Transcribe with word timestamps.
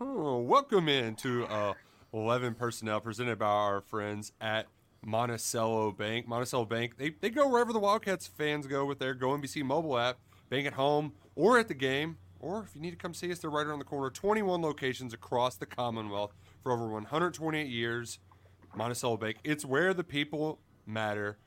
Welcome 0.00 0.88
in 0.88 1.14
to 1.16 1.46
uh, 1.46 1.74
11 2.12 2.54
Personnel 2.54 3.00
presented 3.00 3.38
by 3.38 3.46
our 3.46 3.80
friends 3.80 4.32
at 4.40 4.66
Monticello 5.04 5.92
Bank. 5.92 6.26
Monticello 6.26 6.64
Bank, 6.64 6.96
they, 6.96 7.10
they 7.20 7.30
go 7.30 7.48
wherever 7.48 7.72
the 7.72 7.78
Wildcats 7.78 8.26
fans 8.26 8.66
go 8.66 8.84
with 8.84 8.98
their 8.98 9.14
Go 9.14 9.28
MBC 9.28 9.62
mobile 9.62 9.98
app, 9.98 10.18
bank 10.48 10.66
at 10.66 10.72
home 10.72 11.12
or 11.36 11.58
at 11.58 11.68
the 11.68 11.74
game, 11.74 12.16
or 12.40 12.64
if 12.64 12.74
you 12.74 12.80
need 12.80 12.90
to 12.90 12.96
come 12.96 13.14
see 13.14 13.30
us, 13.30 13.38
they're 13.38 13.50
right 13.50 13.66
around 13.66 13.78
the 13.78 13.84
corner. 13.84 14.10
21 14.10 14.60
locations 14.62 15.14
across 15.14 15.56
the 15.56 15.66
Commonwealth 15.66 16.32
for 16.62 16.72
over 16.72 16.88
128 16.88 17.68
years. 17.68 18.18
Monticello 18.74 19.16
Bank, 19.16 19.36
it's 19.44 19.64
where 19.64 19.94
the 19.94 20.04
people 20.04 20.58
matter. 20.84 21.38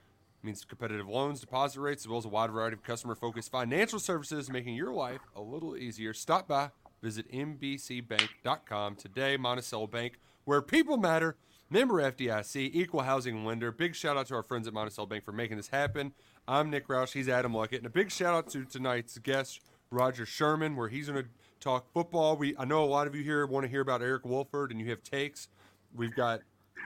It 0.41 0.45
means 0.45 0.63
competitive 0.63 1.09
loans, 1.09 1.41
deposit 1.41 1.81
rates, 1.81 2.03
as 2.03 2.07
well 2.07 2.19
as 2.19 2.25
a 2.25 2.29
wide 2.29 2.51
variety 2.51 2.75
of 2.75 2.83
customer 2.83 3.15
focused 3.15 3.51
financial 3.51 3.99
services, 3.99 4.49
making 4.49 4.75
your 4.75 4.93
life 4.93 5.21
a 5.35 5.41
little 5.41 5.75
easier. 5.75 6.13
Stop 6.13 6.47
by 6.47 6.69
Visit 7.01 7.31
MBCBank.com 7.31 8.95
today. 8.95 9.37
Monticello 9.37 9.87
Bank, 9.87 10.19
where 10.45 10.61
people 10.61 10.97
matter. 10.97 11.37
Member 11.69 11.95
FDIC, 11.95 12.69
equal 12.73 13.01
housing 13.01 13.43
lender. 13.43 13.73
Big 13.73 13.93
shout 13.93 14.15
out 14.15 14.27
to 14.27 14.35
our 14.35 14.43
friends 14.43 14.67
at 14.67 14.73
Monticello 14.73 15.05
Bank 15.05 15.25
for 15.25 15.33
making 15.33 15.57
this 15.57 15.67
happen. 15.67 16.13
I'm 16.47 16.69
Nick 16.69 16.87
Roush. 16.87 17.11
He's 17.11 17.27
Adam 17.27 17.51
Luckett. 17.51 17.79
And 17.79 17.85
a 17.85 17.89
big 17.89 18.09
shout 18.09 18.33
out 18.33 18.49
to 18.51 18.63
tonight's 18.63 19.17
guest, 19.17 19.59
Roger 19.91 20.25
Sherman, 20.25 20.77
where 20.77 20.87
he's 20.87 21.09
going 21.09 21.23
to 21.23 21.29
talk 21.59 21.91
football. 21.93 22.37
We 22.37 22.55
I 22.57 22.63
know 22.63 22.83
a 22.83 22.85
lot 22.85 23.05
of 23.05 23.15
you 23.15 23.23
here 23.23 23.45
want 23.45 23.65
to 23.65 23.69
hear 23.69 23.81
about 23.81 24.01
Eric 24.01 24.25
Wolford, 24.25 24.71
and 24.71 24.79
you 24.79 24.89
have 24.89 25.03
takes. 25.03 25.49
We've 25.93 26.15
got 26.15 26.39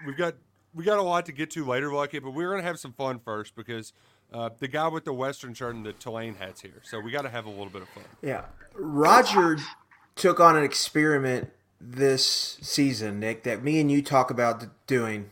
we've 0.06 0.18
got 0.18 0.34
we 0.73 0.84
got 0.84 0.98
a 0.98 1.03
lot 1.03 1.25
to 1.28 1.31
get 1.31 1.52
to 1.52 1.66
later, 1.66 1.90
Luckett, 1.90 2.23
but 2.23 2.31
we're 2.31 2.50
going 2.50 2.62
to 2.62 2.68
have 2.68 2.80
some 2.80 2.94
fun 2.94 3.20
first 3.20 3.56
because 3.56 3.94
uh, 4.34 4.50
the 4.58 4.68
guy 4.68 4.88
with 4.88 5.06
the 5.06 5.14
Western 5.14 5.53
shirt 5.53 5.75
and 5.75 5.86
the 5.86 5.94
Tulane 5.94 6.36
hat's 6.36 6.62
here, 6.62 6.81
so 6.84 7.00
we 7.00 7.12
got 7.12 7.23
to 7.23 7.30
have 7.30 7.46
a 7.46 7.50
little 7.50 7.70
bit 7.70 7.81
of 7.81 7.90
fun. 7.90 8.03
Yeah, 8.22 8.46
Roger 8.73 9.58
took 10.16 10.40
on 10.40 10.56
an 10.56 10.64
experiment 10.64 11.52
this 11.80 12.58
season, 12.62 13.20
Nick, 13.20 13.44
that 13.44 13.64
me 13.64 13.80
and 13.80 13.92
you 13.92 14.02
talk 14.02 14.30
about 14.30 14.66
doing 14.88 15.31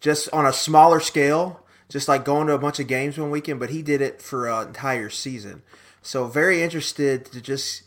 just 0.00 0.28
on 0.32 0.46
a 0.46 0.52
smaller 0.52 1.00
scale, 1.00 1.64
just 1.88 2.08
like 2.08 2.24
going 2.24 2.46
to 2.46 2.54
a 2.54 2.58
bunch 2.58 2.80
of 2.80 2.86
games 2.86 3.18
one 3.18 3.30
weekend, 3.30 3.60
but 3.60 3.70
he 3.70 3.82
did 3.82 4.00
it 4.00 4.22
for 4.22 4.48
an 4.48 4.68
entire 4.68 5.10
season. 5.10 5.62
So 6.00 6.26
very 6.26 6.62
interested 6.62 7.26
to 7.26 7.40
just 7.40 7.82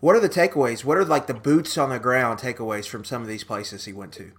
what 0.00 0.16
are 0.16 0.20
the 0.20 0.28
takeaways? 0.28 0.84
What 0.84 0.98
are 0.98 1.04
like 1.04 1.26
the 1.26 1.34
boots 1.34 1.78
on 1.78 1.90
the 1.90 1.98
ground 2.00 2.40
takeaways 2.40 2.88
from 2.88 3.04
some 3.04 3.22
of 3.22 3.28
these 3.28 3.44
places 3.44 3.84
he 3.84 3.92
went 3.92 4.12
to? 4.14 4.32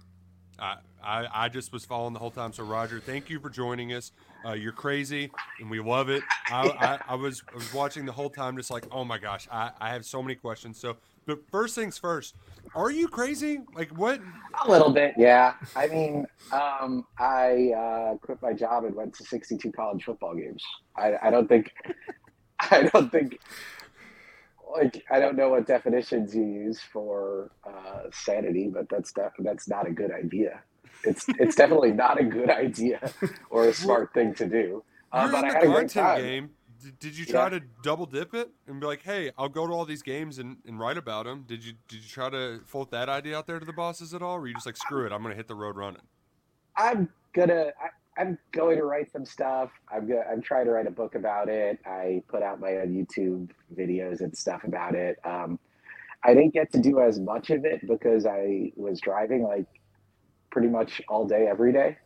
I, 0.58 0.76
I, 1.02 1.26
I 1.32 1.48
just 1.48 1.72
was 1.72 1.84
following 1.84 2.12
the 2.12 2.18
whole 2.18 2.30
time. 2.30 2.52
So 2.52 2.64
Roger, 2.64 3.00
thank 3.00 3.30
you 3.30 3.40
for 3.40 3.48
joining 3.48 3.92
us. 3.92 4.12
Uh, 4.44 4.52
you're 4.52 4.72
crazy, 4.72 5.30
and 5.60 5.70
we 5.70 5.80
love 5.80 6.10
it. 6.10 6.22
I, 6.48 6.68
I, 6.68 7.12
I, 7.12 7.14
was 7.14 7.42
I 7.50 7.54
was 7.54 7.72
watching 7.72 8.04
the 8.04 8.12
whole 8.12 8.28
time, 8.28 8.56
just 8.56 8.70
like, 8.70 8.86
oh 8.90 9.04
my 9.04 9.18
gosh, 9.18 9.48
I, 9.50 9.70
I 9.80 9.90
have 9.90 10.04
so 10.04 10.22
many 10.22 10.34
questions. 10.34 10.78
So 10.78 10.96
but 11.26 11.38
first 11.50 11.74
things 11.74 11.96
first, 11.98 12.34
are 12.74 12.90
you 12.90 13.08
crazy? 13.08 13.60
Like 13.74 13.90
what? 13.90 14.20
A 14.64 14.70
little 14.70 14.90
bit, 14.90 15.14
yeah. 15.16 15.54
I 15.74 15.86
mean, 15.86 16.26
um, 16.52 17.06
I 17.18 17.72
uh, 17.76 18.16
quit 18.18 18.42
my 18.42 18.52
job 18.52 18.84
and 18.84 18.94
went 18.94 19.14
to 19.14 19.24
62 19.24 19.72
college 19.72 20.04
football 20.04 20.34
games. 20.34 20.62
I, 20.96 21.14
I 21.22 21.30
don't 21.30 21.48
think, 21.48 21.72
I 22.60 22.90
don't 22.92 23.10
think, 23.10 23.38
like 24.76 25.04
I 25.10 25.20
don't 25.20 25.36
know 25.36 25.50
what 25.50 25.66
definitions 25.66 26.34
you 26.34 26.42
use 26.42 26.80
for 26.92 27.52
uh, 27.66 28.10
sanity, 28.12 28.68
but 28.68 28.88
that's 28.88 29.12
def- 29.12 29.32
that's 29.38 29.68
not 29.68 29.86
a 29.86 29.92
good 29.92 30.10
idea. 30.10 30.60
It's 31.06 31.26
it's 31.38 31.54
definitely 31.54 31.92
not 31.92 32.20
a 32.20 32.24
good 32.24 32.50
idea 32.50 33.12
or 33.50 33.68
a 33.68 33.74
smart 33.74 34.12
thing 34.14 34.34
to 34.34 34.46
do. 34.46 34.82
Uh, 35.12 35.30
but 35.30 35.44
I 35.44 35.52
had 35.52 35.64
a 35.64 35.66
great 35.66 35.90
time. 35.90 36.20
Game 36.20 36.50
did, 36.98 37.16
you 37.16 37.24
try 37.24 37.44
yeah. 37.44 37.60
to 37.60 37.60
double 37.82 38.06
dip 38.06 38.34
it 38.34 38.50
and 38.66 38.80
be 38.80 38.86
like, 38.86 39.02
"Hey, 39.02 39.30
I'll 39.38 39.48
go 39.48 39.66
to 39.66 39.72
all 39.72 39.84
these 39.84 40.02
games 40.02 40.38
and, 40.38 40.58
and 40.66 40.78
write 40.78 40.98
about 40.98 41.24
them"? 41.24 41.44
Did 41.46 41.64
you 41.64 41.74
did 41.88 42.02
you 42.02 42.08
try 42.08 42.30
to 42.30 42.60
float 42.66 42.90
that 42.90 43.08
idea 43.08 43.36
out 43.38 43.46
there 43.46 43.58
to 43.58 43.66
the 43.66 43.72
bosses 43.72 44.14
at 44.14 44.22
all? 44.22 44.36
Or 44.36 44.40
were 44.40 44.48
you 44.48 44.54
just 44.54 44.66
like, 44.66 44.76
"Screw 44.76 45.06
it, 45.06 45.12
I'm 45.12 45.22
gonna 45.22 45.34
hit 45.34 45.48
the 45.48 45.54
road 45.54 45.76
running"? 45.76 46.02
I'm 46.76 47.08
gonna. 47.32 47.72
I, 48.16 48.20
am 48.20 48.38
going 48.52 48.76
to 48.76 48.84
write 48.84 49.10
some 49.10 49.24
stuff. 49.24 49.70
I'm 49.92 50.06
gonna, 50.06 50.24
I'm 50.30 50.42
trying 50.42 50.66
to 50.66 50.72
write 50.72 50.86
a 50.86 50.90
book 50.90 51.14
about 51.14 51.48
it. 51.48 51.78
I 51.86 52.22
put 52.28 52.42
out 52.42 52.60
my 52.60 52.76
own 52.76 52.88
YouTube 52.88 53.50
videos 53.74 54.20
and 54.20 54.36
stuff 54.36 54.64
about 54.64 54.94
it. 54.94 55.18
Um, 55.24 55.58
I 56.22 56.34
didn't 56.34 56.54
get 56.54 56.72
to 56.72 56.78
do 56.78 57.00
as 57.00 57.20
much 57.20 57.50
of 57.50 57.64
it 57.64 57.86
because 57.86 58.26
I 58.26 58.72
was 58.76 59.00
driving 59.00 59.42
like 59.42 59.66
pretty 60.54 60.68
much 60.68 61.02
all 61.08 61.26
day 61.26 61.48
every 61.48 61.72
day. 61.72 61.98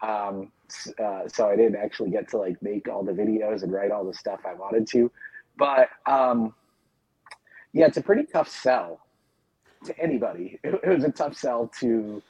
Um, 0.00 0.52
uh, 1.02 1.26
so 1.26 1.50
I 1.50 1.56
didn't 1.56 1.74
actually 1.74 2.10
get 2.10 2.28
to 2.28 2.38
like 2.38 2.62
make 2.62 2.88
all 2.88 3.02
the 3.02 3.12
videos 3.12 3.64
and 3.64 3.72
write 3.72 3.90
all 3.90 4.04
the 4.04 4.14
stuff 4.14 4.40
I 4.46 4.54
wanted 4.54 4.86
to. 4.92 5.10
But 5.58 5.88
um, 6.06 6.54
yeah, 7.72 7.86
it's 7.86 7.96
a 7.96 8.00
pretty 8.00 8.22
tough 8.32 8.48
sell 8.48 9.00
to 9.84 9.98
anybody. 9.98 10.58
It, 10.64 10.80
it, 10.84 10.88
was 10.88 11.04
a 11.04 11.10
tough 11.10 11.36
sell 11.36 11.68
to 11.80 12.22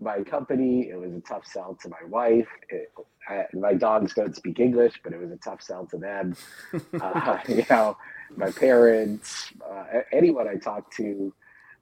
my 0.00 0.22
company. 0.22 0.90
It 0.90 1.00
was 1.00 1.14
a 1.14 1.20
tough 1.20 1.46
sell 1.46 1.78
to 1.82 1.88
my 1.88 2.04
wife. 2.08 2.48
It, 2.68 2.92
I, 3.26 3.46
my 3.54 3.72
dogs 3.72 4.12
don't 4.12 4.36
speak 4.36 4.60
English, 4.60 5.00
but 5.02 5.14
it 5.14 5.18
was 5.18 5.30
a 5.32 5.36
tough 5.36 5.62
sell 5.62 5.86
to 5.86 5.96
them. 5.96 6.36
uh, 7.00 7.38
you 7.48 7.64
know, 7.70 7.96
my 8.36 8.50
parents, 8.50 9.50
uh, 9.68 9.84
anyone 10.12 10.46
I 10.46 10.56
talked 10.56 10.94
to 10.98 11.32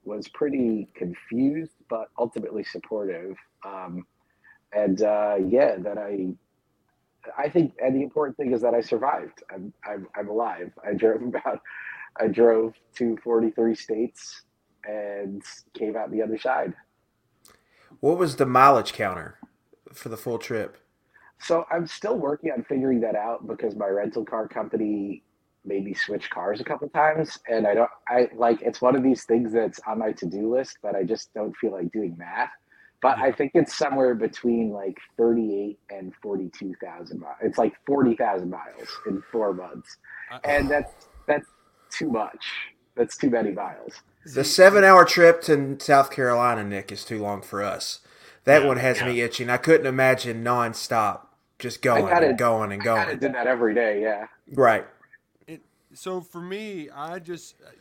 was 0.05 0.27
pretty 0.27 0.87
confused, 0.95 1.73
but 1.89 2.09
ultimately 2.17 2.63
supportive. 2.63 3.35
Um, 3.65 4.05
and 4.73 5.01
uh, 5.01 5.37
yeah, 5.47 5.77
that 5.77 5.97
I, 5.97 6.33
I 7.37 7.49
think, 7.49 7.73
and 7.83 7.95
the 7.95 8.03
important 8.03 8.37
thing 8.37 8.53
is 8.53 8.61
that 8.61 8.73
I 8.73 8.81
survived. 8.81 9.43
I'm, 9.53 9.73
I'm, 9.85 10.07
I'm 10.15 10.29
alive. 10.29 10.71
I 10.85 10.93
drove 10.93 11.21
about, 11.35 11.61
I 12.19 12.27
drove 12.27 12.73
to 12.95 13.17
43 13.23 13.75
states 13.75 14.43
and 14.87 15.41
came 15.73 15.95
out 15.95 16.11
the 16.11 16.21
other 16.21 16.37
side. 16.37 16.73
What 17.99 18.17
was 18.17 18.35
the 18.35 18.45
mileage 18.45 18.93
counter 18.93 19.39
for 19.93 20.09
the 20.09 20.17
full 20.17 20.37
trip? 20.37 20.77
So 21.39 21.65
I'm 21.71 21.87
still 21.87 22.17
working 22.17 22.51
on 22.51 22.63
figuring 22.63 23.01
that 23.01 23.15
out 23.15 23.47
because 23.47 23.75
my 23.75 23.87
rental 23.87 24.23
car 24.23 24.47
company 24.47 25.23
made 25.65 25.83
me 25.83 25.93
switch 25.93 26.29
cars 26.29 26.61
a 26.61 26.63
couple 26.63 26.87
times 26.89 27.39
and 27.47 27.65
I 27.65 27.73
don't 27.73 27.89
I 28.07 28.29
like 28.35 28.61
it's 28.61 28.81
one 28.81 28.95
of 28.95 29.03
these 29.03 29.23
things 29.23 29.53
that's 29.53 29.79
on 29.87 29.99
my 29.99 30.11
to-do 30.11 30.53
list 30.53 30.77
but 30.81 30.95
I 30.95 31.03
just 31.03 31.33
don't 31.33 31.55
feel 31.57 31.71
like 31.71 31.91
doing 31.91 32.15
math 32.17 32.51
but 33.05 33.19
I 33.19 33.31
think 33.31 33.51
it's 33.53 33.77
somewhere 33.77 34.15
between 34.15 34.71
like 34.71 34.97
38 35.17 35.77
and 35.91 36.11
42,000 36.23 37.19
miles. 37.19 37.35
It's 37.39 37.59
like 37.59 37.73
40,000 37.85 38.49
miles 38.49 38.89
in 39.05 39.21
four 39.31 39.53
months. 39.53 39.97
And 40.43 40.67
that's, 40.69 40.91
that's 41.27 41.45
too 41.91 42.09
much. 42.09 42.43
That's 42.95 43.15
too 43.15 43.29
many 43.29 43.51
miles. 43.51 43.93
The 44.33 44.43
seven 44.43 44.83
hour 44.83 45.05
trip 45.05 45.41
to 45.43 45.77
South 45.79 46.09
Carolina, 46.09 46.63
Nick, 46.63 46.91
is 46.91 47.05
too 47.05 47.21
long 47.21 47.43
for 47.43 47.61
us. 47.61 47.99
That 48.45 48.63
yeah, 48.63 48.67
one 48.69 48.77
has 48.77 49.01
yeah. 49.01 49.05
me 49.05 49.21
itching. 49.21 49.51
I 49.51 49.57
couldn't 49.57 49.85
imagine 49.85 50.43
nonstop 50.43 51.27
just 51.59 51.83
going 51.83 52.07
gotta, 52.07 52.29
and 52.29 52.37
going 52.39 52.71
and 52.71 52.81
going. 52.81 53.07
I 53.07 53.13
did 53.13 53.35
that 53.35 53.45
every 53.45 53.75
day, 53.75 54.01
yeah. 54.01 54.25
Right. 54.51 54.87
So 55.95 56.21
for 56.21 56.41
me, 56.41 56.89
I 56.89 57.19
just 57.19 57.55
uh, 57.65 57.71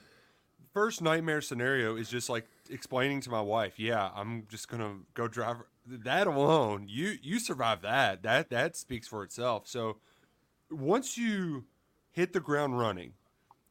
first 0.72 1.02
nightmare 1.02 1.40
scenario 1.40 1.96
is 1.96 2.08
just 2.08 2.28
like 2.28 2.46
explaining 2.70 3.20
to 3.22 3.30
my 3.30 3.40
wife, 3.40 3.78
yeah, 3.78 4.10
I'm 4.14 4.46
just 4.48 4.68
gonna 4.68 4.96
go 5.14 5.28
drive. 5.28 5.56
That 5.86 6.26
alone, 6.26 6.86
you 6.88 7.16
you 7.22 7.38
survive 7.38 7.82
that. 7.82 8.22
That 8.22 8.50
that 8.50 8.76
speaks 8.76 9.06
for 9.06 9.22
itself. 9.22 9.68
So 9.68 9.98
once 10.70 11.18
you 11.18 11.64
hit 12.12 12.32
the 12.32 12.40
ground 12.40 12.78
running, 12.78 13.12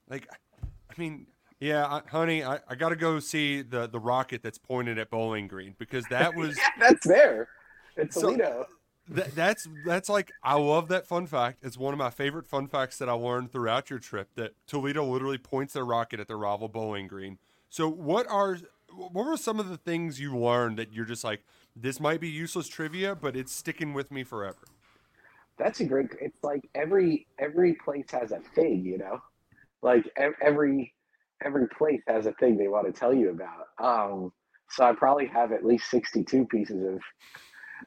like, 0.09 0.27
I 0.61 0.93
mean, 0.97 1.27
yeah, 1.59 1.85
I, 1.85 2.01
honey, 2.09 2.43
I, 2.43 2.59
I 2.67 2.75
got 2.75 2.89
to 2.89 2.95
go 2.95 3.19
see 3.19 3.61
the 3.61 3.87
the 3.87 3.99
rocket 3.99 4.43
that's 4.43 4.57
pointed 4.57 4.99
at 4.99 5.09
Bowling 5.09 5.47
Green 5.47 5.75
because 5.79 6.05
that 6.09 6.35
was 6.35 6.57
yeah, 6.57 6.69
that's 6.79 7.07
there. 7.07 7.47
It's 7.95 8.15
so, 8.15 8.21
Toledo. 8.21 8.67
That, 9.09 9.35
that's 9.35 9.67
that's 9.85 10.07
like 10.07 10.31
I 10.41 10.55
love 10.55 10.87
that 10.87 11.05
fun 11.05 11.27
fact. 11.27 11.59
It's 11.61 11.77
one 11.77 11.93
of 11.93 11.97
my 11.97 12.09
favorite 12.09 12.47
fun 12.47 12.67
facts 12.67 12.97
that 12.99 13.09
I 13.09 13.13
learned 13.13 13.51
throughout 13.51 13.89
your 13.89 13.99
trip. 13.99 14.29
That 14.35 14.53
Toledo 14.65 15.05
literally 15.05 15.37
points 15.37 15.73
their 15.73 15.85
rocket 15.85 16.19
at 16.19 16.27
their 16.27 16.37
rival 16.37 16.69
Bowling 16.69 17.07
Green. 17.07 17.37
So, 17.69 17.89
what 17.89 18.27
are 18.29 18.57
what 18.95 19.25
were 19.25 19.37
some 19.37 19.59
of 19.59 19.67
the 19.67 19.77
things 19.77 20.19
you 20.19 20.37
learned 20.37 20.77
that 20.77 20.93
you're 20.93 21.05
just 21.05 21.23
like, 21.23 21.43
this 21.75 21.99
might 21.99 22.21
be 22.21 22.29
useless 22.29 22.67
trivia, 22.67 23.15
but 23.15 23.35
it's 23.35 23.53
sticking 23.53 23.93
with 23.93 24.11
me 24.11 24.23
forever? 24.23 24.59
That's 25.57 25.79
a 25.81 25.85
great. 25.85 26.07
It's 26.21 26.43
like 26.43 26.69
every 26.73 27.27
every 27.39 27.73
place 27.73 28.05
has 28.11 28.31
a 28.31 28.39
thing, 28.55 28.85
you 28.85 28.97
know, 28.97 29.19
like 29.81 30.09
every 30.41 30.93
every 31.43 31.67
place 31.67 32.01
has 32.07 32.25
a 32.25 32.33
thing 32.33 32.57
they 32.57 32.67
want 32.67 32.85
to 32.87 32.97
tell 32.97 33.13
you 33.13 33.29
about. 33.31 33.67
Um, 33.79 34.31
so 34.69 34.83
I 34.85 34.93
probably 34.93 35.27
have 35.27 35.51
at 35.51 35.65
least 35.65 35.89
62 35.91 36.45
pieces 36.45 36.83
of, 36.87 37.01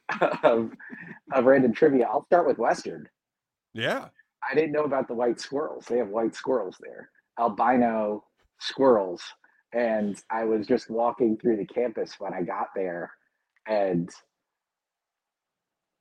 of, 0.43 0.70
of 1.32 1.44
random 1.44 1.72
trivia. 1.72 2.06
I'll 2.06 2.26
start 2.26 2.46
with 2.46 2.58
Western. 2.58 3.08
Yeah. 3.75 4.08
I 4.48 4.54
didn't 4.54 4.72
know 4.72 4.84
about 4.84 5.08
the 5.08 5.14
white 5.14 5.40
squirrels. 5.40 5.87
They 5.87 5.98
have 5.98 6.08
white 6.08 6.34
squirrels 6.34 6.76
there, 6.81 7.10
albino 7.38 8.25
squirrels. 8.60 9.22
And 9.72 10.20
I 10.31 10.44
was 10.44 10.66
just 10.66 10.88
walking 10.90 11.37
through 11.37 11.56
the 11.56 11.66
campus 11.66 12.14
when 12.19 12.32
I 12.32 12.43
got 12.43 12.69
there, 12.75 13.10
and 13.66 14.08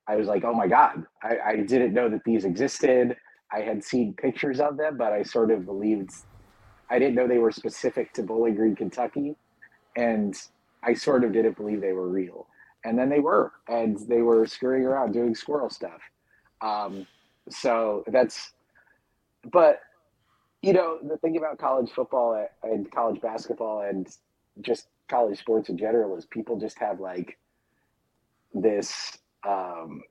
I 0.08 0.16
was 0.16 0.28
like, 0.28 0.44
oh 0.44 0.54
my 0.54 0.68
God, 0.68 1.04
I, 1.24 1.38
I 1.46 1.56
didn't 1.58 1.94
know 1.94 2.10
that 2.10 2.24
these 2.24 2.46
existed. 2.46 3.16
I 3.52 3.62
had 3.62 3.84
seen 3.84 4.14
pictures 4.14 4.60
of 4.60 4.78
them, 4.78 4.98
but 4.98 5.12
I 5.14 5.24
sort 5.24 5.52
of 5.52 5.66
believed 5.66 6.12
I 6.90 7.00
didn't 7.00 7.16
know 7.16 7.28
they 7.28 7.40
were 7.40 7.52
specific 7.52 8.14
to 8.14 8.24
Bowling 8.24 8.56
Green, 8.56 8.76
Kentucky. 8.76 9.36
And 9.96 10.36
I 10.84 10.94
sort 10.94 11.24
of 11.24 11.34
didn't 11.34 11.58
believe 11.58 11.82
they 11.82 11.94
were 11.94 12.08
real. 12.08 12.48
And 12.86 12.98
then 12.98 13.10
they 13.10 13.20
were, 13.20 13.52
and 13.68 13.98
they 14.08 14.22
were 14.22 14.46
scurrying 14.46 14.86
around 14.86 15.12
doing 15.12 15.36
squirrel 15.36 15.70
stuff. 15.70 16.02
Um, 16.62 17.08
so 17.50 18.04
that's, 18.08 18.54
but 19.52 19.80
you 20.62 20.74
know, 20.74 21.00
the 21.04 21.18
thing 21.18 21.38
about 21.38 21.58
college 21.58 21.92
football 21.92 22.48
and 22.64 22.92
college 22.92 23.22
basketball 23.22 23.82
and 23.82 24.08
just 24.62 24.88
college 25.08 25.38
sports 25.40 25.70
in 25.70 25.78
general 25.78 26.16
is 26.18 26.26
people 26.26 26.58
just 26.60 26.80
have 26.80 27.00
like 27.00 27.38
this 28.54 29.18
um, 29.48 30.02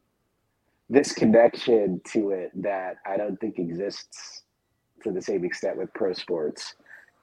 this 0.89 1.13
connection 1.13 2.01
to 2.13 2.31
it 2.31 2.51
that 2.63 2.97
I 3.07 3.17
don't 3.17 3.41
think 3.41 3.59
exists 3.59 4.43
to 5.03 5.11
the 5.11 5.23
same 5.23 5.45
extent 5.45 5.77
with 5.77 5.93
pro 5.95 6.13
sports. 6.13 6.75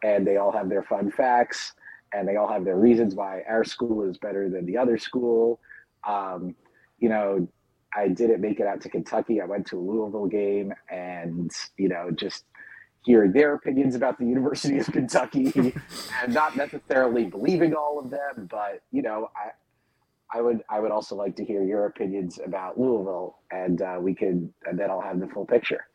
And 0.04 0.26
they 0.26 0.38
all 0.38 0.52
have 0.52 0.68
their 0.68 0.84
fun 0.84 1.12
facts 1.12 1.74
and 2.14 2.28
they 2.28 2.36
all 2.36 2.48
have 2.48 2.66
their 2.66 2.78
reasons 2.78 3.16
why 3.16 3.44
our 3.48 3.64
school 3.64 4.10
is 4.10 4.18
better 4.18 4.50
than 4.50 4.66
the 4.66 4.78
other 4.78 4.98
school. 4.98 5.60
Um, 6.08 6.56
you 7.00 7.10
know, 7.10 7.48
I 7.96 8.08
didn't 8.08 8.42
make 8.42 8.60
it 8.60 8.68
out 8.68 8.82
to 8.82 8.90
Kentucky. 8.90 9.42
I 9.42 9.46
went 9.46 9.68
to 9.68 9.78
a 9.78 9.82
Louisville 9.82 10.28
game 10.28 10.74
and, 10.90 11.52
you 11.78 11.90
know, 11.90 12.12
just 12.12 12.46
hear 13.04 13.28
their 13.28 13.56
opinions 13.56 13.96
about 13.96 14.20
the 14.20 14.26
University 14.26 14.78
of 14.80 14.86
Kentucky 14.88 15.52
and 16.24 16.34
not 16.34 16.56
necessarily 16.56 17.26
believing 17.26 17.74
all 17.74 18.00
of 18.00 18.10
them, 18.10 18.48
but, 18.50 18.82
you 18.92 19.02
know, 19.02 19.30
I, 19.36 19.52
I 20.34 20.42
would 20.42 20.64
I 20.70 20.80
would 20.80 20.92
also 20.92 21.16
like 21.16 21.36
to 21.38 21.46
hear 21.46 21.64
your 21.64 21.86
opinions 21.88 22.40
about 22.44 22.80
Louisville, 22.80 23.40
and 23.52 23.82
uh, 23.82 23.98
we 24.00 24.16
could 24.16 24.52
and 24.66 24.80
then 24.80 24.90
I'll 24.90 25.02
have 25.02 25.20
the 25.20 25.28
full 25.28 25.46
picture. 25.46 25.88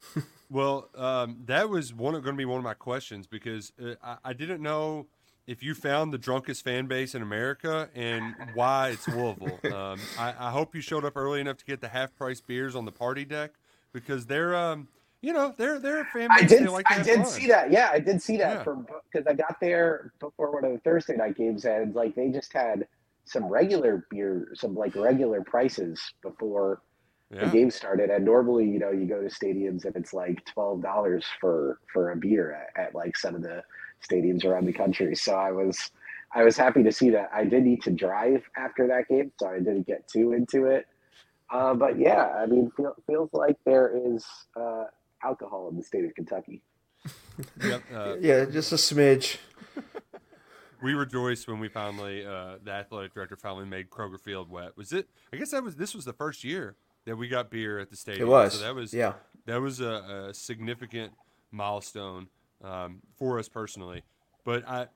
well, 0.50 0.88
um, 0.96 1.38
that 1.44 1.68
was 1.68 1.92
one 1.92 2.14
going 2.14 2.24
to 2.24 2.32
be 2.32 2.44
one 2.44 2.58
of 2.58 2.64
my 2.64 2.74
questions 2.74 3.26
because 3.26 3.72
uh, 3.82 3.94
I, 4.02 4.16
I, 4.24 4.32
didn't 4.32 4.62
know 4.62 5.06
if 5.46 5.62
you 5.62 5.74
found 5.74 6.12
the 6.12 6.18
drunkest 6.18 6.64
fan 6.64 6.86
base 6.86 7.14
in 7.14 7.22
America 7.22 7.88
and 7.94 8.34
why 8.54 8.90
it's 8.90 9.08
Louisville. 9.08 9.58
Um, 9.72 9.98
I, 10.18 10.34
I, 10.38 10.50
hope 10.50 10.74
you 10.74 10.80
showed 10.80 11.04
up 11.04 11.16
early 11.16 11.40
enough 11.40 11.56
to 11.58 11.64
get 11.64 11.80
the 11.80 11.88
half 11.88 12.14
price 12.14 12.40
beers 12.40 12.76
on 12.76 12.84
the 12.84 12.92
party 12.92 13.24
deck 13.24 13.52
because 13.92 14.26
they're. 14.26 14.54
Um, 14.54 14.88
you 15.22 15.32
know, 15.32 15.54
they're 15.56 15.78
they're 15.78 16.00
a 16.00 16.04
fan 16.04 16.28
base. 16.36 16.42
I 16.42 16.46
did, 16.46 16.68
like 16.68 16.90
I 16.90 17.00
did 17.00 17.20
fun. 17.20 17.26
see 17.26 17.46
that. 17.46 17.70
Yeah, 17.70 17.90
I 17.92 18.00
did 18.00 18.20
see 18.20 18.36
that 18.38 18.56
yeah. 18.56 18.62
from 18.64 18.86
because 19.10 19.26
I 19.26 19.34
got 19.34 19.60
there 19.60 20.12
before 20.18 20.52
one 20.52 20.64
of 20.64 20.72
the 20.72 20.78
Thursday 20.80 21.16
night 21.16 21.36
games, 21.36 21.64
and 21.64 21.94
like 21.94 22.16
they 22.16 22.28
just 22.28 22.52
had 22.52 22.86
some 23.24 23.44
regular 23.46 24.04
beer, 24.10 24.48
some 24.54 24.74
like 24.74 24.96
regular 24.96 25.42
prices 25.42 26.00
before 26.22 26.82
yeah. 27.30 27.44
the 27.44 27.50
game 27.50 27.70
started. 27.70 28.10
And 28.10 28.24
normally, 28.24 28.68
you 28.68 28.80
know, 28.80 28.90
you 28.90 29.06
go 29.06 29.22
to 29.22 29.28
stadiums 29.28 29.84
and 29.84 29.94
it's 29.94 30.12
like 30.12 30.44
twelve 30.44 30.82
dollars 30.82 31.24
for 31.40 31.78
for 31.92 32.10
a 32.10 32.16
beer 32.16 32.52
at, 32.76 32.88
at, 32.88 32.94
like 32.94 33.16
some 33.16 33.36
of 33.36 33.42
the 33.42 33.62
stadiums 34.08 34.44
around 34.44 34.66
the 34.66 34.72
country. 34.72 35.14
So 35.14 35.34
I 35.34 35.50
was 35.52 35.90
I 36.34 36.42
was 36.44 36.56
happy 36.56 36.82
to 36.82 36.92
see 36.92 37.10
that. 37.10 37.30
I 37.32 37.44
did 37.44 37.64
need 37.64 37.82
to 37.82 37.90
drive 37.90 38.42
after 38.56 38.86
that 38.88 39.08
game, 39.08 39.32
so 39.38 39.48
I 39.48 39.58
didn't 39.58 39.86
get 39.86 40.08
too 40.08 40.32
into 40.32 40.66
it. 40.66 40.86
Uh, 41.50 41.74
but 41.74 41.98
yeah, 41.98 42.32
I 42.34 42.46
mean, 42.46 42.70
feel, 42.76 42.94
feels 43.06 43.30
like 43.34 43.56
there 43.66 43.92
is 43.94 44.24
uh, 44.56 44.84
alcohol 45.22 45.68
in 45.68 45.76
the 45.76 45.82
state 45.82 46.04
of 46.04 46.14
Kentucky. 46.14 46.62
yep. 47.62 47.82
Uh, 47.92 48.16
yeah, 48.20 48.46
just 48.46 48.72
a 48.72 48.76
smidge 48.76 49.36
we 50.82 50.94
rejoiced 50.94 51.48
when 51.48 51.60
we 51.60 51.68
finally 51.68 52.26
uh, 52.26 52.56
the 52.62 52.72
athletic 52.72 53.14
director 53.14 53.36
finally 53.36 53.64
made 53.64 53.88
Kroger 53.88 54.20
Field 54.20 54.50
wet. 54.50 54.76
Was 54.76 54.92
it? 54.92 55.08
I 55.32 55.36
guess 55.36 55.52
that 55.52 55.62
was 55.62 55.76
this 55.76 55.94
was 55.94 56.04
the 56.04 56.12
first 56.12 56.44
year 56.44 56.76
that 57.06 57.16
we 57.16 57.28
got 57.28 57.50
beer 57.50 57.78
at 57.78 57.88
the 57.88 57.96
stadium. 57.96 58.28
It 58.28 58.30
was. 58.30 58.54
So 58.54 58.64
that 58.64 58.74
was 58.74 58.92
yeah. 58.92 59.14
That 59.46 59.60
was 59.60 59.80
a, 59.80 60.28
a 60.28 60.34
significant 60.34 61.12
milestone 61.50 62.28
um, 62.62 63.00
for 63.16 63.38
us 63.38 63.48
personally. 63.48 64.02
But 64.44 64.68
I, 64.68 64.86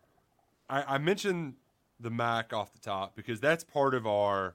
I 0.68 0.82
I 0.94 0.98
mentioned 0.98 1.54
the 2.00 2.10
MAC 2.10 2.52
off 2.52 2.72
the 2.72 2.80
top 2.80 3.16
because 3.16 3.40
that's 3.40 3.64
part 3.64 3.94
of 3.94 4.06
our. 4.06 4.54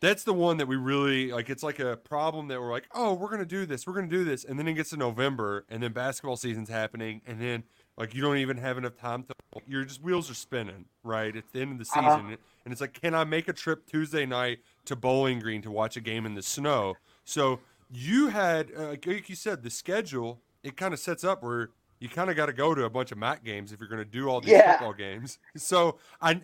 That's 0.00 0.24
the 0.24 0.34
one 0.34 0.58
that 0.58 0.66
we 0.66 0.76
really 0.76 1.32
like. 1.32 1.48
It's 1.48 1.62
like 1.62 1.78
a 1.78 1.96
problem 1.96 2.48
that 2.48 2.60
we're 2.60 2.70
like, 2.70 2.88
oh, 2.94 3.14
we're 3.14 3.30
gonna 3.30 3.46
do 3.46 3.64
this, 3.64 3.86
we're 3.86 3.94
gonna 3.94 4.06
do 4.06 4.24
this, 4.24 4.44
and 4.44 4.58
then 4.58 4.68
it 4.68 4.74
gets 4.74 4.90
to 4.90 4.96
November, 4.96 5.64
and 5.70 5.82
then 5.82 5.92
basketball 5.92 6.36
season's 6.36 6.68
happening, 6.68 7.22
and 7.26 7.40
then 7.40 7.62
like 7.96 8.14
you 8.14 8.20
don't 8.20 8.36
even 8.36 8.58
have 8.58 8.76
enough 8.76 8.96
time 8.96 9.22
to. 9.24 9.34
Your 9.66 9.84
just 9.84 10.02
wheels 10.02 10.30
are 10.30 10.34
spinning, 10.34 10.86
right? 11.04 11.34
It's 11.34 11.50
the 11.52 11.60
end 11.60 11.72
of 11.72 11.78
the 11.78 11.90
uh-huh. 11.98 12.16
season, 12.16 12.26
uh-huh. 12.26 12.36
and 12.64 12.72
it's 12.72 12.80
like, 12.80 13.00
can 13.00 13.14
I 13.14 13.24
make 13.24 13.48
a 13.48 13.52
trip 13.52 13.86
Tuesday 13.86 14.26
night 14.26 14.58
to 14.86 14.96
Bowling 14.96 15.38
Green 15.38 15.62
to 15.62 15.70
watch 15.70 15.96
a 15.96 16.00
game 16.00 16.26
in 16.26 16.34
the 16.34 16.42
snow? 16.42 16.96
So 17.24 17.60
you 17.90 18.28
had, 18.28 18.72
uh, 18.76 18.96
like 19.06 19.28
you 19.28 19.36
said, 19.36 19.62
the 19.62 19.70
schedule. 19.70 20.40
It 20.64 20.76
kind 20.76 20.92
of 20.92 20.98
sets 20.98 21.22
up 21.22 21.42
where 21.42 21.70
you 22.00 22.08
kind 22.08 22.28
of 22.28 22.36
got 22.36 22.46
to 22.46 22.52
go 22.52 22.74
to 22.74 22.84
a 22.84 22.90
bunch 22.90 23.12
of 23.12 23.18
MAC 23.18 23.44
games 23.44 23.72
if 23.72 23.78
you're 23.78 23.88
going 23.88 24.02
to 24.02 24.04
do 24.04 24.28
all 24.28 24.40
these 24.40 24.50
yeah. 24.50 24.72
football 24.72 24.94
games. 24.94 25.38
So, 25.56 25.98
I, 26.20 26.40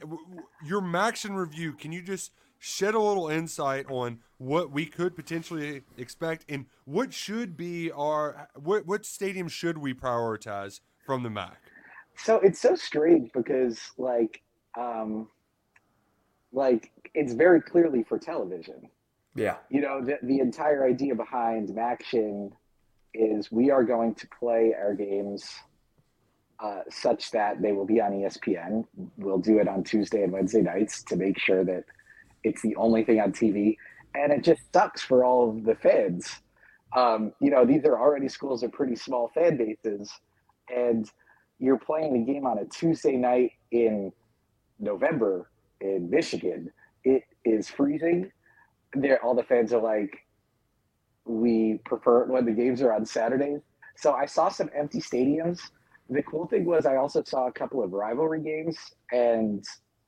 your 0.64 0.80
MACtion 0.80 1.34
review, 1.34 1.72
can 1.72 1.90
you 1.90 2.02
just 2.02 2.30
shed 2.60 2.94
a 2.94 3.00
little 3.00 3.28
insight 3.28 3.86
on 3.90 4.18
what 4.38 4.70
we 4.70 4.86
could 4.86 5.16
potentially 5.16 5.82
expect 5.96 6.44
and 6.48 6.66
what 6.84 7.12
should 7.12 7.56
be 7.56 7.90
our 7.90 8.48
what 8.54 8.86
what 8.86 9.04
stadium 9.04 9.48
should 9.48 9.78
we 9.78 9.92
prioritize 9.92 10.80
from 11.04 11.22
the 11.22 11.30
MAC. 11.30 11.56
So 12.16 12.36
it's 12.36 12.60
so 12.60 12.74
strange 12.76 13.32
because 13.32 13.80
like 13.98 14.42
um 14.78 15.28
like 16.52 16.92
it's 17.14 17.32
very 17.32 17.60
clearly 17.60 18.02
for 18.02 18.18
television. 18.18 18.88
Yeah. 19.34 19.56
You 19.70 19.80
know, 19.80 20.04
the, 20.04 20.18
the 20.22 20.40
entire 20.40 20.86
idea 20.86 21.14
behind 21.14 21.70
MACtion 21.70 22.52
is 23.14 23.50
we 23.50 23.70
are 23.70 23.84
going 23.84 24.14
to 24.16 24.28
play 24.28 24.74
our 24.78 24.94
games 24.94 25.48
uh, 26.58 26.80
such 26.90 27.30
that 27.30 27.62
they 27.62 27.72
will 27.72 27.86
be 27.86 28.00
on 28.00 28.12
ESPN. 28.12 28.84
We'll 29.16 29.38
do 29.38 29.58
it 29.58 29.68
on 29.68 29.82
Tuesday 29.82 30.22
and 30.22 30.32
Wednesday 30.32 30.60
nights 30.60 31.02
to 31.04 31.16
make 31.16 31.38
sure 31.38 31.64
that 31.64 31.84
it's 32.44 32.62
the 32.62 32.76
only 32.76 33.04
thing 33.04 33.20
on 33.20 33.32
TV. 33.32 33.76
And 34.14 34.32
it 34.32 34.44
just 34.44 34.60
sucks 34.72 35.02
for 35.02 35.24
all 35.24 35.50
of 35.50 35.64
the 35.64 35.74
fans. 35.74 36.28
Um, 36.94 37.32
you 37.40 37.50
know, 37.50 37.64
these 37.64 37.84
are 37.84 37.98
already 37.98 38.28
schools 38.28 38.62
of 38.62 38.72
pretty 38.72 38.96
small 38.96 39.28
fan 39.28 39.56
bases 39.56 40.10
and 40.68 41.08
you're 41.58 41.78
playing 41.78 42.12
the 42.14 42.32
game 42.32 42.46
on 42.46 42.58
a 42.58 42.64
Tuesday 42.64 43.16
night 43.16 43.52
in 43.70 44.12
November 44.78 45.50
in 45.80 46.10
Michigan, 46.10 46.70
it 47.04 47.22
is 47.44 47.68
freezing. 47.68 48.30
There, 48.94 49.22
all 49.24 49.34
the 49.34 49.42
fans 49.42 49.72
are 49.72 49.80
like, 49.80 50.18
we 51.30 51.80
prefer 51.84 52.24
when 52.26 52.44
the 52.44 52.52
games 52.52 52.82
are 52.82 52.92
on 52.92 53.06
Saturdays. 53.06 53.60
So 53.96 54.12
I 54.12 54.26
saw 54.26 54.48
some 54.48 54.70
empty 54.76 55.00
stadiums. 55.00 55.60
The 56.08 56.22
cool 56.22 56.46
thing 56.46 56.64
was 56.64 56.86
I 56.86 56.96
also 56.96 57.22
saw 57.22 57.46
a 57.46 57.52
couple 57.52 57.82
of 57.82 57.92
rivalry 57.92 58.40
games, 58.40 58.78
and 59.12 59.64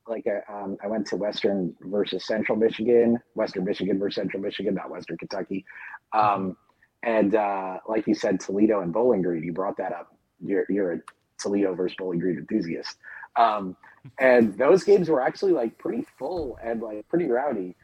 like 0.08 0.26
a, 0.26 0.40
um, 0.52 0.76
I 0.82 0.88
went 0.88 1.06
to 1.08 1.16
Western 1.16 1.74
versus 1.82 2.26
Central 2.26 2.58
Michigan, 2.58 3.18
Western 3.34 3.64
Michigan 3.64 3.98
versus 3.98 4.16
Central 4.16 4.42
Michigan, 4.42 4.74
not 4.74 4.90
Western 4.90 5.16
Kentucky. 5.16 5.64
Um, 6.12 6.56
and 7.04 7.34
uh, 7.34 7.78
like 7.88 8.06
you 8.06 8.14
said, 8.14 8.40
Toledo 8.40 8.80
and 8.80 8.92
Bowling 8.92 9.22
Green, 9.22 9.44
you 9.44 9.52
brought 9.52 9.76
that 9.76 9.92
up 9.92 10.12
you're 10.42 10.66
you're 10.68 10.92
a 10.92 10.98
Toledo 11.38 11.74
versus 11.74 11.96
Bowling 11.98 12.18
Green 12.18 12.38
enthusiast. 12.38 12.96
Um, 13.36 13.76
and 14.18 14.56
those 14.58 14.84
games 14.84 15.08
were 15.08 15.22
actually 15.22 15.52
like 15.52 15.78
pretty 15.78 16.04
full 16.18 16.58
and 16.62 16.82
like 16.82 17.08
pretty 17.08 17.26
rowdy. 17.26 17.76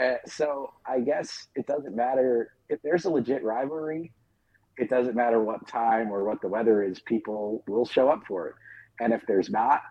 Uh, 0.00 0.14
so 0.26 0.72
I 0.86 1.00
guess 1.00 1.48
it 1.54 1.66
doesn't 1.66 1.94
matter 1.94 2.52
if 2.68 2.80
there's 2.82 3.04
a 3.04 3.10
legit 3.10 3.44
rivalry. 3.44 4.12
It 4.76 4.90
doesn't 4.90 5.14
matter 5.14 5.40
what 5.40 5.68
time 5.68 6.10
or 6.10 6.24
what 6.24 6.40
the 6.40 6.48
weather 6.48 6.82
is. 6.82 6.98
People 7.00 7.62
will 7.68 7.84
show 7.84 8.08
up 8.08 8.24
for 8.26 8.48
it. 8.48 8.54
And 9.00 9.12
if 9.12 9.22
there's 9.26 9.50
not, 9.50 9.82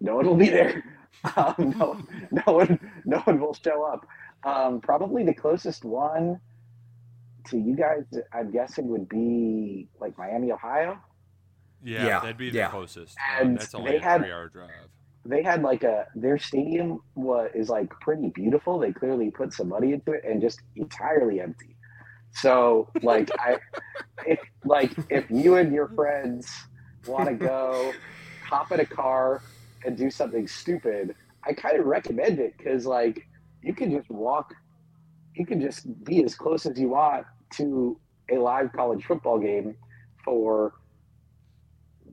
no 0.00 0.16
one 0.16 0.26
will 0.26 0.36
be 0.36 0.48
there. 0.48 0.84
Um, 1.34 1.74
no, 1.78 1.98
no 2.30 2.52
one, 2.52 2.78
no 3.06 3.18
one 3.20 3.40
will 3.40 3.54
show 3.54 3.84
up. 3.84 4.06
Um, 4.44 4.82
probably 4.82 5.24
the 5.24 5.32
closest 5.32 5.82
one 5.82 6.38
to 7.46 7.56
you 7.56 7.74
guys, 7.74 8.04
I'm 8.34 8.50
guessing 8.50 8.88
would 8.88 9.08
be 9.08 9.88
like 9.98 10.16
Miami, 10.18 10.52
Ohio. 10.52 10.98
Yeah, 11.82 12.06
yeah. 12.06 12.20
that'd 12.20 12.36
be 12.36 12.50
the 12.50 12.58
yeah. 12.58 12.68
closest. 12.68 13.16
And 13.38 13.48
um, 13.48 13.54
that's 13.54 13.74
only 13.74 13.96
a 13.96 14.00
had, 14.00 14.20
three-hour 14.20 14.48
drive. 14.50 14.70
They 15.28 15.42
had 15.42 15.62
like 15.62 15.82
a 15.82 16.06
their 16.14 16.38
stadium 16.38 17.00
was 17.14 17.50
is 17.54 17.68
like 17.68 17.90
pretty 18.00 18.30
beautiful. 18.34 18.78
They 18.78 18.92
clearly 18.92 19.30
put 19.30 19.52
some 19.52 19.68
money 19.68 19.92
into 19.92 20.12
it 20.12 20.22
and 20.24 20.40
just 20.40 20.60
entirely 20.76 21.40
empty. 21.40 21.76
So 22.32 22.88
like 23.02 23.30
I, 23.38 23.58
if 24.26 24.38
like 24.64 24.92
if 25.10 25.30
you 25.30 25.56
and 25.56 25.72
your 25.72 25.88
friends 25.88 26.50
want 27.06 27.28
to 27.28 27.34
go 27.34 27.92
hop 28.44 28.72
in 28.72 28.80
a 28.80 28.86
car 28.86 29.42
and 29.84 29.96
do 29.96 30.10
something 30.10 30.46
stupid, 30.46 31.14
I 31.44 31.52
kind 31.52 31.78
of 31.78 31.86
recommend 31.86 32.38
it 32.38 32.54
because 32.58 32.86
like 32.86 33.26
you 33.62 33.74
can 33.74 33.90
just 33.90 34.10
walk, 34.10 34.54
you 35.34 35.46
can 35.46 35.60
just 35.60 36.04
be 36.04 36.22
as 36.24 36.34
close 36.34 36.66
as 36.66 36.78
you 36.78 36.90
want 36.90 37.26
to 37.54 37.98
a 38.30 38.36
live 38.36 38.72
college 38.72 39.04
football 39.04 39.38
game 39.38 39.76
for 40.24 40.74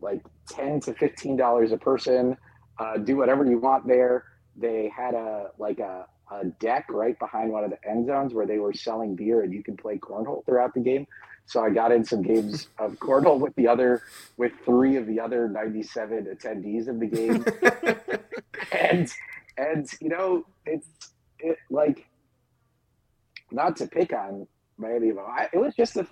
like 0.02 0.22
ten 0.50 0.80
to 0.82 0.94
fifteen 0.94 1.36
dollars 1.36 1.72
a 1.72 1.78
person. 1.78 2.38
Uh, 2.78 2.98
do 2.98 3.18
whatever 3.18 3.46
you 3.46 3.60
want 3.60 3.88
there. 3.88 4.26
They 4.56 4.92
had 4.96 5.14
a 5.14 5.52
like 5.58 5.80
a 5.80 6.08
a 6.32 6.46
deck 6.46 6.86
right 6.90 7.18
behind 7.20 7.52
one 7.52 7.64
of 7.64 7.70
the 7.70 7.90
end 7.90 8.08
zones 8.08 8.34
where 8.34 8.46
they 8.46 8.58
were 8.58 8.74
selling 8.74 9.16
beer 9.16 9.42
and 9.42 9.54
you 9.54 9.64
can 9.64 9.78
play 9.78 9.98
cornhole 9.98 10.46
throughout 10.46 10.74
the 10.74 10.80
game. 10.80 11.06
So 11.46 11.64
I 11.64 11.70
got 11.70 11.92
in 11.92 12.04
some 12.04 12.22
games 12.22 12.70
of 12.80 12.94
cornhole 12.94 13.40
with 13.40 13.56
the 13.56 13.68
other, 13.68 14.04
with 14.38 14.54
three 14.66 14.96
of 14.96 15.08
the 15.08 15.20
other 15.20 15.50
97 15.50 16.26
attendees 16.26 16.88
of 16.88 17.00
the 17.00 17.08
game. 17.08 17.46
and, 18.72 19.12
and, 19.58 19.88
you 20.00 20.10
know, 20.10 20.46
it's 20.66 20.88
it, 21.40 21.58
like, 21.70 22.08
not 23.52 23.76
to 23.78 23.88
pick 23.88 24.14
on 24.14 24.48
Miami, 24.78 25.12
but 25.12 25.26
I, 25.26 25.50
it 25.54 25.58
was 25.58 25.76
just 25.76 25.98
a, 25.98 26.08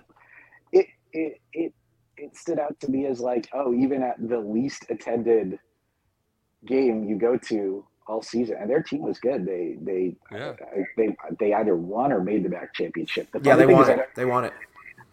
it, 0.72 0.88
it, 1.14 1.42
it, 1.54 1.74
it 2.18 2.36
stood 2.36 2.60
out 2.60 2.80
to 2.82 2.92
me 2.92 3.06
as 3.06 3.20
like, 3.20 3.50
oh, 3.54 3.74
even 3.74 4.04
at 4.04 4.16
the 4.30 4.40
least 4.40 4.86
attended 4.90 5.58
game 6.66 7.04
you 7.04 7.18
go 7.18 7.38
to, 7.38 7.86
all 8.08 8.22
season, 8.22 8.58
and 8.60 8.70
their 8.70 8.84
team 8.84 9.02
was 9.02 9.20
good. 9.20 9.46
They 9.46 9.78
they 9.82 10.16
yeah. 10.32 10.54
they 10.98 11.16
they 11.40 11.54
either 11.54 11.76
won 11.76 12.12
or 12.12 12.22
made 12.22 12.44
the 12.44 12.50
MAC 12.50 12.74
championship. 12.74 13.32
The 13.32 13.42
yeah, 13.44 13.56
they 13.56 13.66
won 13.66 13.90
it. 13.90 14.10
They 14.16 14.26
won 14.26 14.46
it. 14.46 14.54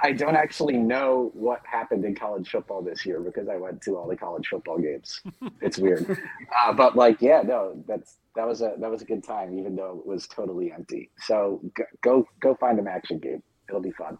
I 0.00 0.12
don't 0.12 0.36
actually 0.36 0.76
know 0.76 1.32
what 1.34 1.60
happened 1.64 2.04
in 2.04 2.14
college 2.14 2.48
football 2.50 2.82
this 2.82 3.04
year 3.04 3.20
because 3.20 3.48
I 3.48 3.56
went 3.56 3.82
to 3.82 3.96
all 3.96 4.06
the 4.06 4.16
college 4.16 4.46
football 4.46 4.78
games. 4.78 5.20
it's 5.60 5.76
weird, 5.78 6.18
uh, 6.60 6.72
but 6.72 6.96
like, 6.96 7.20
yeah, 7.20 7.42
no, 7.42 7.82
that's 7.86 8.18
that 8.36 8.46
was 8.46 8.62
a 8.62 8.74
that 8.78 8.90
was 8.90 9.02
a 9.02 9.04
good 9.04 9.24
time, 9.24 9.58
even 9.58 9.76
though 9.76 9.98
it 9.98 10.06
was 10.06 10.26
totally 10.26 10.72
empty. 10.72 11.10
So 11.18 11.60
go 12.02 12.26
go 12.40 12.54
find 12.56 12.78
an 12.78 12.84
MACtion 12.84 13.20
game. 13.20 13.42
It'll 13.68 13.80
be 13.80 13.92
fun. 13.92 14.18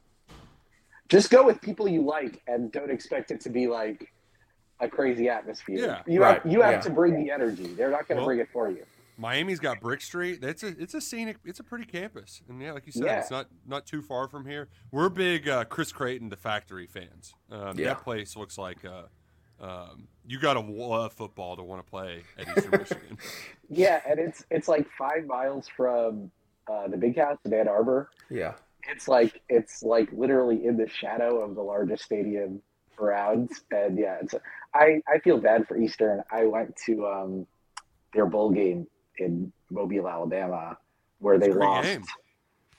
Just 1.08 1.30
go 1.30 1.42
with 1.42 1.61
people 1.62 1.88
you 1.88 2.02
like, 2.02 2.42
and 2.47 2.70
don't 2.70 2.90
expect 2.90 3.30
it 3.30 3.40
to 3.42 3.49
be 3.49 3.66
like 3.66 4.12
a 4.80 4.88
crazy 4.88 5.28
atmosphere. 5.28 5.78
Yeah, 5.78 6.02
you 6.06 6.23
right. 6.23 6.42
have 6.42 6.52
you 6.52 6.62
have 6.62 6.73
yeah. 6.73 6.80
to 6.80 6.90
bring 6.90 7.23
the 7.23 7.30
energy. 7.30 7.66
They're 7.66 7.90
not 7.90 8.08
going 8.08 8.16
to 8.16 8.23
well, 8.23 8.26
bring 8.26 8.38
it 8.40 8.49
for 8.52 8.70
you. 8.70 8.85
Miami's 9.16 9.58
got 9.58 9.80
Brick 9.80 10.00
Street. 10.00 10.40
That's 10.40 10.62
a 10.62 10.68
it's 10.68 10.94
a 10.94 11.00
scenic. 11.00 11.38
It's 11.44 11.58
a 11.58 11.64
pretty 11.64 11.85
campus, 11.85 12.40
and 12.49 12.62
yeah, 12.62 12.73
like 12.73 12.87
you 12.87 12.92
said, 12.92 13.04
yeah. 13.04 13.18
it's 13.18 13.30
not 13.30 13.49
not 13.66 13.85
too 13.85 14.00
far 14.00 14.28
from 14.28 14.47
here. 14.47 14.68
We're 14.92 15.08
big 15.08 15.49
uh, 15.49 15.64
Chris 15.64 15.90
Creighton, 15.90 16.28
the 16.28 16.37
Factory 16.37 16.87
fans. 16.87 17.35
Um, 17.50 17.78
yeah. 17.78 17.88
That 17.88 18.04
place 18.04 18.37
looks 18.37 18.56
like 18.56 18.85
uh, 18.85 19.02
um, 19.61 20.06
you 20.25 20.38
got 20.38 20.54
to 20.54 20.61
love 20.61 21.12
football 21.12 21.56
to 21.56 21.64
want 21.64 21.85
to 21.85 21.90
play 21.90 22.23
at 22.38 22.49
Eastern 22.56 22.70
Michigan. 22.78 23.18
Yeah, 23.68 24.00
and 24.08 24.20
it's 24.20 24.44
it's 24.50 24.68
like 24.68 24.87
five 24.97 25.26
miles 25.26 25.66
from 25.76 26.30
uh, 26.70 26.87
the 26.87 26.97
Big 26.97 27.18
House 27.18 27.38
in 27.44 27.52
Ann 27.52 27.66
Arbor. 27.66 28.11
Yeah, 28.30 28.54
it's 28.88 29.08
like 29.08 29.42
it's 29.49 29.82
like 29.82 30.11
literally 30.12 30.64
in 30.64 30.76
the 30.76 30.88
shadow 30.88 31.40
of 31.40 31.56
the 31.56 31.62
largest 31.62 32.04
stadium 32.04 32.62
around, 33.00 33.50
and 33.71 33.99
yeah, 33.99 34.19
it's. 34.23 34.35
I 34.75 35.00
I 35.09 35.19
feel 35.19 35.38
bad 35.38 35.67
for 35.67 35.76
Eastern. 35.76 36.23
I 36.31 36.45
went 36.45 36.76
to 36.87 37.07
um, 37.07 37.47
their 38.12 38.26
bowl 38.26 38.50
game 38.50 38.87
in 39.19 39.52
Mobile, 39.71 40.09
Alabama, 40.09 40.76
where 41.19 41.38
they 41.38 41.52
lost. 41.52 41.88
Game. 41.88 42.05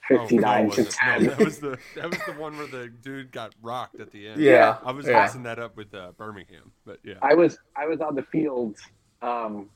59 0.08 0.66
oh, 0.66 0.70
to 0.70 0.84
10. 0.84 1.22
No, 1.22 1.28
that 1.28 1.38
was 1.38 1.58
the 1.60 1.78
that 1.94 2.10
was 2.10 2.18
the 2.26 2.32
one 2.32 2.56
where 2.56 2.66
the 2.66 2.88
dude 2.88 3.30
got 3.30 3.54
rocked 3.62 4.00
at 4.00 4.10
the 4.10 4.28
end. 4.28 4.40
Yeah. 4.40 4.78
I 4.84 4.90
was 4.90 5.06
yeah. 5.06 5.22
mixing 5.22 5.44
that 5.44 5.60
up 5.60 5.76
with 5.76 5.94
uh, 5.94 6.10
Birmingham, 6.16 6.72
but 6.84 6.98
yeah. 7.04 7.14
I 7.22 7.34
was 7.34 7.58
I 7.76 7.86
was 7.86 8.00
on 8.00 8.16
the 8.16 8.24
field 8.24 8.76
um, 9.22 9.70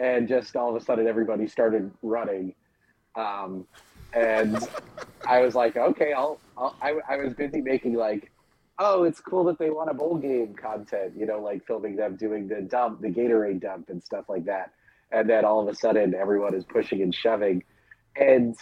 and 0.00 0.26
just 0.26 0.56
all 0.56 0.74
of 0.74 0.82
a 0.82 0.84
sudden 0.84 1.06
everybody 1.06 1.46
started 1.46 1.90
running. 2.02 2.54
Um, 3.14 3.66
and 4.12 4.68
I 5.28 5.42
was 5.42 5.54
like, 5.54 5.76
okay, 5.76 6.12
I'll, 6.12 6.40
I'll 6.56 6.74
I, 6.82 6.96
I 7.08 7.16
was 7.16 7.34
busy 7.34 7.60
making 7.60 7.94
like 7.94 8.32
oh, 8.80 9.04
it's 9.04 9.20
cool 9.20 9.44
that 9.44 9.58
they 9.58 9.70
want 9.70 9.90
a 9.90 9.94
bowl 9.94 10.16
game 10.16 10.54
content, 10.54 11.12
you 11.16 11.26
know, 11.26 11.38
like 11.38 11.64
filming 11.66 11.96
them 11.96 12.16
doing 12.16 12.48
the 12.48 12.62
dump, 12.62 13.02
the 13.02 13.08
Gatorade 13.08 13.60
dump 13.60 13.90
and 13.90 14.02
stuff 14.02 14.24
like 14.28 14.46
that. 14.46 14.72
And 15.12 15.28
then 15.28 15.44
all 15.44 15.60
of 15.60 15.68
a 15.68 15.74
sudden 15.74 16.14
everyone 16.14 16.54
is 16.54 16.64
pushing 16.64 17.02
and 17.02 17.14
shoving. 17.14 17.62
And 18.16 18.56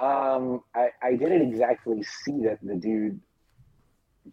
um, 0.00 0.62
I, 0.74 0.88
I 1.02 1.14
didn't 1.14 1.42
exactly 1.42 2.02
see 2.02 2.42
that 2.44 2.58
the 2.62 2.74
dude 2.74 3.20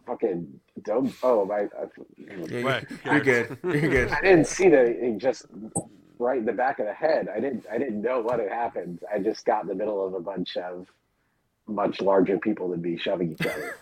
fucking 0.06 0.62
dumb. 0.84 1.14
Oh, 1.22 1.46
my. 1.46 1.64
Uh, 1.78 1.88
yeah, 2.18 2.82
you're 3.04 3.20
good. 3.20 3.58
You're 3.64 3.90
good. 3.90 4.10
I 4.10 4.22
didn't 4.22 4.48
see 4.48 4.70
the 4.70 5.16
just 5.18 5.46
right 6.20 6.38
in 6.38 6.46
the 6.46 6.54
back 6.54 6.80
of 6.80 6.86
the 6.86 6.94
head. 6.94 7.28
I 7.28 7.42
didn't, 7.42 7.66
I 7.70 7.78
didn't 7.78 8.02
know 8.02 8.22
what 8.22 8.40
had 8.40 8.50
happened. 8.50 9.02
I 9.14 9.20
just 9.20 9.46
got 9.46 9.64
in 9.64 9.68
the 9.68 9.76
middle 9.76 10.06
of 10.08 10.14
a 10.14 10.22
bunch 10.22 10.56
of 10.56 10.88
much 11.68 12.00
larger 12.00 12.38
people 12.38 12.70
than 12.70 12.82
me 12.82 12.98
shoving 12.98 13.34
each 13.34 13.46
other. 13.46 13.76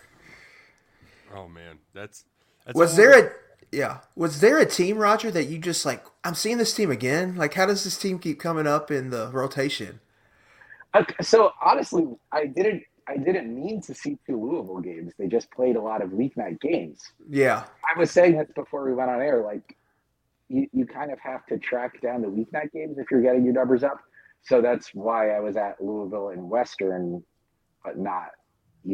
Oh 1.34 1.48
man, 1.48 1.78
that's, 1.92 2.24
that's 2.64 2.76
was 2.76 2.96
there 2.96 3.26
a 3.26 3.30
yeah 3.72 3.98
was 4.14 4.40
there 4.40 4.58
a 4.58 4.66
team 4.66 4.98
Roger 4.98 5.30
that 5.30 5.44
you 5.44 5.58
just 5.58 5.84
like 5.84 6.04
I'm 6.24 6.34
seeing 6.34 6.58
this 6.58 6.74
team 6.74 6.90
again? 6.90 7.36
Like 7.36 7.54
how 7.54 7.66
does 7.66 7.84
this 7.84 7.98
team 7.98 8.18
keep 8.18 8.40
coming 8.40 8.66
up 8.66 8.90
in 8.90 9.10
the 9.10 9.30
rotation? 9.32 10.00
Okay, 10.94 11.14
so 11.22 11.52
honestly, 11.62 12.06
I 12.32 12.46
didn't 12.46 12.82
I 13.08 13.16
didn't 13.16 13.54
mean 13.54 13.80
to 13.82 13.94
see 13.94 14.18
two 14.26 14.40
Louisville 14.40 14.80
games. 14.80 15.12
They 15.18 15.28
just 15.28 15.50
played 15.50 15.76
a 15.76 15.80
lot 15.80 16.02
of 16.02 16.10
weeknight 16.10 16.60
games. 16.60 17.12
Yeah, 17.28 17.64
I 17.84 17.98
was 17.98 18.10
saying 18.10 18.36
this 18.36 18.48
before 18.54 18.84
we 18.84 18.94
went 18.94 19.10
on 19.10 19.20
air. 19.20 19.42
Like 19.42 19.76
you, 20.48 20.68
you 20.72 20.86
kind 20.86 21.12
of 21.12 21.18
have 21.20 21.46
to 21.46 21.58
track 21.58 22.00
down 22.00 22.22
the 22.22 22.28
weeknight 22.28 22.72
games 22.72 22.98
if 22.98 23.10
you're 23.10 23.22
getting 23.22 23.44
your 23.44 23.54
numbers 23.54 23.82
up. 23.82 24.00
So 24.42 24.60
that's 24.60 24.94
why 24.94 25.30
I 25.30 25.40
was 25.40 25.56
at 25.56 25.82
Louisville 25.82 26.28
and 26.28 26.48
Western, 26.48 27.22
but 27.84 27.98
not 27.98 28.30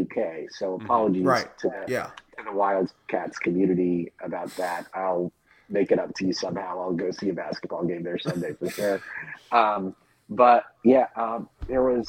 UK. 0.00 0.50
So 0.50 0.74
mm-hmm. 0.74 0.84
apologies 0.84 1.24
right. 1.24 1.58
to, 1.58 1.70
yeah. 1.88 2.10
to 2.38 2.44
the 2.44 2.52
Wildcats 2.52 3.38
community 3.38 4.12
about 4.22 4.54
that. 4.56 4.86
I'll 4.94 5.32
make 5.68 5.90
it 5.90 5.98
up 5.98 6.14
to 6.16 6.26
you 6.26 6.32
somehow. 6.32 6.80
I'll 6.80 6.92
go 6.92 7.10
see 7.10 7.30
a 7.30 7.32
basketball 7.32 7.84
game 7.84 8.02
there 8.02 8.18
Sunday 8.18 8.54
for 8.54 8.70
sure. 8.70 9.00
Um, 9.52 9.94
but 10.30 10.64
yeah, 10.82 11.08
um, 11.14 11.46
there 11.68 11.82
was, 11.82 12.08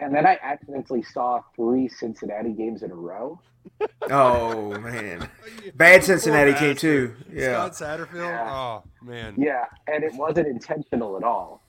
and 0.00 0.12
then 0.12 0.26
I 0.26 0.38
accidentally 0.42 1.04
saw 1.04 1.40
three 1.54 1.88
Cincinnati 1.88 2.50
games 2.50 2.82
in 2.82 2.90
a 2.90 2.96
row. 2.96 3.40
oh 4.10 4.76
man, 4.80 5.28
bad 5.76 6.02
Cincinnati 6.02 6.52
team 6.54 6.74
too. 6.74 7.14
Yeah, 7.32 7.70
Scott 7.70 8.00
Satterfield. 8.00 8.28
Yeah. 8.28 8.52
Oh 8.52 8.82
man. 9.02 9.34
Yeah, 9.38 9.66
and 9.86 10.02
it 10.02 10.14
wasn't 10.14 10.48
intentional 10.48 11.16
at 11.16 11.22
all. 11.22 11.62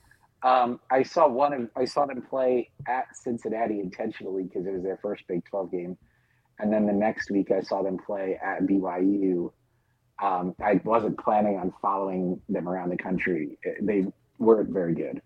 Um, 0.43 0.79
I 0.91 1.03
saw 1.03 1.27
one 1.27 1.53
of 1.53 1.69
I 1.75 1.85
saw 1.85 2.05
them 2.05 2.21
play 2.21 2.69
at 2.87 3.15
Cincinnati 3.15 3.79
intentionally 3.79 4.43
because 4.43 4.67
it 4.67 4.73
was 4.73 4.83
their 4.83 4.97
first 4.97 5.23
Big 5.27 5.43
Twelve 5.45 5.71
game, 5.71 5.97
and 6.59 6.71
then 6.71 6.85
the 6.85 6.93
next 6.93 7.31
week 7.31 7.51
I 7.51 7.61
saw 7.61 7.81
them 7.81 7.97
play 7.97 8.39
at 8.43 8.61
BYU. 8.63 9.51
Um, 10.21 10.55
I 10.61 10.79
wasn't 10.83 11.19
planning 11.19 11.57
on 11.57 11.73
following 11.81 12.41
them 12.49 12.67
around 12.67 12.89
the 12.89 12.97
country. 12.97 13.57
They 13.81 14.05
weren't 14.39 14.69
very 14.69 14.93
good. 14.93 15.21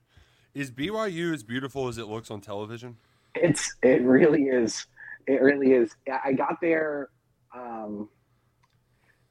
Is 0.53 0.72
BYU 0.72 1.34
as 1.34 1.44
beautiful 1.44 1.88
as 1.88 1.98
it 1.98 2.08
looks 2.08 2.30
on 2.32 2.41
television? 2.41 2.98
It's 3.36 3.75
it 3.82 4.01
really 4.03 4.44
is. 4.44 4.86
It 5.27 5.41
really 5.41 5.74
is. 5.74 5.91
I 6.24 6.34
got 6.34 6.60
there, 6.62 7.10
um, 7.56 8.10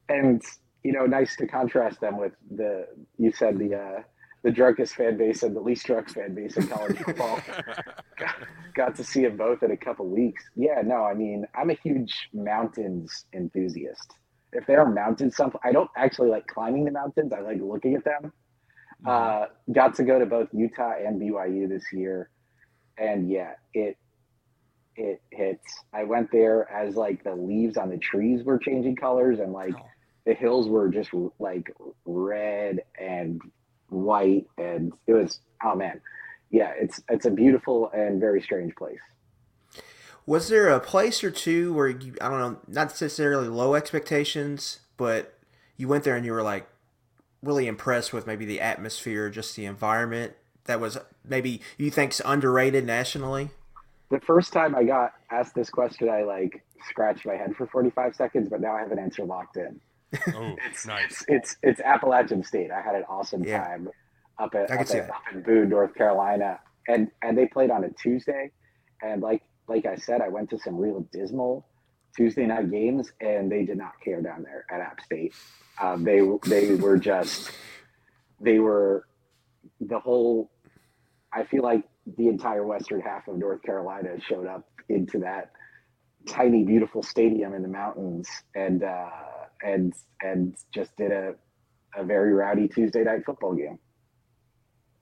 and 0.09 0.43
you 0.83 0.93
know, 0.93 1.07
nice 1.07 1.37
to 1.37 1.47
contrast 1.47 2.01
them 2.01 2.19
with 2.19 2.33
the 2.51 2.87
you 3.19 3.33
said 3.33 3.59
the 3.59 3.75
uh, 3.75 4.03
the 4.43 4.51
drunkest 4.51 4.95
fan 4.95 5.17
base 5.17 5.43
and 5.43 5.55
the 5.55 5.61
least 5.61 5.87
drunk 5.87 6.09
fan 6.11 6.35
base 6.35 6.57
in 6.57 6.67
college 6.67 6.99
football. 7.05 7.41
got, 8.17 8.35
got, 8.75 8.95
to 8.95 9.05
see 9.05 9.23
them 9.23 9.37
both 9.37 9.63
in 9.63 9.71
a 9.71 9.77
couple 9.77 10.07
weeks. 10.07 10.43
Yeah, 10.57 10.83
no, 10.85 11.05
I 11.05 11.15
mean, 11.15 11.47
I'm 11.55 11.71
a 11.71 11.75
huge 11.75 12.29
mountains 12.33 13.27
enthusiast. 13.35 14.15
If 14.53 14.67
there 14.67 14.81
are 14.81 14.91
mountains, 14.91 15.37
some 15.37 15.53
I 15.63 15.73
don't 15.73 15.91
actually 15.97 16.31
like 16.31 16.47
climbing 16.47 16.85
the 16.85 16.91
mountains. 16.91 17.33
I 17.33 17.41
like 17.41 17.59
looking 17.61 17.95
at 17.95 18.05
them. 18.05 18.33
Mm-hmm. 19.05 19.09
Uh, 19.09 19.47
got 19.73 19.95
to 19.97 20.03
go 20.03 20.19
to 20.19 20.27
both 20.27 20.49
Utah 20.53 20.95
and 20.99 21.21
BYU 21.21 21.69
this 21.69 21.85
year, 21.93 22.31
and 22.99 23.31
yeah, 23.31 23.53
it 23.75 23.97
it 24.97 25.23
hits. 25.31 25.85
I 25.93 26.05
went 26.05 26.33
there 26.33 26.71
as 26.71 26.97
like 26.97 27.23
the 27.23 27.35
leaves 27.35 27.77
on 27.77 27.91
the 27.91 27.99
trees 27.99 28.43
were 28.43 28.59
changing 28.59 28.97
colors, 28.97 29.39
and 29.39 29.53
like 29.53 29.75
oh. 29.79 29.87
the 30.27 30.35
hills 30.35 30.69
were 30.69 30.89
just 30.89 31.11
like 31.39 31.73
red 32.05 32.81
and 32.99 33.41
white, 33.91 34.47
and 34.59 34.93
it 35.07 35.13
was 35.13 35.41
oh 35.65 35.75
man, 35.75 36.01
yeah, 36.51 36.73
it's 36.79 37.03
it's 37.09 37.27
a 37.27 37.31
beautiful 37.31 37.91
and 37.93 38.21
very 38.21 38.43
strange 38.43 38.75
place. 38.75 39.01
Was 40.27 40.49
there 40.49 40.69
a 40.69 40.81
place 40.81 41.25
or 41.25 41.31
two 41.31 41.73
where 41.73 41.89
you 41.89 42.15
I 42.21 42.29
don't 42.29 42.39
know, 42.39 42.59
not 42.69 42.89
necessarily 42.89 43.49
low 43.49 43.75
expectations, 43.75 44.81
but 44.97 45.39
you 45.77 45.89
went 45.89 46.05
there 46.05 46.17
and 46.17 46.25
you 46.25 46.33
were 46.33 46.43
like 46.43 46.69
really 47.43 47.67
impressed 47.67 48.13
with 48.13 48.27
maybe 48.27 48.45
the 48.45 48.61
atmosphere, 48.61 49.31
just 49.31 49.57
the 49.57 49.65
environment 49.65 50.35
that 50.65 50.79
was 50.81 50.99
maybe 51.25 51.61
you 51.79 51.91
think's 51.91 52.21
underrated 52.25 52.85
nationally? 52.85 53.51
the 54.11 54.21
first 54.21 54.53
time 54.53 54.75
I 54.75 54.85
got 54.85 55.15
asked 55.31 55.55
this 55.55 55.71
question, 55.71 56.09
I 56.09 56.25
like 56.25 56.63
scratched 56.89 57.25
my 57.25 57.37
head 57.37 57.55
for 57.57 57.67
45 57.67 58.15
seconds, 58.15 58.49
but 58.49 58.61
now 58.61 58.75
I 58.75 58.81
have 58.81 58.93
an 58.93 58.99
answer 58.99 59.25
locked 59.25 59.57
in. 59.57 59.81
Oh, 60.35 60.57
It's 60.69 60.87
nice. 60.87 61.25
It's 61.29 61.57
it's 61.63 61.81
Appalachian 61.81 62.43
State. 62.43 62.71
I 62.71 62.81
had 62.81 62.95
an 62.95 63.05
awesome 63.09 63.45
Yeah. 63.45 63.65
time 63.65 63.89
up 64.39 64.55
at, 64.55 64.71
up, 64.71 64.81
at 64.81 65.11
up 65.11 65.23
in 65.33 65.43
Boone, 65.43 65.69
North 65.69 65.95
Carolina, 65.95 66.61
and 66.89 67.09
and 67.23 67.37
they 67.37 67.47
played 67.47 67.71
on 67.71 67.85
a 67.85 67.91
Tuesday, 67.91 68.51
and 69.03 69.23
like 69.23 69.43
like 69.69 69.87
I 69.87 69.97
said, 69.97 70.21
I 70.21 70.29
went 70.29 70.51
to 70.51 70.59
some 70.59 70.77
real 70.77 71.07
dismal 71.13 71.67
Tuesday 72.17 72.47
night 72.47 72.71
games, 72.71 73.13
and 73.21 73.51
they 73.51 73.65
did 73.65 73.79
not 73.79 73.93
care 74.05 74.21
down 74.21 74.43
there 74.43 74.65
at 74.71 74.81
App 74.81 75.01
State. 75.01 75.35
Um, 75.81 76.05
they 76.05 76.21
they 76.47 76.75
were 76.75 76.97
just 76.99 77.53
they 78.41 78.59
were 78.59 79.07
the 79.81 79.99
whole. 80.01 80.51
I 81.33 81.45
feel 81.45 81.63
like 81.63 81.85
the 82.17 82.27
entire 82.29 82.67
western 82.67 83.01
half 83.01 83.29
of 83.29 83.37
North 83.39 83.63
Carolina 83.63 84.19
showed 84.21 84.47
up 84.49 84.65
into 84.89 85.21
that 85.21 85.53
tiny, 86.29 86.65
beautiful 86.65 87.03
stadium 87.03 87.55
in 87.55 87.63
the 87.63 87.69
mountains, 87.69 88.29
and 88.55 88.83
uh, 88.83 89.09
and 89.63 89.93
and 90.23 90.57
just 90.75 90.97
did 90.97 91.13
a 91.13 91.35
a 91.97 92.05
very 92.05 92.33
rowdy 92.33 92.69
Tuesday 92.69 93.03
night 93.03 93.25
football 93.25 93.55
game. 93.55 93.79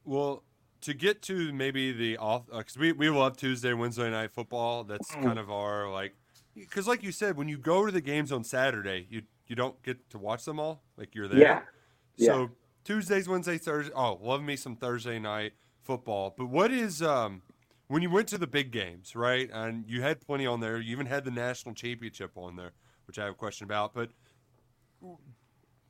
Well, 0.04 0.44
to 0.82 0.94
get 0.94 1.22
to 1.22 1.52
maybe 1.52 1.92
the 1.92 2.16
off, 2.16 2.46
because 2.46 2.78
we, 2.78 2.92
we 2.92 3.10
love 3.10 3.36
Tuesday, 3.36 3.72
Wednesday 3.74 4.10
night 4.10 4.32
football. 4.32 4.84
That's 4.84 5.14
Mm. 5.14 5.22
kind 5.22 5.38
of 5.38 5.50
our 5.50 5.90
like, 5.90 6.14
because 6.54 6.86
like 6.88 7.02
you 7.02 7.12
said, 7.12 7.36
when 7.36 7.48
you 7.48 7.58
go 7.58 7.84
to 7.84 7.92
the 7.92 8.00
games 8.00 8.32
on 8.32 8.44
Saturday, 8.44 9.06
you 9.10 9.22
you 9.46 9.56
don't 9.56 9.82
get 9.82 10.08
to 10.10 10.18
watch 10.18 10.44
them 10.44 10.60
all. 10.60 10.82
Like 10.96 11.14
you're 11.14 11.28
there. 11.28 11.40
Yeah, 11.40 11.60
So 12.16 12.40
yeah. 12.42 12.46
Tuesdays, 12.84 13.28
Wednesdays, 13.28 13.62
Thursdays. 13.62 13.92
Oh, 13.94 14.18
love 14.22 14.42
me 14.42 14.56
some 14.56 14.76
Thursday 14.76 15.18
night 15.18 15.52
football. 15.82 16.34
But 16.36 16.46
what 16.46 16.70
is 16.70 17.02
um 17.02 17.42
when 17.88 18.02
you 18.02 18.10
went 18.10 18.28
to 18.28 18.38
the 18.38 18.46
big 18.46 18.70
games, 18.70 19.16
right? 19.16 19.50
And 19.52 19.84
you 19.88 20.02
had 20.02 20.20
plenty 20.20 20.46
on 20.46 20.60
there. 20.60 20.78
You 20.78 20.92
even 20.92 21.06
had 21.06 21.24
the 21.24 21.30
national 21.30 21.74
championship 21.74 22.32
on 22.36 22.56
there, 22.56 22.72
which 23.06 23.18
I 23.18 23.24
have 23.24 23.32
a 23.32 23.36
question 23.36 23.64
about. 23.64 23.94
But 23.94 24.10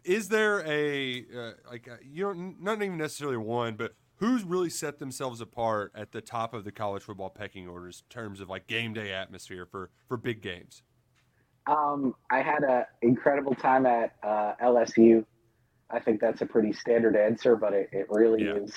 is 0.04 0.28
there 0.28 0.60
a 0.66 1.24
uh, 1.36 1.52
like 1.70 1.88
uh, 1.88 1.96
you 2.02 2.24
don't 2.24 2.62
not 2.62 2.82
even 2.82 2.96
necessarily 2.96 3.36
one, 3.36 3.74
but 3.76 3.94
who's 4.16 4.42
really 4.44 4.70
set 4.70 4.98
themselves 4.98 5.40
apart 5.40 5.92
at 5.94 6.12
the 6.12 6.20
top 6.20 6.54
of 6.54 6.64
the 6.64 6.72
college 6.72 7.02
football 7.02 7.30
pecking 7.30 7.68
orders 7.68 8.02
in 8.08 8.12
terms 8.14 8.40
of 8.40 8.48
like 8.48 8.66
game 8.66 8.92
day 8.94 9.12
atmosphere 9.12 9.66
for 9.66 9.90
for 10.06 10.16
big 10.16 10.40
games? 10.42 10.82
Um, 11.66 12.14
I 12.30 12.40
had 12.40 12.62
an 12.62 12.84
incredible 13.02 13.54
time 13.54 13.84
at 13.84 14.14
uh, 14.22 14.54
LSU. 14.62 15.24
I 15.90 16.00
think 16.00 16.20
that's 16.20 16.40
a 16.40 16.46
pretty 16.46 16.72
standard 16.72 17.14
answer, 17.16 17.56
but 17.56 17.72
it, 17.74 17.88
it 17.92 18.06
really 18.08 18.44
Yeah. 18.44 18.54
is. 18.56 18.72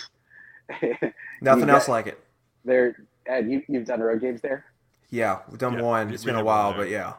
Nothing 1.42 1.68
You 1.68 1.74
else 1.74 1.84
bet. 1.86 1.90
like 1.90 2.08
it. 2.08 2.20
there, 2.64 2.96
and 3.26 3.52
you, 3.52 3.62
you've 3.68 3.86
done 3.86 4.00
road 4.02 4.22
games 4.22 4.42
there. 4.42 4.66
Yeah, 5.10 5.40
we've 5.50 5.58
done 5.60 5.74
Yeah, 5.74 5.82
one. 5.82 6.10
It's 6.14 6.24
been 6.24 6.36
a 6.36 6.44
while, 6.44 6.74
but 6.74 6.90
yeah. 6.90 7.14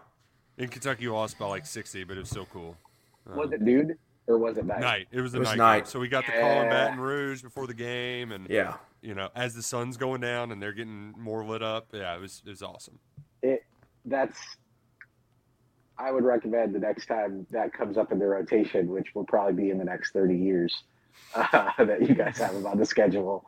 In 0.59 0.69
Kentucky, 0.69 1.03
you 1.05 1.13
lost 1.15 1.39
by 1.39 1.47
like 1.47 1.67
sixty, 1.67 2.05
but 2.05 2.17
it 2.17 2.21
was 2.21 2.31
still 2.31 2.47
cool. 2.47 2.77
Was 3.27 3.49
Um, 3.49 3.53
it 3.55 3.65
dude 3.65 3.99
or 4.27 4.39
was 4.39 4.57
it 4.59 4.67
night? 4.67 4.81
night? 4.81 5.09
It 5.11 5.21
was 5.21 5.33
the 5.33 5.39
It 5.39 5.41
was 5.41 5.49
night. 5.51 5.59
night. 5.59 5.89
So 5.89 5.99
we 6.01 6.09
got 6.09 6.27
the 6.27 6.33
call 6.33 6.63
in 6.63 6.69
Baton 6.69 7.01
Rouge 7.01 7.43
before 7.43 7.67
the 7.67 7.75
game, 7.75 8.33
and 8.33 8.49
Yeah. 8.49 8.77
you 9.01 9.15
know, 9.15 9.29
as 9.35 9.55
the 9.55 9.63
sun's 9.63 9.97
going 9.97 10.21
down 10.21 10.53
and 10.53 10.63
they're 10.63 10.73
getting 10.73 11.13
more 11.19 11.45
lit 11.45 11.63
up. 11.63 11.89
Yeah, 11.93 12.15
it 12.15 12.21
was 12.21 12.43
it 12.47 12.51
was 12.51 12.63
awesome. 12.63 12.99
It 13.43 13.65
that's. 14.05 14.39
I 15.99 16.11
would 16.11 16.25
recommend 16.25 16.75
the 16.75 16.79
next 16.81 17.07
time 17.07 17.47
that 17.51 17.73
comes 17.73 17.97
up 17.97 18.11
in 18.13 18.19
the 18.19 18.27
rotation, 18.27 18.89
which 18.89 19.15
will 19.15 19.25
probably 19.25 19.53
be 19.53 19.71
in 19.71 19.79
the 19.79 19.85
next 19.85 20.13
thirty 20.13 20.37
years, 20.37 20.83
uh, 21.35 21.71
that 21.79 22.09
you 22.09 22.15
guys 22.15 22.39
have 22.39 22.55
them 22.55 22.67
on 22.67 22.79
the 22.79 22.87
schedule. 22.87 23.45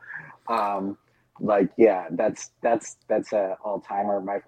Um, 0.48 0.96
like, 1.40 1.70
yeah, 1.76 2.06
that's 2.12 2.50
that's 2.62 2.96
that's 3.08 3.32
a 3.32 3.56
all 3.64 3.80
timer. 3.80 4.20
My 4.20 4.40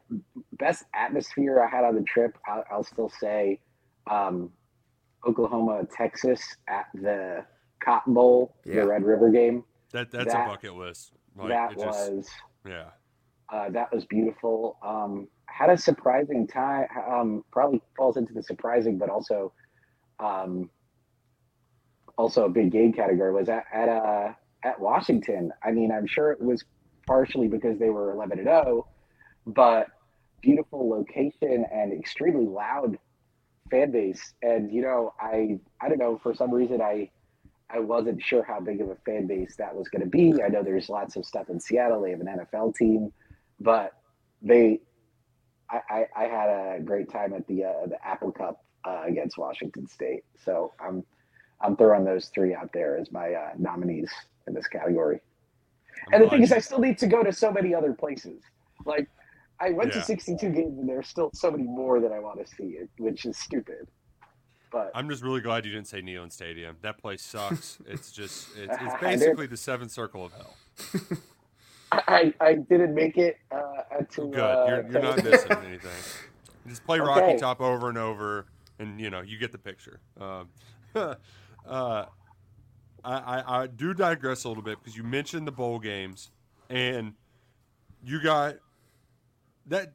best 0.53 0.85
atmosphere 0.95 1.61
I 1.61 1.69
had 1.75 1.85
on 1.85 1.97
the 1.97 2.03
trip, 2.03 2.37
I'll, 2.47 2.65
I'll 2.71 2.85
still 2.85 3.09
say, 3.09 3.59
um, 4.09 4.53
Oklahoma, 5.27 5.87
Texas 5.93 6.57
at 6.69 6.87
the 6.95 7.45
Cotton 7.81 8.15
Bowl, 8.15 8.55
Yeah. 8.65 8.83
the 8.83 8.87
Red 8.87 9.05
River 9.05 9.31
game. 9.31 9.65
That 9.93 10.11
that's 10.11 10.33
That- 10.33 10.47
a 10.47 10.51
bucket 10.51 10.75
list. 10.75 11.13
Like, 11.37 11.49
that 11.49 11.73
it 11.73 11.79
just, 11.79 12.13
was 12.13 12.31
yeah. 12.67 12.91
uh, 13.51 13.69
that 13.71 13.93
was 13.93 14.07
beautiful. 14.07 14.79
Um, 14.83 15.29
had 15.47 15.69
a 15.69 15.77
surprising 15.77 16.47
time. 16.47 16.87
Um, 17.07 17.45
probably 17.51 17.83
falls 17.97 18.17
into 18.17 18.33
the 18.33 18.43
surprising, 18.43 18.97
but 18.97 19.11
also, 19.11 19.53
um, 20.19 20.71
also 22.17 22.47
a 22.47 22.49
big 22.49 22.71
game 22.71 22.93
category 22.93 23.33
was 23.33 23.49
at 23.51 23.65
at 23.73 23.89
uh, 23.91 24.33
at 24.63 24.81
Washington. 24.81 25.53
I 25.63 25.73
mean, 25.73 25.93
I'm 25.93 26.07
sure 26.07 26.33
it 26.33 26.41
was 26.41 26.65
partially 27.07 27.49
because 27.49 27.79
they 27.79 27.91
were 27.91 28.13
11 28.13 28.39
and 28.39 28.49
0, 28.49 28.89
but 29.47 29.89
beautiful 30.41 30.89
location 30.89 31.67
and 31.71 31.93
extremely 31.93 32.47
loud 32.47 32.99
fan 33.71 33.91
base. 33.91 34.35
And 34.43 34.73
you 34.73 34.83
know, 34.83 35.15
I 35.21 35.59
I 35.81 35.89
don't 35.89 35.99
know 35.99 36.19
for 36.23 36.35
some 36.35 36.53
reason 36.53 36.81
I 36.81 37.11
I 37.69 37.81
wasn't 37.81 38.23
sure 38.23 38.43
how 38.43 38.61
big 38.61 38.81
of 38.81 38.91
a 38.91 38.97
fan 39.05 39.27
base 39.27 39.57
that 39.57 39.75
was 39.75 39.89
going 39.89 40.03
to 40.03 40.09
be. 40.09 40.43
I 40.43 40.49
know 40.49 40.63
there's 40.63 40.89
lots 40.89 41.17
of 41.17 41.27
stuff 41.27 41.49
in 41.49 41.59
Seattle. 41.59 42.03
They 42.03 42.11
have 42.11 42.21
an 42.21 42.29
NFL 42.29 42.77
team, 42.77 43.13
but 43.59 43.93
they, 44.41 44.81
I, 45.69 45.81
I, 45.91 46.07
I 46.17 46.25
had 46.25 46.49
a 46.49 46.81
great 46.85 47.11
time 47.11 47.33
at 47.33 47.47
the 47.49 47.65
uh, 47.65 47.87
the 47.89 48.07
Apple 48.07 48.31
Cup 48.31 48.65
uh, 48.85 49.03
against 49.07 49.37
Washington 49.37 49.89
State. 49.89 50.23
So 50.45 50.75
I'm 50.81 51.05
I'm 51.61 51.77
throwing 51.77 52.05
those 52.05 52.29
three 52.29 52.55
out 52.55 52.71
there 52.73 52.99
as 52.99 53.11
my 53.11 53.33
uh, 53.33 53.51
nominees 53.59 54.11
in 54.47 54.55
this 54.55 54.69
category. 54.69 55.21
And 56.13 56.23
the 56.23 56.29
thing 56.29 56.43
is, 56.43 56.53
I 56.53 56.61
still 56.61 56.79
need 56.79 56.99
to 56.99 57.07
go 57.07 57.25
to 57.25 57.33
so 57.33 57.51
many 57.51 57.75
other 57.75 57.93
places. 57.93 58.43
Like 58.85 59.09
I 59.61 59.71
went 59.71 59.93
Yeah. 59.95 60.01
to 60.01 60.07
62 60.07 60.51
games, 60.51 60.79
and 60.79 60.89
there's 60.89 61.09
still 61.09 61.31
so 61.33 61.51
many 61.51 61.65
more 61.65 62.01
that 62.01 62.13
I 62.13 62.19
want 62.19 62.45
to 62.45 62.47
see, 62.47 62.79
which 62.99 63.25
is 63.25 63.39
stupid. 63.39 63.89
But 64.71 64.91
I'm 64.95 65.09
just 65.09 65.23
really 65.23 65.41
glad 65.41 65.65
you 65.65 65.73
didn't 65.73 65.87
say 65.87 66.03
Neyland 66.03 66.33
Stadium. 66.33 66.77
That 66.83 66.99
place 66.99 67.23
sucks. 67.23 67.79
it's 67.87 68.13
just 68.13 68.49
it's, 68.57 68.77
it's 68.81 68.95
basically 69.01 69.47
the 69.47 69.57
seventh 69.57 69.93
circle 69.93 70.25
of 70.25 70.33
hell. 70.33 71.19
I, 71.93 72.35
I 72.41 72.55
didn't 72.55 72.95
make 72.95 73.17
it 73.17 73.39
uh, 73.51 74.03
to. 74.11 74.29
Good. 74.29 74.39
Uh, 74.39 74.67
you're, 74.69 74.93
you're 74.93 75.03
not 75.03 75.25
missing 75.25 75.53
anything. 75.53 75.91
Just 76.67 76.85
play 76.85 76.99
Rocky 76.99 77.39
Top 77.39 77.61
over 77.61 77.89
and 77.89 77.97
over, 77.97 78.47
and 78.79 79.01
you 79.01 79.09
know 79.09 79.21
you 79.21 79.39
get 79.39 79.53
the 79.53 79.59
picture. 79.59 80.01
Um, 80.21 80.49
uh, 80.95 81.15
I, 81.67 82.07
I, 83.05 83.63
I 83.63 83.67
do 83.69 83.95
digress 83.95 84.45
a 84.45 84.49
little 84.49 84.65
bit 84.65 84.79
because 84.81 84.97
you 84.97 85.05
mentioned 85.05 85.47
the 85.47 85.53
bowl 85.53 85.79
games, 85.79 86.33
and 86.69 87.15
you 88.05 88.21
got 88.21 88.57
that. 89.67 89.93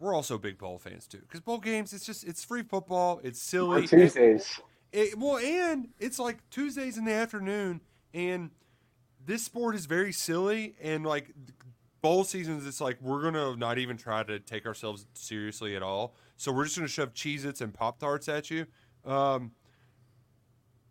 We're 0.00 0.14
also 0.14 0.36
big 0.36 0.58
bowl 0.58 0.78
fans 0.78 1.06
too, 1.06 1.20
because 1.20 1.40
bowl 1.40 1.58
games 1.58 1.92
it's 1.92 2.04
just 2.04 2.24
it's 2.24 2.44
free 2.44 2.62
football. 2.62 3.20
It's 3.22 3.40
silly. 3.40 3.82
on 3.82 3.88
Tuesdays. 3.88 4.60
It, 4.92 5.18
well, 5.18 5.38
and 5.38 5.88
it's 5.98 6.18
like 6.18 6.38
Tuesdays 6.50 6.98
in 6.98 7.04
the 7.04 7.12
afternoon, 7.12 7.80
and 8.12 8.50
this 9.24 9.44
sport 9.44 9.74
is 9.74 9.86
very 9.86 10.12
silly. 10.12 10.74
And 10.82 11.06
like 11.06 11.32
bowl 12.02 12.24
seasons, 12.24 12.66
it's 12.66 12.80
like 12.80 13.00
we're 13.00 13.22
gonna 13.22 13.56
not 13.56 13.78
even 13.78 13.96
try 13.96 14.22
to 14.24 14.38
take 14.38 14.66
ourselves 14.66 15.06
seriously 15.14 15.74
at 15.74 15.82
all. 15.82 16.14
So 16.36 16.52
we're 16.52 16.64
just 16.64 16.76
gonna 16.76 16.88
shove 16.88 17.14
Cheez-Its 17.14 17.60
and 17.60 17.72
Pop 17.72 17.98
Tarts 17.98 18.28
at 18.28 18.50
you. 18.50 18.66
Um, 19.04 19.52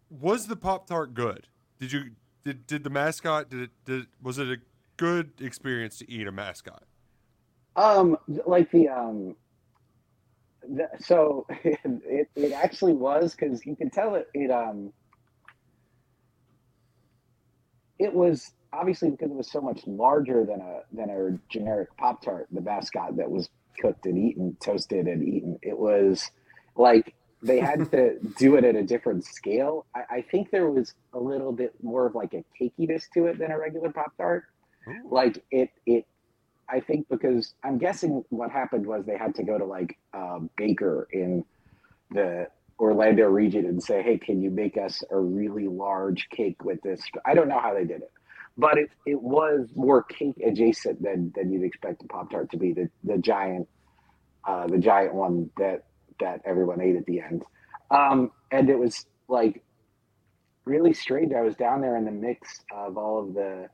was 0.09 0.47
the 0.47 0.55
Pop 0.55 0.87
Tart 0.87 1.13
good? 1.13 1.47
Did 1.79 1.91
you 1.91 2.11
did 2.43 2.65
did 2.65 2.83
the 2.83 2.89
mascot 2.89 3.49
did 3.49 3.61
it 3.61 3.71
did 3.85 4.07
was 4.21 4.37
it 4.37 4.47
a 4.47 4.57
good 4.97 5.33
experience 5.39 5.97
to 5.99 6.09
eat 6.09 6.27
a 6.27 6.31
mascot? 6.31 6.83
Um, 7.75 8.17
like 8.45 8.71
the 8.71 8.89
um, 8.89 9.35
the, 10.67 10.87
so 10.99 11.45
it, 11.63 12.29
it 12.35 12.51
actually 12.53 12.93
was 12.93 13.35
because 13.35 13.65
you 13.65 13.75
could 13.75 13.91
tell 13.91 14.15
it 14.15 14.27
it 14.33 14.51
um, 14.51 14.93
it 17.99 18.13
was 18.13 18.51
obviously 18.71 19.09
because 19.09 19.31
it 19.31 19.35
was 19.35 19.51
so 19.51 19.61
much 19.61 19.81
larger 19.85 20.45
than 20.45 20.61
a 20.61 20.81
than 20.91 21.09
a 21.09 21.39
generic 21.51 21.95
Pop 21.97 22.21
Tart, 22.21 22.47
the 22.51 22.61
mascot 22.61 23.17
that 23.17 23.29
was 23.29 23.49
cooked 23.79 24.05
and 24.05 24.17
eaten, 24.17 24.57
toasted 24.61 25.07
and 25.07 25.27
eaten. 25.27 25.57
It 25.61 25.77
was 25.77 26.29
like 26.75 27.15
they 27.41 27.59
had 27.59 27.91
to 27.91 28.19
do 28.37 28.55
it 28.55 28.63
at 28.63 28.75
a 28.75 28.83
different 28.83 29.25
scale. 29.25 29.85
I, 29.95 30.17
I 30.17 30.21
think 30.21 30.51
there 30.51 30.69
was 30.69 30.93
a 31.13 31.19
little 31.19 31.51
bit 31.51 31.73
more 31.81 32.05
of 32.05 32.15
like 32.15 32.33
a 32.33 32.43
cakiness 32.61 33.03
to 33.13 33.27
it 33.27 33.39
than 33.39 33.51
a 33.51 33.57
regular 33.57 33.91
Pop 33.91 34.15
Tart. 34.17 34.45
Like 35.09 35.43
it 35.51 35.69
it 35.85 36.05
I 36.73 36.79
think 36.79 37.07
because 37.07 37.53
I'm 37.63 37.77
guessing 37.77 38.23
what 38.29 38.49
happened 38.49 38.87
was 38.87 39.05
they 39.05 39.17
had 39.17 39.35
to 39.35 39.43
go 39.43 39.59
to 39.59 39.65
like 39.65 39.95
a 40.13 40.39
baker 40.57 41.07
in 41.11 41.45
the 42.09 42.47
Orlando 42.79 43.25
region 43.25 43.65
and 43.67 43.81
say, 43.81 44.01
"Hey, 44.01 44.17
can 44.17 44.41
you 44.41 44.49
make 44.49 44.75
us 44.75 45.03
a 45.11 45.19
really 45.19 45.67
large 45.67 46.27
cake 46.29 46.63
with 46.63 46.81
this?" 46.81 46.99
I 47.25 47.35
don't 47.35 47.47
know 47.47 47.59
how 47.59 47.75
they 47.75 47.85
did 47.85 48.01
it, 48.01 48.11
but 48.57 48.79
it, 48.79 48.89
it 49.05 49.21
was 49.21 49.69
more 49.75 50.01
cake 50.01 50.41
adjacent 50.43 51.03
than 51.03 51.31
than 51.35 51.53
you'd 51.53 51.63
expect 51.63 52.01
a 52.03 52.07
pop 52.07 52.31
tart 52.31 52.49
to 52.51 52.57
be. 52.57 52.73
The 52.73 52.89
the 53.03 53.19
giant, 53.19 53.69
uh, 54.47 54.65
the 54.65 54.79
giant 54.79 55.13
one 55.13 55.51
that 55.57 55.83
that 56.19 56.41
everyone 56.43 56.81
ate 56.81 56.95
at 56.95 57.05
the 57.05 57.19
end, 57.19 57.43
um, 57.91 58.31
and 58.51 58.67
it 58.71 58.79
was 58.79 59.05
like 59.27 59.63
really 60.65 60.93
strange. 60.93 61.33
I 61.33 61.41
was 61.41 61.55
down 61.55 61.81
there 61.81 61.97
in 61.97 62.05
the 62.05 62.11
mix 62.11 62.61
of 62.73 62.97
all 62.97 63.19
of 63.19 63.35
the 63.35 63.69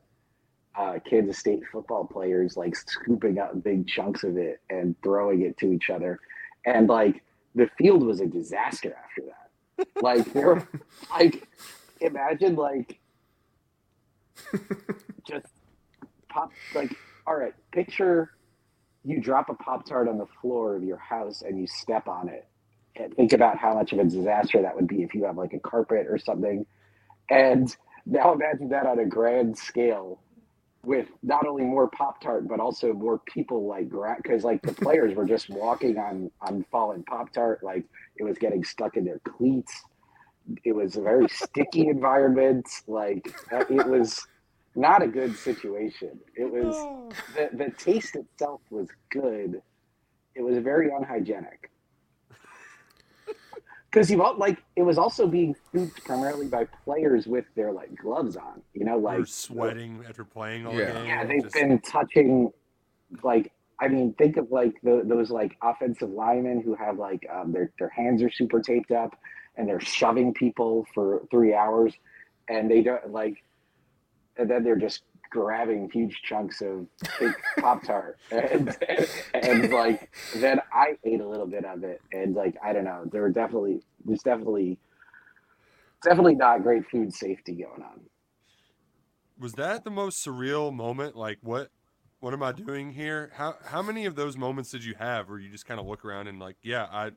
uh, 0.75 0.99
Kansas 1.07 1.37
State 1.37 1.61
football 1.71 2.05
players 2.05 2.55
like 2.55 2.75
scooping 2.75 3.39
up 3.39 3.63
big 3.63 3.87
chunks 3.87 4.23
of 4.23 4.37
it 4.37 4.61
and 4.69 4.95
throwing 5.03 5.41
it 5.41 5.57
to 5.57 5.71
each 5.71 5.89
other, 5.89 6.19
and 6.65 6.87
like 6.87 7.23
the 7.55 7.69
field 7.77 8.03
was 8.03 8.21
a 8.21 8.27
disaster 8.27 8.95
after 9.03 9.21
that. 9.23 9.35
Like 10.01 10.33
there, 10.33 10.47
were, 10.55 10.67
like 11.09 11.47
imagine 12.01 12.55
like 12.57 12.99
just 15.25 15.47
pop 16.27 16.51
like 16.75 16.93
all 17.25 17.37
right 17.37 17.53
picture 17.71 18.31
you 19.05 19.21
drop 19.21 19.49
a 19.49 19.53
pop 19.53 19.85
tart 19.85 20.07
on 20.07 20.17
the 20.17 20.25
floor 20.41 20.75
of 20.75 20.83
your 20.83 20.97
house 20.97 21.41
and 21.41 21.59
you 21.59 21.65
step 21.67 22.07
on 22.07 22.27
it 22.29 22.45
and 22.95 23.15
think 23.15 23.33
about 23.33 23.57
how 23.57 23.73
much 23.73 23.93
of 23.93 23.99
a 23.99 24.03
disaster 24.03 24.61
that 24.61 24.75
would 24.75 24.87
be 24.87 25.01
if 25.03 25.13
you 25.13 25.23
have 25.23 25.37
like 25.37 25.53
a 25.53 25.59
carpet 25.59 26.05
or 26.09 26.17
something. 26.17 26.65
And 27.29 27.73
now 28.05 28.33
imagine 28.33 28.69
that 28.69 28.85
on 28.85 28.99
a 28.99 29.05
grand 29.05 29.57
scale 29.57 30.19
with 30.83 31.07
not 31.23 31.45
only 31.45 31.63
more 31.63 31.89
pop 31.89 32.21
tart 32.21 32.47
but 32.47 32.59
also 32.59 32.93
more 32.93 33.19
people 33.19 33.67
like 33.67 33.89
because 34.17 34.43
like 34.43 34.61
the 34.61 34.73
players 34.73 35.15
were 35.15 35.25
just 35.25 35.49
walking 35.49 35.97
on 35.97 36.31
on 36.41 36.65
fallen 36.71 37.03
pop 37.03 37.31
tart 37.31 37.61
like 37.63 37.83
it 38.17 38.23
was 38.23 38.37
getting 38.37 38.63
stuck 38.63 38.95
in 38.97 39.05
their 39.05 39.19
cleats. 39.19 39.83
It 40.63 40.73
was 40.73 40.95
a 40.95 41.01
very 41.01 41.27
sticky 41.27 41.87
environment 41.95 42.67
like 42.87 43.33
uh, 43.51 43.65
it 43.69 43.85
was 43.85 44.25
not 44.75 45.01
a 45.01 45.07
good 45.07 45.35
situation. 45.35 46.19
It 46.35 46.49
oh, 46.53 47.09
was 47.09 47.13
the, 47.35 47.49
the 47.57 47.71
taste 47.71 48.15
itself 48.15 48.61
was 48.69 48.87
good. 49.09 49.61
It 50.35 50.41
was 50.41 50.57
very 50.59 50.89
unhygienic 50.89 51.69
because 53.91 54.09
you've 54.09 54.21
all 54.21 54.37
like 54.37 54.61
it 54.75 54.83
was 54.83 54.97
also 54.97 55.27
being 55.27 55.55
scooped 55.67 56.03
primarily 56.03 56.47
by 56.47 56.65
players 56.83 57.27
with 57.27 57.45
their 57.55 57.71
like 57.71 57.95
gloves 57.95 58.35
on. 58.35 58.61
You 58.73 58.85
know, 58.85 58.97
like 58.97 59.17
They're 59.17 59.25
sweating 59.25 60.03
after 60.07 60.23
playing 60.23 60.65
all 60.65 60.73
yeah. 60.73 60.93
game. 60.93 61.05
Yeah, 61.05 61.25
they've 61.25 61.43
just... 61.43 61.53
been 61.53 61.79
touching 61.79 62.51
like 63.23 63.51
I 63.81 63.87
mean, 63.87 64.13
think 64.13 64.37
of 64.37 64.51
like 64.51 64.73
the, 64.83 65.01
those 65.05 65.31
like 65.31 65.57
offensive 65.63 66.09
linemen 66.09 66.61
who 66.61 66.75
have 66.75 66.97
like 66.97 67.25
um, 67.33 67.51
their 67.51 67.71
their 67.79 67.89
hands 67.89 68.21
are 68.21 68.31
super 68.31 68.61
taped 68.61 68.91
up 68.91 69.17
and 69.59 69.67
they're 69.67 69.79
shoving 69.79 70.33
people 70.33 70.87
for 70.93 71.23
three 71.29 71.53
hours, 71.53 71.93
and 72.47 72.71
they 72.71 72.81
don't 72.81 73.11
like, 73.11 73.43
and 74.37 74.49
then 74.49 74.63
they're 74.63 74.77
just 74.77 75.03
grabbing 75.29 75.89
huge 75.91 76.21
chunks 76.23 76.61
of 76.61 76.87
pop 77.59 77.83
tart 77.83 78.17
and, 78.31 78.75
and, 78.87 79.07
and, 79.33 79.71
like 79.71 80.11
then 80.35 80.59
i 80.73 80.97
ate 81.03 81.21
a 81.21 81.27
little 81.27 81.45
bit 81.45 81.65
of 81.65 81.83
it. 81.83 82.01
And 82.11 82.35
like 82.35 82.55
i 82.63 82.73
don't 82.73 82.83
know 82.83 83.03
there 83.11 83.21
were 83.21 83.29
definitely 83.29 83.81
there's 84.05 84.23
definitely 84.23 84.77
definitely 86.03 86.35
not 86.35 86.63
great 86.63 86.89
food 86.89 87.13
safety 87.13 87.53
going 87.53 87.83
on. 87.83 88.01
Was 89.37 89.53
that 89.53 89.83
the 89.83 89.91
most 89.91 90.25
surreal 90.25 90.73
moment? 90.73 91.15
Like 91.15 91.37
what 91.41 91.69
what 92.19 92.33
am 92.33 92.43
i 92.43 92.51
doing 92.51 92.91
here? 92.91 93.31
How 93.35 93.55
how 93.65 93.81
many 93.81 94.05
of 94.05 94.15
those 94.15 94.35
moments 94.35 94.71
did 94.71 94.83
you 94.83 94.95
have 94.95 95.29
where 95.29 95.39
you 95.39 95.49
just 95.49 95.65
kind 95.65 95.79
of 95.79 95.85
look 95.85 96.03
around 96.03 96.27
and 96.27 96.39
like 96.39 96.55
yeah 96.61 96.87
i 96.91 97.11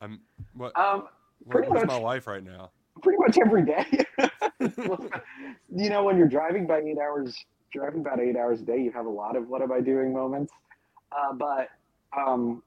i'm 0.00 0.20
what 0.54 0.76
um 0.78 1.08
pretty 1.48 1.68
what, 1.68 1.80
much 1.80 1.88
my 1.88 1.98
life 1.98 2.26
right 2.26 2.44
now 2.44 2.70
pretty 3.02 3.18
much 3.18 3.38
every 3.38 3.64
day 3.64 3.86
you 4.60 5.88
know, 5.90 6.04
when 6.04 6.18
you're 6.18 6.28
driving 6.28 6.66
by 6.66 6.80
eight 6.80 6.98
hours, 6.98 7.36
driving 7.72 8.00
about 8.00 8.20
eight 8.20 8.36
hours 8.36 8.60
a 8.60 8.64
day, 8.64 8.80
you 8.80 8.92
have 8.92 9.06
a 9.06 9.10
lot 9.10 9.36
of 9.36 9.48
what 9.48 9.62
am 9.62 9.72
I 9.72 9.80
doing 9.80 10.12
moments. 10.12 10.52
Uh, 11.12 11.32
but 11.34 11.68
um, 12.16 12.62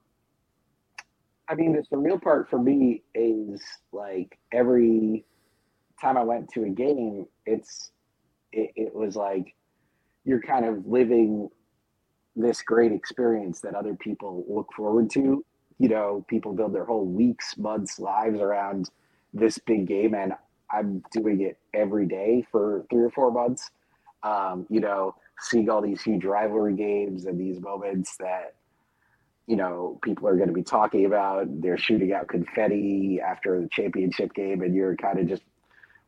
I 1.50 1.56
mean, 1.56 1.74
the 1.74 1.84
surreal 1.96 2.22
part 2.22 2.50
for 2.50 2.60
me 2.60 3.04
is 3.14 3.62
like 3.92 4.38
every 4.52 5.26
time 6.02 6.18
I 6.18 6.24
went 6.24 6.50
to 6.54 6.64
a 6.64 6.70
game, 6.70 7.28
it's 7.46 7.92
it, 8.52 8.72
it 8.76 8.96
was 8.96 9.16
like 9.16 9.56
you're 10.26 10.42
kind 10.42 10.66
of 10.66 10.86
living 10.88 11.50
this 12.36 12.62
great 12.62 12.92
experience 12.92 13.62
that 13.62 13.76
other 13.76 13.96
people 13.96 14.46
look 14.48 14.70
forward 14.76 15.10
to. 15.12 15.46
You 15.80 15.90
know, 15.90 16.26
people 16.28 16.54
build 16.54 16.74
their 16.74 16.86
whole 16.86 17.06
weeks, 17.06 17.58
months, 17.58 18.00
lives 18.00 18.40
around 18.40 18.90
this 19.34 19.58
big 19.58 19.88
game, 19.88 20.14
and 20.14 20.34
I'm 20.72 21.04
doing 21.12 21.42
it 21.42 21.58
every 21.74 22.06
day 22.06 22.46
for 22.52 22.86
three 22.90 23.04
or 23.04 23.12
four 23.12 23.32
months. 23.32 23.70
Um, 24.24 24.66
you 24.70 24.80
know, 24.80 25.16
seeing 25.40 25.70
all 25.70 25.82
these 25.82 26.02
huge 26.02 26.24
rivalry 26.24 26.76
games 26.76 27.26
and 27.26 27.40
these 27.40 27.60
moments 27.60 28.16
that, 28.18 28.56
you 29.48 29.58
know, 29.58 30.00
people 30.02 30.28
are 30.28 30.36
going 30.36 30.48
to 30.48 30.54
be 30.54 30.64
talking 30.64 31.06
about. 31.06 31.48
They're 31.62 31.78
shooting 31.78 32.14
out 32.14 32.30
confetti 32.30 33.20
after 33.20 33.60
the 33.60 33.68
championship 33.70 34.34
game, 34.34 34.62
and 34.62 34.74
you're 34.74 34.96
kind 34.96 35.20
of 35.20 35.28
just 35.28 35.44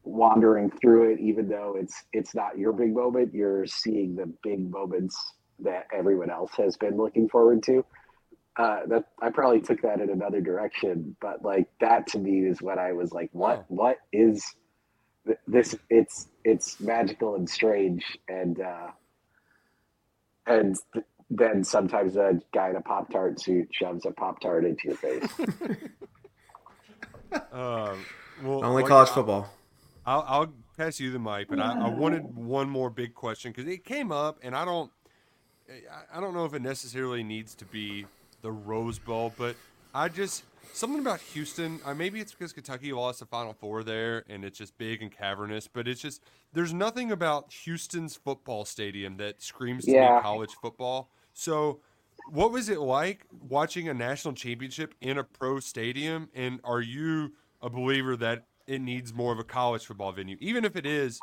wandering 0.03 0.69
through 0.69 1.11
it, 1.11 1.19
even 1.19 1.49
though 1.49 1.75
it's 1.77 2.03
it's 2.13 2.33
not 2.35 2.57
your 2.57 2.71
big 2.71 2.93
moment. 2.93 3.33
You're 3.33 3.65
seeing 3.65 4.15
the 4.15 4.31
big 4.43 4.71
moments 4.71 5.33
that 5.59 5.87
everyone 5.93 6.29
else 6.29 6.51
has 6.57 6.77
been 6.77 6.95
looking 6.97 7.27
forward 7.29 7.63
to. 7.63 7.85
Uh, 8.57 8.85
that 8.87 9.05
I 9.21 9.29
probably 9.31 9.59
took 9.59 9.81
that 9.81 9.99
in 9.99 10.09
another 10.09 10.39
direction, 10.39 11.17
but 11.19 11.43
like 11.43 11.67
that 11.81 12.07
to 12.07 12.19
me 12.19 12.45
is 12.45 12.61
what 12.61 12.77
I 12.77 12.93
was 12.93 13.11
like, 13.11 13.29
what 13.33 13.65
what 13.69 13.97
is 14.13 14.55
this? 15.45 15.75
It's 15.89 16.27
it's 16.45 16.79
magical 16.79 17.35
and 17.35 17.49
strange, 17.49 18.05
and 18.29 18.61
uh, 18.61 18.91
and 20.47 20.77
th- 20.93 21.05
then 21.29 21.65
sometimes 21.65 22.15
a 22.15 22.39
guy 22.53 22.69
in 22.69 22.77
a 22.77 22.81
pop 22.81 23.11
tart 23.11 23.41
suit 23.41 23.67
shoves 23.73 24.05
a 24.05 24.11
pop 24.11 24.39
tart 24.39 24.63
into 24.63 24.87
your 24.87 24.95
face. 24.95 25.27
um, 27.51 28.05
well, 28.41 28.63
Only 28.63 28.83
college 28.83 29.09
football. 29.09 29.49
I'll, 30.05 30.25
I'll, 30.27 30.53
pass 30.77 30.99
you 30.99 31.09
the 31.09 31.19
mic, 31.19 31.47
but 31.47 31.57
I, 31.57 31.85
I 31.85 31.89
wanted 31.89 32.35
one 32.35 32.69
more 32.69 32.89
big 32.89 33.15
question 33.15 33.53
because 33.53 33.71
it 33.71 33.85
came 33.85 34.11
up, 34.11 34.37
and 34.43 34.53
I 34.53 34.65
don't 34.65 34.91
I 36.13 36.19
don't 36.19 36.33
know 36.33 36.45
if 36.45 36.53
it 36.53 36.61
necessarily 36.61 37.23
needs 37.23 37.55
to 37.55 37.65
be 37.65 38.05
the 38.45 38.51
Rose 38.51 38.99
Bowl, 38.99 39.33
but 39.39 39.55
I 39.91 40.07
just 40.07 40.43
something 40.71 40.99
about 40.99 41.19
Houston. 41.19 41.79
Uh, 41.83 41.95
maybe 41.95 42.19
it's 42.19 42.31
because 42.31 42.53
Kentucky 42.53 42.93
lost 42.93 43.19
the 43.19 43.25
Final 43.25 43.53
Four 43.53 43.83
there, 43.83 44.23
and 44.29 44.45
it's 44.45 44.59
just 44.59 44.77
big 44.77 45.01
and 45.01 45.11
cavernous. 45.11 45.67
But 45.67 45.87
it's 45.87 45.99
just 45.99 46.21
there's 46.53 46.71
nothing 46.71 47.11
about 47.11 47.51
Houston's 47.51 48.15
football 48.15 48.63
stadium 48.63 49.17
that 49.17 49.41
screams 49.41 49.85
to 49.85 49.91
yeah. 49.91 50.17
me 50.17 50.21
college 50.21 50.53
football. 50.61 51.09
So, 51.33 51.79
what 52.29 52.51
was 52.51 52.69
it 52.69 52.79
like 52.79 53.25
watching 53.49 53.89
a 53.89 53.95
national 53.95 54.35
championship 54.35 54.93
in 55.01 55.17
a 55.17 55.23
pro 55.23 55.59
stadium? 55.59 56.29
And 56.35 56.59
are 56.63 56.81
you 56.81 57.33
a 57.63 57.69
believer 57.69 58.15
that 58.17 58.45
it 58.67 58.79
needs 58.79 59.11
more 59.11 59.33
of 59.33 59.39
a 59.39 59.43
college 59.43 59.87
football 59.87 60.11
venue, 60.11 60.37
even 60.39 60.65
if 60.65 60.75
it 60.75 60.85
is 60.85 61.19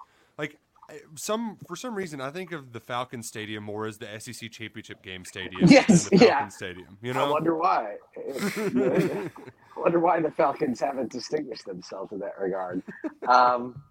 some 1.17 1.59
for 1.67 1.77
some 1.77 1.95
reason 1.95 2.21
I 2.21 2.31
think 2.31 2.53
of 2.53 2.73
the 2.73 2.81
Falcon 2.81 3.23
Stadium 3.23 3.65
more 3.65 3.87
as 3.87 3.99
the 3.99 4.09
SEC 4.19 4.51
championship 4.51 5.03
game 5.03 5.25
stadium. 5.25 5.63
Yes, 5.67 6.09
the 6.09 6.19
Falcon 6.19 6.29
yeah. 6.29 6.49
Stadium. 6.49 6.99
You 7.03 7.15
know, 7.15 7.27
I 7.27 7.31
wonder 7.31 7.57
why. 7.57 7.97
I 8.17 9.81
wonder 9.81 10.01
why 10.01 10.21
the 10.21 10.31
Falcons 10.31 10.81
haven't 10.81 11.11
distinguished 11.11 11.65
themselves 11.65 12.13
in 12.13 12.19
that 12.21 12.39
regard. 12.39 12.83
Um, 13.27 13.83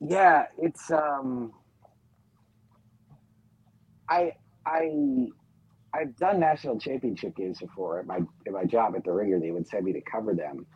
yeah, 0.00 0.46
it's. 0.58 0.90
Um, 0.90 1.52
I 4.08 4.32
I 4.64 5.28
I've 5.94 6.16
done 6.16 6.40
national 6.40 6.78
championship 6.78 7.36
games 7.36 7.60
before 7.60 8.00
at 8.00 8.06
my 8.06 8.20
at 8.46 8.52
my 8.52 8.64
job 8.64 8.94
at 8.96 9.04
the 9.04 9.12
Ringer. 9.12 9.40
They 9.40 9.50
would 9.50 9.66
send 9.66 9.84
me 9.84 9.92
to 9.92 10.00
cover 10.00 10.34
them, 10.34 10.66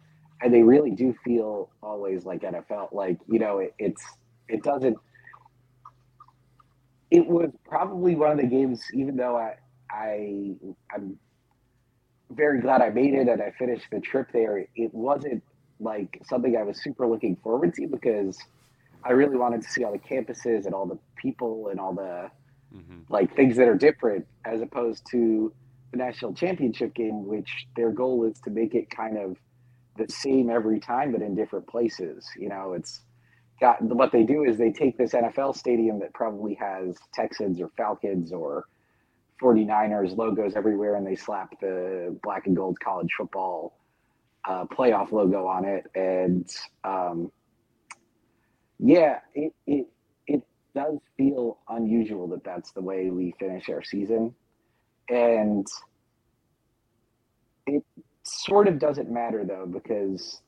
and 0.40 0.52
they 0.52 0.62
really 0.62 0.92
do 0.92 1.14
feel 1.24 1.70
always 1.83 2.24
like 2.24 2.42
NFL. 2.42 2.92
Like 2.92 3.18
you 3.28 3.38
know, 3.38 3.59
it, 3.59 3.74
it's 3.78 4.02
it 4.50 4.62
doesn't. 4.62 4.96
It 7.10 7.26
was 7.26 7.50
probably 7.68 8.14
one 8.14 8.32
of 8.32 8.36
the 8.38 8.46
games, 8.46 8.82
even 8.94 9.16
though 9.16 9.36
I, 9.36 9.56
I, 9.90 10.54
I'm 10.94 11.18
very 12.30 12.60
glad 12.60 12.82
I 12.82 12.90
made 12.90 13.14
it 13.14 13.28
and 13.28 13.42
I 13.42 13.52
finished 13.58 13.86
the 13.90 14.00
trip 14.00 14.28
there. 14.32 14.64
It 14.76 14.94
wasn't 14.94 15.42
like 15.80 16.20
something 16.24 16.56
I 16.56 16.62
was 16.62 16.80
super 16.82 17.06
looking 17.06 17.36
forward 17.36 17.74
to 17.74 17.86
because 17.88 18.38
I 19.02 19.12
really 19.12 19.36
wanted 19.36 19.62
to 19.62 19.68
see 19.68 19.82
all 19.82 19.92
the 19.92 19.98
campuses 19.98 20.66
and 20.66 20.74
all 20.74 20.86
the 20.86 20.98
people 21.16 21.68
and 21.68 21.80
all 21.80 21.94
the 21.94 22.30
mm-hmm. 22.74 23.00
like 23.08 23.34
things 23.34 23.56
that 23.56 23.66
are 23.66 23.74
different 23.74 24.26
as 24.44 24.60
opposed 24.60 25.04
to 25.10 25.52
the 25.90 25.96
national 25.96 26.34
championship 26.34 26.94
game, 26.94 27.26
which 27.26 27.66
their 27.76 27.90
goal 27.90 28.24
is 28.24 28.38
to 28.42 28.50
make 28.50 28.74
it 28.74 28.88
kind 28.90 29.18
of 29.18 29.36
the 29.96 30.06
same 30.12 30.50
every 30.50 30.78
time, 30.78 31.12
but 31.12 31.22
in 31.22 31.34
different 31.34 31.66
places. 31.66 32.28
You 32.38 32.48
know, 32.48 32.74
it's 32.74 33.00
got 33.61 33.83
what 33.83 34.12
they 34.12 34.23
do 34.25 34.44
is 34.44 34.57
they 34.57 34.73
take 34.73 34.96
this 34.96 35.12
NFL 35.12 35.57
stadium 35.57 35.99
that 36.01 36.12
probably 36.14 36.55
has 36.55 36.96
Texans 37.12 37.61
or 37.61 37.70
Falcons 37.77 38.33
or 38.33 38.64
49ers 39.40 40.16
logos 40.16 40.55
everywhere 40.57 40.96
and 40.96 41.07
they 41.07 41.16
slap 41.16 41.59
the 41.61 42.16
black 42.23 42.46
and 42.46 42.57
gold 42.57 42.79
college 42.81 43.11
football 43.16 43.79
uh, 44.49 44.64
playoff 44.66 45.12
logo 45.12 45.46
on 45.46 45.64
it. 45.64 45.87
And 45.94 46.51
um, 46.85 47.31
yeah, 48.79 49.20
it, 49.35 49.53
it, 49.66 49.87
it 50.27 50.42
does 50.75 50.99
feel 51.16 51.59
unusual 51.68 52.29
that 52.29 52.44
that's 52.44 52.73
the 52.73 52.81
way 52.81 53.11
we 53.11 53.35
finish 53.38 53.68
our 53.68 53.83
season. 53.83 54.35
And 55.09 55.66
it 57.66 57.85
sort 58.23 58.68
of 58.68 58.79
doesn't 58.79 59.11
matter 59.11 59.44
though, 59.44 59.66
because 59.66 60.40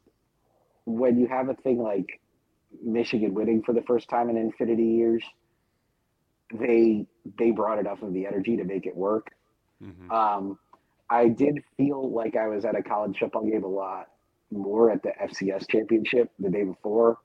when 0.84 1.18
you 1.18 1.26
have 1.28 1.48
a 1.48 1.54
thing 1.54 1.78
like 1.78 2.20
Michigan 2.82 3.34
winning 3.34 3.62
for 3.62 3.72
the 3.72 3.82
first 3.82 4.08
time 4.08 4.30
in 4.30 4.36
infinity 4.36 4.84
years, 4.84 5.24
they 6.52 7.06
they 7.38 7.50
brought 7.50 7.78
enough 7.78 8.02
of 8.02 8.12
the 8.12 8.26
energy 8.26 8.56
to 8.56 8.64
make 8.64 8.86
it 8.86 8.96
work. 8.96 9.30
Mhm. 9.82 10.10
Um, 10.10 10.58
I 11.10 11.28
did 11.28 11.62
feel 11.76 12.10
like 12.10 12.36
I 12.36 12.48
was 12.48 12.64
at 12.64 12.76
a 12.76 12.82
college 12.82 13.18
football 13.18 13.44
game 13.44 13.64
a 13.64 13.68
lot 13.68 14.08
more 14.50 14.90
at 14.90 15.02
the 15.02 15.12
FCS 15.20 15.66
championship 15.68 16.30
the 16.38 16.50
day 16.50 16.64
before 16.64 17.18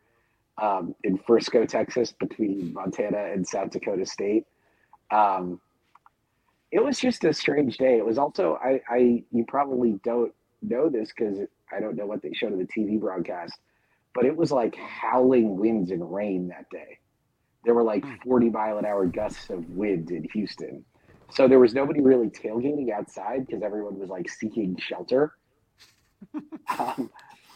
um, 0.61 0.95
in 1.03 1.17
Frisco, 1.17 1.65
Texas, 1.65 2.11
between 2.11 2.73
Montana 2.73 3.31
and 3.33 3.47
South 3.47 3.71
Dakota 3.71 4.05
State. 4.05 4.45
Um, 5.11 5.61
it 6.71 6.83
was 6.83 6.99
just 6.99 7.23
a 7.23 7.33
strange 7.33 7.77
day. 7.77 7.97
It 7.97 8.05
was 8.05 8.17
also 8.17 8.59
I, 8.63 8.81
I 8.89 9.23
you 9.31 9.45
probably 9.47 9.99
don't 10.03 10.33
know 10.61 10.89
this 10.89 11.11
because 11.15 11.39
I 11.71 11.79
don't 11.79 11.95
know 11.95 12.05
what 12.05 12.21
they 12.21 12.33
showed 12.33 12.53
in 12.53 12.59
the 12.59 12.65
TV 12.65 12.99
broadcast, 12.99 13.57
but 14.17 14.25
it 14.25 14.36
was 14.36 14.51
like 14.51 14.75
howling 14.75 15.58
winds 15.58 15.91
and 15.91 16.12
rain 16.12 16.47
that 16.47 16.67
day. 16.71 16.97
There 17.63 17.75
were 17.75 17.84
like 17.84 18.03
40 18.23 18.49
mile 18.49 18.80
an 18.80 18.86
hour 18.86 19.06
gusts 19.06 19.51
of 19.51 19.69
wind 19.69 20.10
in 20.10 20.27
Houston. 20.34 20.84
So 21.30 21.47
there 21.47 21.60
was 21.60 21.75
nobody 21.75 22.01
really 22.01 22.30
tailgating 22.30 22.91
outside 22.91 23.45
because 23.45 23.62
everyone 23.62 23.99
was 23.99 24.10
like 24.10 24.27
seeking 24.27 24.75
shelter. 24.80 25.34
um, 26.80 27.12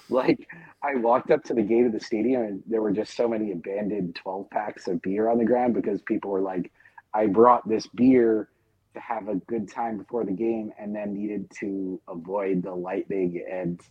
like 0.09 0.47
I 0.83 0.97
walked 0.97 1.31
up 1.31 1.43
to 1.45 1.55
the 1.55 1.63
gate 1.63 1.87
of 1.87 1.93
the 1.93 1.99
stadium 1.99 2.43
and 2.43 2.63
there 2.67 2.83
were 2.83 2.91
just 2.91 3.15
so 3.15 3.27
many 3.27 3.53
abandoned 3.53 4.13
12 4.13 4.47
packs 4.51 4.87
of 4.87 5.01
beer 5.01 5.29
on 5.29 5.39
the 5.39 5.45
ground 5.45 5.73
because 5.73 5.99
people 6.03 6.29
were 6.29 6.41
like, 6.41 6.71
I 7.11 7.25
brought 7.25 7.67
this 7.67 7.87
beer 7.87 8.49
to 8.93 8.99
have 8.99 9.29
a 9.29 9.35
good 9.47 9.67
time 9.67 9.97
before 9.97 10.25
the 10.25 10.31
game 10.31 10.71
and 10.79 10.95
then 10.95 11.15
needed 11.15 11.49
to 11.61 11.99
avoid 12.07 12.61
the 12.61 12.75
lightning 12.75 13.43
and 13.51 13.81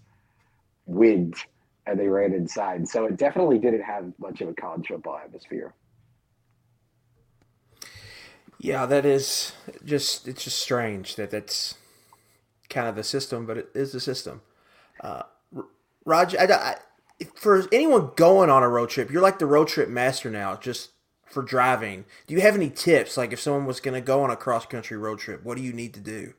wind 0.86 1.34
and 1.86 1.98
they 1.98 2.08
ran 2.08 2.32
inside. 2.32 2.88
So 2.88 3.06
it 3.06 3.16
definitely 3.16 3.58
didn't 3.58 3.82
have 3.82 4.12
much 4.18 4.40
of 4.40 4.48
a 4.48 4.54
college 4.54 4.86
football 4.88 5.18
atmosphere. 5.22 5.74
Yeah, 8.58 8.84
that 8.86 9.06
is 9.06 9.52
just 9.84 10.28
it's 10.28 10.44
just 10.44 10.60
strange 10.60 11.16
that 11.16 11.30
that's 11.30 11.76
kind 12.68 12.86
of 12.86 12.94
the 12.94 13.02
system, 13.02 13.46
but 13.46 13.56
it 13.56 13.70
is 13.74 13.92
the 13.92 14.00
system. 14.00 14.42
Uh, 15.00 15.22
Roger, 16.04 16.38
I, 16.38 16.44
I, 16.44 16.76
for 17.34 17.66
anyone 17.72 18.12
going 18.16 18.50
on 18.50 18.62
a 18.62 18.68
road 18.68 18.90
trip, 18.90 19.10
you're 19.10 19.22
like 19.22 19.38
the 19.38 19.46
road 19.46 19.68
trip 19.68 19.88
master 19.88 20.30
now, 20.30 20.56
just 20.56 20.90
for 21.26 21.42
driving. 21.42 22.04
Do 22.26 22.34
you 22.34 22.40
have 22.40 22.54
any 22.54 22.68
tips? 22.68 23.16
Like 23.16 23.32
if 23.32 23.40
someone 23.40 23.64
was 23.64 23.80
going 23.80 23.94
to 23.94 24.00
go 24.00 24.22
on 24.22 24.30
a 24.30 24.36
cross 24.36 24.66
country 24.66 24.96
road 24.96 25.20
trip, 25.20 25.42
what 25.42 25.56
do 25.56 25.62
you 25.62 25.72
need 25.72 25.94
to 25.94 26.00
do? 26.00 26.34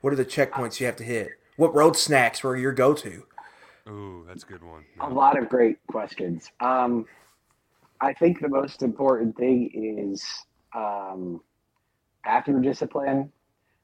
What 0.00 0.12
are 0.12 0.16
the 0.16 0.24
checkpoints 0.24 0.80
you 0.80 0.86
have 0.86 0.96
to 0.96 1.04
hit? 1.04 1.30
What 1.56 1.74
road 1.74 1.96
snacks 1.96 2.42
were 2.42 2.56
your 2.56 2.72
go 2.72 2.92
to? 2.94 3.24
Ooh, 3.88 4.24
that's 4.26 4.44
a 4.44 4.46
good 4.46 4.62
one. 4.62 4.84
A 5.00 5.08
lot 5.08 5.38
of 5.38 5.48
great 5.48 5.78
questions. 5.88 6.50
Um, 6.60 7.06
I 8.00 8.12
think 8.12 8.40
the 8.40 8.48
most 8.48 8.82
important 8.82 9.36
thing 9.36 10.06
is 10.08 10.24
um, 10.74 11.40
bathroom 12.24 12.62
discipline. 12.62 13.32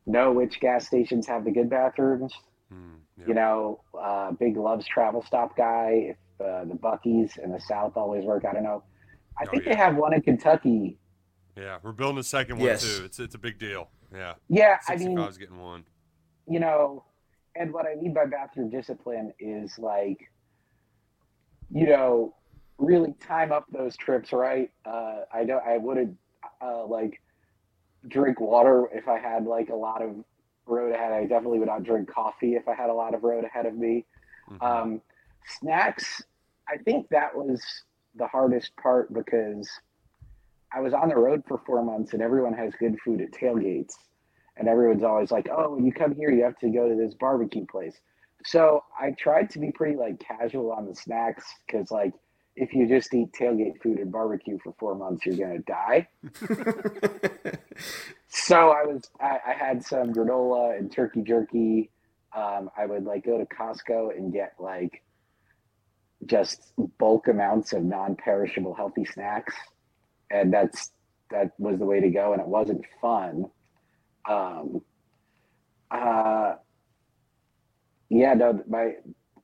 Know 0.07 0.33
which 0.33 0.61
gas 0.61 0.87
stations 0.87 1.27
have 1.27 1.45
the 1.45 1.51
good 1.51 1.69
bathrooms. 1.69 2.33
Mm, 2.73 2.97
yeah. 3.19 3.25
You 3.27 3.35
know, 3.35 3.81
uh, 4.01 4.33
Big 4.33 4.57
Loves 4.57 4.87
travel 4.87 5.23
stop 5.23 5.57
guy. 5.57 6.15
If 6.15 6.17
uh, 6.41 6.65
the 6.65 6.75
Buc-ee's 6.75 7.37
in 7.43 7.53
the 7.53 7.61
South 7.61 7.97
always 7.97 8.25
work, 8.25 8.45
I 8.49 8.53
don't 8.55 8.63
know. 8.63 8.85
I 9.39 9.45
Oh, 9.47 9.51
think 9.51 9.65
yeah. 9.65 9.71
they 9.73 9.77
have 9.77 9.97
one 9.97 10.15
in 10.15 10.23
Kentucky. 10.23 10.97
Yeah, 11.57 11.79
we're 11.83 11.93
building 11.93 12.19
a 12.19 12.23
second 12.23 12.57
one 12.59 12.67
Yes. 12.67 12.83
too. 12.83 13.05
It's 13.05 13.19
it's 13.19 13.35
a 13.35 13.39
big 13.39 13.59
deal. 13.59 13.89
Yeah, 14.15 14.35
Yeah, 14.49 14.79
I 14.89 14.93
sixty 14.93 15.09
mean, 15.09 15.19
five's 15.19 15.37
getting 15.39 15.59
one. 15.61 15.85
you 16.49 16.61
know, 16.61 17.05
and 17.59 17.73
what 17.73 17.87
I 17.87 17.95
mean 17.97 18.15
by 18.15 18.27
bathroom 18.27 18.71
discipline 18.71 19.33
is 19.39 19.79
like, 19.79 20.19
you 21.71 21.87
know, 21.87 22.35
really 22.79 23.15
time 23.21 23.53
up 23.53 23.65
those 23.73 23.97
trips, 23.97 24.33
right? 24.33 24.71
Uh, 24.85 25.21
I 25.33 25.45
don't, 25.45 25.63
I 25.67 25.79
wouldn't 25.79 26.17
uh, 26.63 26.87
like 26.87 27.21
drink 28.07 28.41
water 28.41 28.89
if 28.93 29.09
I 29.09 29.19
had 29.19 29.45
like 29.45 29.71
a 29.71 29.75
lot 29.75 30.03
of 30.03 30.15
road 30.67 30.95
ahead. 30.95 31.13
I 31.13 31.23
definitely 31.23 31.59
would 31.59 31.69
not 31.69 31.83
drink 31.83 32.09
coffee 32.09 32.55
if 32.55 32.69
I 32.69 32.75
had 32.75 32.91
a 32.91 32.95
lot 32.95 33.15
of 33.15 33.25
road 33.25 33.45
ahead 33.45 33.67
of 33.67 33.75
me. 33.75 34.07
Mhm. 34.51 34.63
Um, 34.63 35.03
snacks, 35.59 36.23
I 36.69 36.77
think 36.79 37.09
that 37.09 37.35
was 37.35 37.63
the 38.15 38.27
hardest 38.27 38.73
part 38.77 39.13
because 39.13 39.69
I 40.73 40.81
was 40.81 40.93
on 40.93 41.09
the 41.09 41.17
road 41.17 41.43
for 41.49 41.59
four 41.67 41.83
months 41.83 42.13
and 42.13 42.23
everyone 42.23 42.53
has 42.55 42.73
good 42.79 42.97
food 43.05 43.21
at 43.21 43.33
tailgates. 43.33 43.95
And 44.59 44.69
everyone's 44.69 45.05
always 45.05 45.31
like, 45.31 45.49
oh, 45.51 45.75
when 45.77 45.87
you 45.87 45.93
come 45.93 46.15
here, 46.15 46.31
you 46.31 46.45
have 46.45 46.59
to 46.59 46.69
go 46.69 46.89
to 46.89 46.97
this 46.97 47.15
barbecue 47.15 47.65
place. 47.67 47.97
So 48.45 48.85
I 49.01 49.13
tried 49.13 49.51
to 49.51 49.59
be 49.59 49.73
pretty 49.73 49.97
like 49.97 50.21
casual 50.21 50.73
on 50.73 50.87
the 50.87 50.95
snacks 50.95 51.47
because, 51.67 51.91
like, 51.91 52.13
if 52.57 52.75
you 52.75 52.89
just 52.89 53.15
eat 53.15 53.33
tailgate 53.33 53.81
food 53.83 53.99
and 53.99 54.13
barbecue 54.13 54.59
for 54.63 54.75
four 54.79 54.97
months, 54.97 55.25
you're 55.25 55.37
going 55.37 55.63
to 55.63 55.65
die. 55.65 56.09
So 58.29 58.71
I 58.71 58.85
was, 58.85 59.03
I, 59.21 59.39
I 59.47 59.53
had 59.53 59.85
some 59.85 60.13
granola 60.13 60.79
and 60.79 60.93
turkey 60.93 61.23
jerky. 61.23 61.91
Um, 62.37 62.71
I 62.77 62.87
would 62.87 63.05
like 63.05 63.25
go 63.25 63.39
to 63.39 63.47
Costco 63.47 64.17
and 64.17 64.33
get 64.33 64.53
like 64.59 65.03
just 66.27 66.73
bulk 66.99 67.29
amounts 67.29 67.73
of 67.73 67.85
non-perishable 67.85 68.75
healthy 68.75 69.05
snacks, 69.07 69.55
and 70.31 70.53
that's 70.53 70.91
that 71.31 71.53
was 71.59 71.79
the 71.79 71.87
way 71.87 72.01
to 72.01 72.11
go. 72.11 72.33
And 72.33 72.41
it 72.41 72.49
wasn't 72.49 72.85
fun. 73.01 73.47
Um, 74.29 74.83
uh, 75.91 76.55
yeah, 78.11 78.35
no, 78.35 78.63
my 78.69 78.95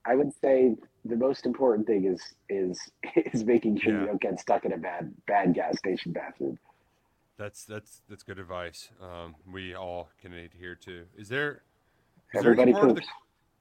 I 0.06 0.14
would 0.16 0.32
say 0.40 0.76
the 1.04 1.16
most 1.16 1.46
important 1.46 1.86
thing 1.86 2.04
is 2.06 2.20
is 2.48 2.80
is 3.32 3.44
making 3.44 3.78
sure 3.78 3.94
Yeah. 3.94 4.00
you 4.00 4.06
don't 4.06 4.20
get 4.20 4.40
stuck 4.40 4.64
in 4.64 4.72
a 4.72 4.78
bad 4.78 5.12
bad 5.26 5.54
gas 5.54 5.78
station 5.78 6.12
bathroom. 6.12 6.58
That's 7.36 7.64
that's 7.64 8.02
that's 8.08 8.22
good 8.22 8.38
advice. 8.38 8.90
Um, 9.02 9.36
we 9.50 9.74
all 9.74 10.10
can 10.20 10.32
adhere 10.32 10.74
to. 10.76 11.04
Is 11.16 11.28
there 11.28 11.62
is 12.34 12.40
Everybody 12.40 12.56
there 12.56 12.62
any 12.62 12.72
part 12.72 12.88
poops. 12.96 13.00
of 13.00 13.04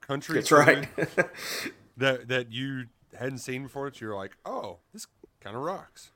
the 0.01 0.07
country 0.07 0.35
That's 0.35 0.51
right. 0.51 0.87
that 1.97 2.27
that 2.27 2.51
you 2.51 2.85
hadn't 3.17 3.39
seen 3.39 3.63
before 3.63 3.89
that 3.89 4.01
you're 4.01 4.15
like, 4.15 4.37
oh, 4.45 4.79
this 4.93 5.07
kind 5.41 5.55
of 5.55 5.61
rocks. 5.63 6.11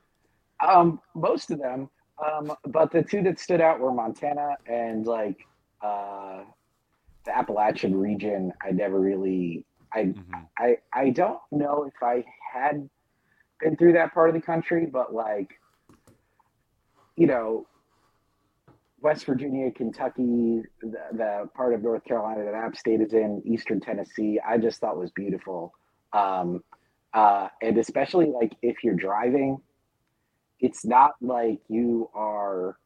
Um, 0.66 1.00
most 1.14 1.50
of 1.50 1.58
them. 1.58 1.88
Um, 2.24 2.52
but 2.66 2.90
the 2.90 3.02
two 3.02 3.22
that 3.22 3.38
stood 3.38 3.60
out 3.60 3.78
were 3.78 3.92
Montana 3.92 4.56
and 4.66 5.06
like 5.06 5.36
uh, 5.82 6.42
the 7.24 7.36
Appalachian 7.36 7.96
region. 7.96 8.52
I 8.62 8.72
never 8.72 8.98
really, 8.98 9.64
I, 9.92 10.04
Mhm. 10.04 10.48
I, 10.58 10.78
I 10.92 11.10
don't 11.10 11.40
know 11.50 11.84
if 11.84 12.02
I 12.02 12.24
had 12.52 12.88
been 13.60 13.76
through 13.76 13.92
that 13.94 14.12
part 14.12 14.28
of 14.28 14.34
the 14.34 14.40
country, 14.40 14.86
but 14.86 15.14
like, 15.14 15.50
you 17.16 17.26
know, 17.26 17.66
West 19.00 19.26
Virginia, 19.26 19.70
Kentucky, 19.70 20.62
the, 20.80 20.98
the 21.12 21.48
part 21.54 21.72
of 21.72 21.82
North 21.82 22.04
Carolina 22.04 22.44
that 22.44 22.54
App 22.54 22.76
State 22.76 23.00
is 23.00 23.12
in, 23.12 23.42
Eastern 23.44 23.80
Tennessee, 23.80 24.40
I 24.46 24.58
just 24.58 24.80
thought 24.80 24.98
was 24.98 25.12
beautiful. 25.12 25.72
Um, 26.12 26.64
uh, 27.14 27.48
and 27.62 27.78
especially 27.78 28.26
like 28.26 28.56
if 28.60 28.82
you're 28.82 28.94
driving, 28.94 29.58
it's 30.60 30.84
not 30.84 31.12
like 31.20 31.60
you 31.68 32.10
are 32.14 32.76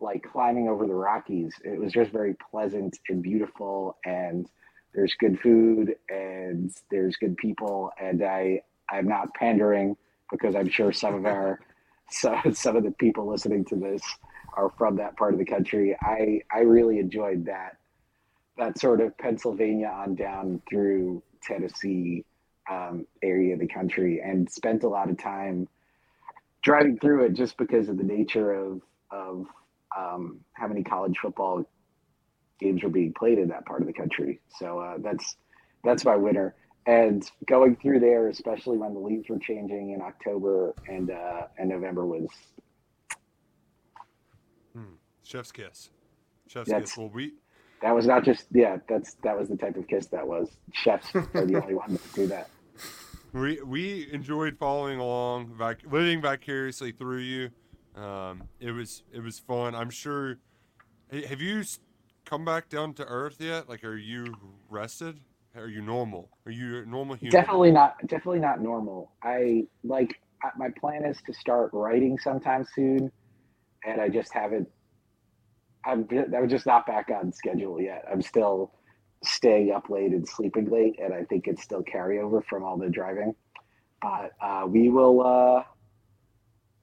like 0.00 0.22
climbing 0.30 0.68
over 0.68 0.86
the 0.86 0.94
Rockies. 0.94 1.54
It 1.64 1.80
was 1.80 1.92
just 1.92 2.10
very 2.12 2.36
pleasant 2.50 2.98
and 3.08 3.22
beautiful, 3.22 3.96
and 4.04 4.48
there's 4.94 5.14
good 5.18 5.38
food 5.40 5.94
and 6.08 6.70
there's 6.90 7.16
good 7.16 7.36
people. 7.36 7.90
And 8.00 8.22
I 8.22 8.62
I'm 8.90 9.08
not 9.08 9.34
pandering 9.34 9.96
because 10.30 10.54
I'm 10.54 10.68
sure 10.68 10.92
some 10.92 11.14
of 11.14 11.26
our 11.26 11.60
some 12.10 12.52
some 12.54 12.76
of 12.76 12.84
the 12.84 12.92
people 12.92 13.26
listening 13.26 13.64
to 13.66 13.76
this 13.76 14.02
are 14.56 14.70
from 14.78 14.96
that 14.96 15.16
part 15.16 15.32
of 15.32 15.38
the 15.38 15.44
country. 15.44 15.96
I 16.00 16.40
I 16.52 16.60
really 16.60 16.98
enjoyed 16.98 17.46
that 17.46 17.76
that 18.58 18.78
sort 18.78 19.00
of 19.00 19.16
Pennsylvania 19.18 19.88
on 19.88 20.14
down 20.14 20.62
through 20.68 21.22
Tennessee 21.42 22.24
um, 22.70 23.06
area 23.22 23.54
of 23.54 23.60
the 23.60 23.68
country, 23.68 24.20
and 24.24 24.50
spent 24.50 24.82
a 24.82 24.88
lot 24.88 25.10
of 25.10 25.18
time 25.18 25.68
driving 26.66 26.98
through 26.98 27.24
it 27.24 27.32
just 27.32 27.56
because 27.56 27.88
of 27.88 27.96
the 27.96 28.02
nature 28.02 28.52
of 28.52 28.82
of 29.12 29.46
um, 29.96 30.40
how 30.54 30.66
many 30.66 30.82
college 30.82 31.16
football 31.22 31.64
games 32.58 32.82
were 32.82 32.88
being 32.90 33.14
played 33.16 33.38
in 33.38 33.48
that 33.48 33.64
part 33.64 33.80
of 33.80 33.86
the 33.86 33.92
country. 33.92 34.40
So 34.58 34.80
uh, 34.80 34.96
that's 34.98 35.36
that's 35.84 36.04
my 36.04 36.16
winner. 36.16 36.56
And 36.84 37.28
going 37.46 37.76
through 37.76 38.00
there, 38.00 38.28
especially 38.28 38.78
when 38.78 38.94
the 38.94 39.00
leaves 39.00 39.28
were 39.28 39.38
changing 39.38 39.92
in 39.92 40.02
October 40.02 40.74
and 40.88 41.10
uh, 41.10 41.42
and 41.56 41.68
November, 41.68 42.04
was 42.04 42.28
Chef's 45.22 45.52
kiss. 45.52 45.90
Chef's 46.48 46.68
That's- 46.68 46.90
kiss. 46.90 46.98
Well, 46.98 47.10
we 47.14 47.34
that 47.80 47.94
was 47.94 48.06
not 48.06 48.24
just 48.24 48.46
yeah 48.50 48.78
that's 48.88 49.14
that 49.22 49.38
was 49.38 49.48
the 49.48 49.56
type 49.56 49.76
of 49.76 49.86
kiss 49.86 50.06
that 50.06 50.26
was. 50.26 50.48
Chefs 50.72 51.14
are 51.14 51.46
the 51.46 51.62
only 51.62 51.74
ones 51.74 52.00
that 52.00 52.12
do 52.12 52.26
that. 52.26 52.48
We 53.36 53.60
we 53.62 54.12
enjoyed 54.12 54.56
following 54.58 54.98
along, 54.98 55.52
vic- 55.58 55.90
living 55.90 56.20
vicariously 56.20 56.92
through 56.92 57.18
you. 57.18 57.50
Um, 58.00 58.44
it 58.60 58.70
was 58.72 59.02
it 59.12 59.20
was 59.22 59.38
fun. 59.38 59.74
I'm 59.74 59.90
sure. 59.90 60.38
Have 61.28 61.40
you 61.40 61.62
come 62.24 62.44
back 62.44 62.68
down 62.68 62.94
to 62.94 63.04
earth 63.04 63.36
yet? 63.40 63.68
Like, 63.68 63.84
are 63.84 63.96
you 63.96 64.34
rested? 64.68 65.20
Are 65.56 65.68
you 65.68 65.80
normal? 65.80 66.30
Are 66.44 66.52
you 66.52 66.84
normal 66.84 67.14
human? 67.14 67.32
Definitely 67.32 67.70
not. 67.70 67.96
Definitely 68.06 68.40
not 68.40 68.60
normal. 68.60 69.12
I 69.22 69.64
like. 69.84 70.20
My 70.56 70.68
plan 70.78 71.04
is 71.04 71.18
to 71.26 71.32
start 71.32 71.70
writing 71.72 72.18
sometime 72.18 72.64
soon, 72.74 73.10
and 73.84 74.00
I 74.00 74.08
just 74.08 74.32
haven't. 74.32 74.68
I'm 75.84 76.06
I'm 76.36 76.48
just 76.48 76.66
not 76.66 76.86
back 76.86 77.08
on 77.10 77.32
schedule 77.32 77.80
yet. 77.80 78.04
I'm 78.10 78.22
still 78.22 78.72
staying 79.22 79.72
up 79.72 79.88
late 79.90 80.12
and 80.12 80.28
sleeping 80.28 80.70
late, 80.70 80.98
and 81.02 81.12
I 81.12 81.24
think 81.24 81.46
it's 81.46 81.62
still 81.62 81.82
carryover 81.82 82.44
from 82.44 82.62
all 82.62 82.76
the 82.76 82.88
driving. 82.88 83.34
But 84.00 84.32
uh, 84.40 84.66
we 84.66 84.88
will. 84.88 85.26
Uh, 85.26 85.62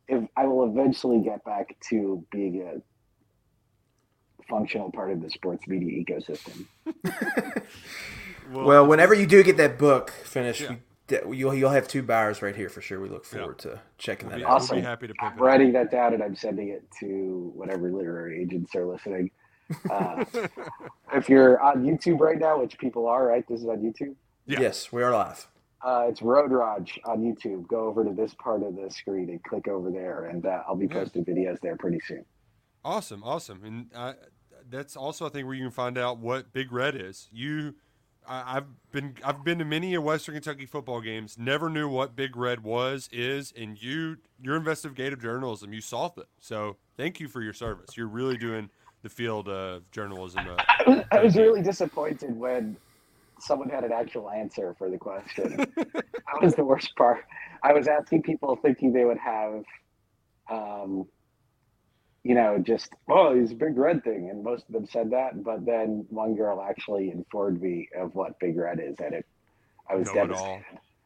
if 0.07 0.27
I 0.35 0.45
will 0.45 0.69
eventually 0.69 1.21
get 1.21 1.43
back 1.45 1.75
to 1.89 2.25
being 2.31 2.61
a 2.61 2.81
functional 4.49 4.91
part 4.91 5.11
of 5.11 5.21
the 5.21 5.29
sports 5.29 5.67
media 5.67 6.03
ecosystem. 6.03 6.65
well, 8.51 8.65
well, 8.65 8.87
whenever 8.87 9.13
you 9.13 9.25
do 9.25 9.43
get 9.43 9.57
that 9.57 9.77
book 9.77 10.11
finished, 10.11 10.61
yeah. 11.09 11.19
we, 11.25 11.37
you'll 11.37 11.55
you'll 11.55 11.69
have 11.69 11.87
two 11.87 12.03
buyers 12.03 12.41
right 12.41 12.55
here 12.55 12.69
for 12.69 12.81
sure. 12.81 12.99
We 12.99 13.09
look 13.09 13.25
forward 13.25 13.61
yeah. 13.63 13.71
to 13.71 13.81
checking 13.97 14.27
we'll 14.27 14.37
that 14.39 14.43
be, 14.43 14.45
out. 14.45 14.51
Awesome. 14.51 14.77
We'll 14.77 14.85
happy 14.85 15.07
to 15.07 15.13
I'm 15.21 15.37
writing 15.37 15.71
that 15.73 15.91
down 15.91 16.13
and 16.13 16.23
I'm 16.23 16.35
sending 16.35 16.69
it 16.69 16.83
to 16.99 17.51
whatever 17.55 17.91
literary 17.91 18.41
agents 18.41 18.75
are 18.75 18.85
listening. 18.85 19.31
Uh, 19.89 20.25
if 21.13 21.29
you're 21.29 21.61
on 21.61 21.83
YouTube 21.83 22.19
right 22.19 22.39
now, 22.39 22.59
which 22.59 22.77
people 22.77 23.07
are, 23.07 23.25
right? 23.27 23.47
This 23.47 23.61
is 23.61 23.67
on 23.67 23.77
YouTube. 23.77 24.15
Yeah. 24.45 24.61
Yes, 24.61 24.91
we 24.91 25.01
are 25.03 25.11
live. 25.11 25.47
Uh, 25.83 26.05
it's 26.07 26.21
Road 26.21 26.51
Raj 26.51 26.97
on 27.05 27.19
YouTube. 27.21 27.67
Go 27.67 27.85
over 27.85 28.03
to 28.05 28.11
this 28.13 28.33
part 28.35 28.63
of 28.63 28.75
the 28.75 28.89
screen 28.89 29.29
and 29.29 29.43
click 29.43 29.67
over 29.67 29.91
there, 29.91 30.25
and 30.25 30.45
uh, 30.45 30.63
I'll 30.67 30.75
be 30.75 30.87
posting 30.87 31.25
yeah. 31.27 31.33
videos 31.33 31.59
there 31.61 31.75
pretty 31.75 31.99
soon. 32.05 32.25
Awesome, 32.85 33.23
awesome, 33.23 33.63
and 33.63 33.89
uh, 33.93 34.13
that's 34.69 34.95
also 34.95 35.25
I 35.25 35.29
think 35.29 35.45
where 35.45 35.55
you 35.55 35.63
can 35.63 35.71
find 35.71 35.97
out 35.97 36.19
what 36.19 36.53
Big 36.53 36.71
Red 36.71 36.95
is. 36.95 37.27
You, 37.31 37.75
I, 38.27 38.53
have 38.53 38.65
been 38.91 39.15
I've 39.25 39.43
been 39.43 39.59
to 39.59 39.65
many 39.65 39.93
of 39.95 40.03
Western 40.03 40.35
Kentucky 40.35 40.65
football 40.65 41.01
games. 41.01 41.37
Never 41.37 41.69
knew 41.69 41.89
what 41.89 42.15
Big 42.15 42.37
Red 42.37 42.63
was, 42.63 43.09
is, 43.11 43.53
and 43.55 43.81
you 43.81 44.17
your 44.41 44.55
investigative 44.55 45.21
journalism 45.21 45.73
you 45.73 45.81
solved 45.81 46.17
it. 46.17 46.27
So 46.39 46.77
thank 46.95 47.19
you 47.19 47.27
for 47.27 47.41
your 47.41 47.53
service. 47.53 47.97
You're 47.97 48.07
really 48.07 48.37
doing 48.37 48.69
the 49.03 49.09
field 49.09 49.49
of 49.49 49.89
journalism. 49.91 50.47
Uh, 50.47 50.55
I, 50.57 50.89
was, 50.89 51.03
I 51.11 51.23
was 51.23 51.35
really 51.35 51.61
disappointed 51.61 52.35
when 52.35 52.77
someone 53.39 53.69
had 53.69 53.83
an 53.83 53.91
actual 53.91 54.29
answer 54.29 54.73
for 54.77 54.89
the 54.89 54.97
question. 54.97 55.57
that 55.75 56.41
was 56.41 56.55
the 56.55 56.63
worst 56.63 56.95
part. 56.95 57.25
I 57.61 57.73
was 57.73 57.87
asking 57.87 58.23
people 58.23 58.55
thinking 58.55 58.93
they 58.93 59.05
would 59.05 59.17
have, 59.17 59.63
um, 60.49 61.05
you 62.23 62.33
know, 62.33 62.57
just 62.57 62.93
oh, 63.09 63.37
he's 63.37 63.51
a 63.51 63.55
big 63.55 63.77
red 63.77 64.03
thing, 64.03 64.29
and 64.29 64.43
most 64.43 64.65
of 64.67 64.73
them 64.73 64.87
said 64.87 65.11
that. 65.11 65.43
But 65.43 65.65
then 65.65 66.05
one 66.09 66.35
girl 66.35 66.61
actually 66.61 67.11
informed 67.11 67.61
me 67.61 67.89
of 67.97 68.15
what 68.15 68.39
big 68.39 68.57
red 68.57 68.79
is, 68.79 68.95
and 68.99 69.13
it, 69.13 69.25
I 69.89 69.95
was 69.95 70.07
know 70.07 70.13
devastated. 70.13 70.63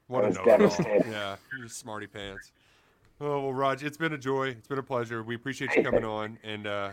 What 0.07 0.23
I 0.23 0.27
was 0.27 0.37
devastated. 0.37 1.05
Yeah, 1.11 1.35
you're 1.57 1.67
smarty 1.67 2.07
pants. 2.07 2.51
Oh 3.19 3.41
well, 3.41 3.53
Raj, 3.53 3.83
it's 3.83 3.97
been 3.97 4.13
a 4.13 4.17
joy. 4.17 4.49
It's 4.49 4.67
been 4.67 4.77
a 4.77 4.83
pleasure. 4.83 5.23
We 5.23 5.33
appreciate 5.33 5.75
you 5.75 5.83
coming 5.83 6.05
on, 6.05 6.37
and 6.43 6.67
uh, 6.67 6.91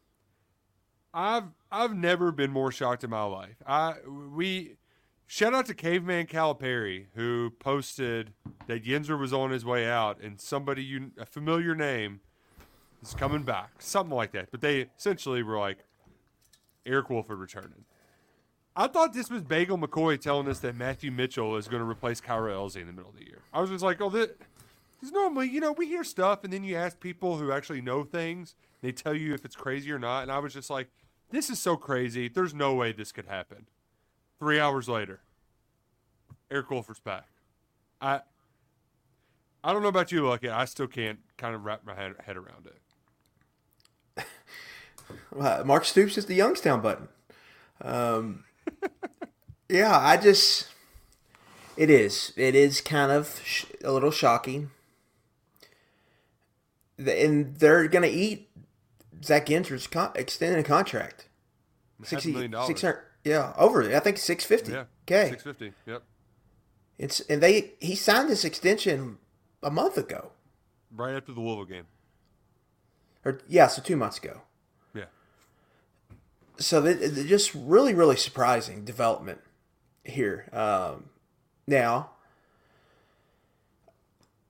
I've 1.14 1.46
I've 1.72 1.96
never 1.96 2.32
been 2.32 2.52
more 2.52 2.72
shocked 2.72 3.04
in 3.04 3.10
my 3.10 3.24
life. 3.24 3.56
I 3.66 3.96
we 4.06 4.78
shout 5.28 5.54
out 5.54 5.66
to 5.68 5.74
Caveman 5.74 6.28
Calipari 6.28 7.08
who 7.16 7.52
posted 7.60 8.34
that 8.68 8.84
Yenser 8.84 9.20
was 9.20 9.34
on 9.34 9.52
his 9.52 9.66
way 9.66 9.88
out 9.88 10.22
and 10.22 10.40
somebody 10.40 10.84
you 10.84 11.12
a 11.18 11.26
familiar 11.26 11.76
name 11.76 12.22
is 13.02 13.14
coming 13.14 13.44
back, 13.44 13.82
something 13.82 14.16
like 14.16 14.32
that. 14.34 14.52
But 14.52 14.62
they 14.62 14.88
essentially 14.98 15.44
were 15.44 15.58
like 15.58 15.80
Eric 16.86 17.10
Wolford 17.10 17.40
returning. 17.40 17.86
I 18.76 18.88
thought 18.88 19.14
this 19.14 19.30
was 19.30 19.42
Bagel 19.42 19.78
McCoy 19.78 20.20
telling 20.20 20.48
us 20.48 20.60
that 20.60 20.76
Matthew 20.76 21.12
Mitchell 21.12 21.58
is 21.58 21.68
going 21.68 21.82
to 21.82 21.90
replace 21.90 22.22
Kyra 22.22 22.54
Elzy 22.54 22.78
in 22.78 22.88
the 22.88 22.94
middle 22.94 23.10
of 23.10 23.18
the 23.18 23.26
year. 23.26 23.42
I 23.52 23.60
was 23.62 23.70
just 23.70 23.84
like, 23.84 24.00
oh, 24.00 24.10
this. 24.10 24.30
Because 24.96 25.12
normally, 25.12 25.50
you 25.50 25.60
know, 25.60 25.72
we 25.72 25.88
hear 25.88 26.04
stuff 26.04 26.44
and 26.44 26.54
then 26.54 26.64
you 26.64 26.76
ask 26.76 27.00
people 27.00 27.38
who 27.38 27.52
actually 27.52 27.82
know 27.82 28.04
things. 28.04 28.56
They 28.82 28.92
tell 28.92 29.14
you 29.14 29.34
if 29.34 29.44
it's 29.44 29.56
crazy 29.56 29.92
or 29.92 30.00
not. 30.00 30.24
And 30.24 30.32
I 30.32 30.40
was 30.40 30.54
just 30.54 30.70
like, 30.70 30.90
this 31.32 31.50
is 31.50 31.60
so 31.60 31.78
crazy. 31.78 32.28
There's 32.28 32.54
no 32.54 32.74
way 32.74 32.92
this 32.92 33.12
could 33.12 33.28
happen. 33.28 33.68
Three 34.40 34.60
hours 34.60 34.88
later, 34.88 35.22
Eric 36.50 36.70
Wolford's 36.72 37.00
back. 37.00 37.28
I 38.02 38.22
I 39.64 39.74
don't 39.74 39.82
know 39.82 39.90
about 39.90 40.12
you, 40.12 40.26
Lucky. 40.28 40.50
I 40.50 40.66
still 40.66 40.88
can't 40.88 41.20
kind 41.38 41.54
of 41.54 41.66
wrap 41.66 41.86
my 41.86 41.94
head, 41.94 42.14
head 42.26 42.38
around 42.38 42.68
it. 44.18 44.26
Mark 45.66 45.86
Stoops 45.86 46.18
is 46.18 46.26
the 46.28 46.36
Youngstown 46.36 46.82
button. 46.82 47.10
Um, 47.82 48.46
yeah, 49.70 49.98
I 49.98 50.18
just 50.18 50.70
it 51.80 51.90
is. 51.90 52.34
It 52.36 52.56
is 52.56 52.82
kind 52.82 53.12
of 53.12 53.42
sh- 53.44 53.66
a 53.84 53.92
little 53.92 54.12
shocking. 54.12 54.72
And 56.98 57.56
they're 57.56 57.88
going 57.88 58.04
to 58.04 58.10
eat 58.10 58.49
Zach 59.24 59.48
Yenser's 59.48 59.88
con- 59.88 60.12
extended 60.16 60.60
a 60.60 60.64
contract. 60.64 61.28
60 62.04 62.32
million 62.32 62.52
dollars. 62.52 62.68
600 62.68 63.04
yeah, 63.24 63.54
over 63.58 63.84
I 63.96 64.00
think 64.00 64.18
650. 64.18 64.72
Yeah. 64.72 64.86
Okay. 65.04 65.30
650. 65.30 65.74
Yep. 65.86 66.04
It's 66.98 67.20
and 67.22 67.42
they 67.42 67.74
he 67.80 67.96
signed 67.96 68.30
this 68.30 68.46
extension 68.46 69.18
a 69.62 69.70
month 69.70 69.98
ago. 69.98 70.32
Right 70.96 71.16
after 71.16 71.34
the 71.34 71.42
Louisville 71.42 71.66
game. 71.66 71.86
Or 73.26 73.40
yeah, 73.48 73.68
so 73.68 73.82
2 73.82 73.98
months 73.98 74.18
ago. 74.18 74.42
Yeah. 74.94 75.06
So 76.58 76.82
they, 76.82 77.24
just 77.26 77.54
really 77.54 77.94
really 77.94 78.16
surprising 78.16 78.86
development 78.86 79.42
here. 80.04 80.50
Um, 80.54 81.10
now 81.68 82.12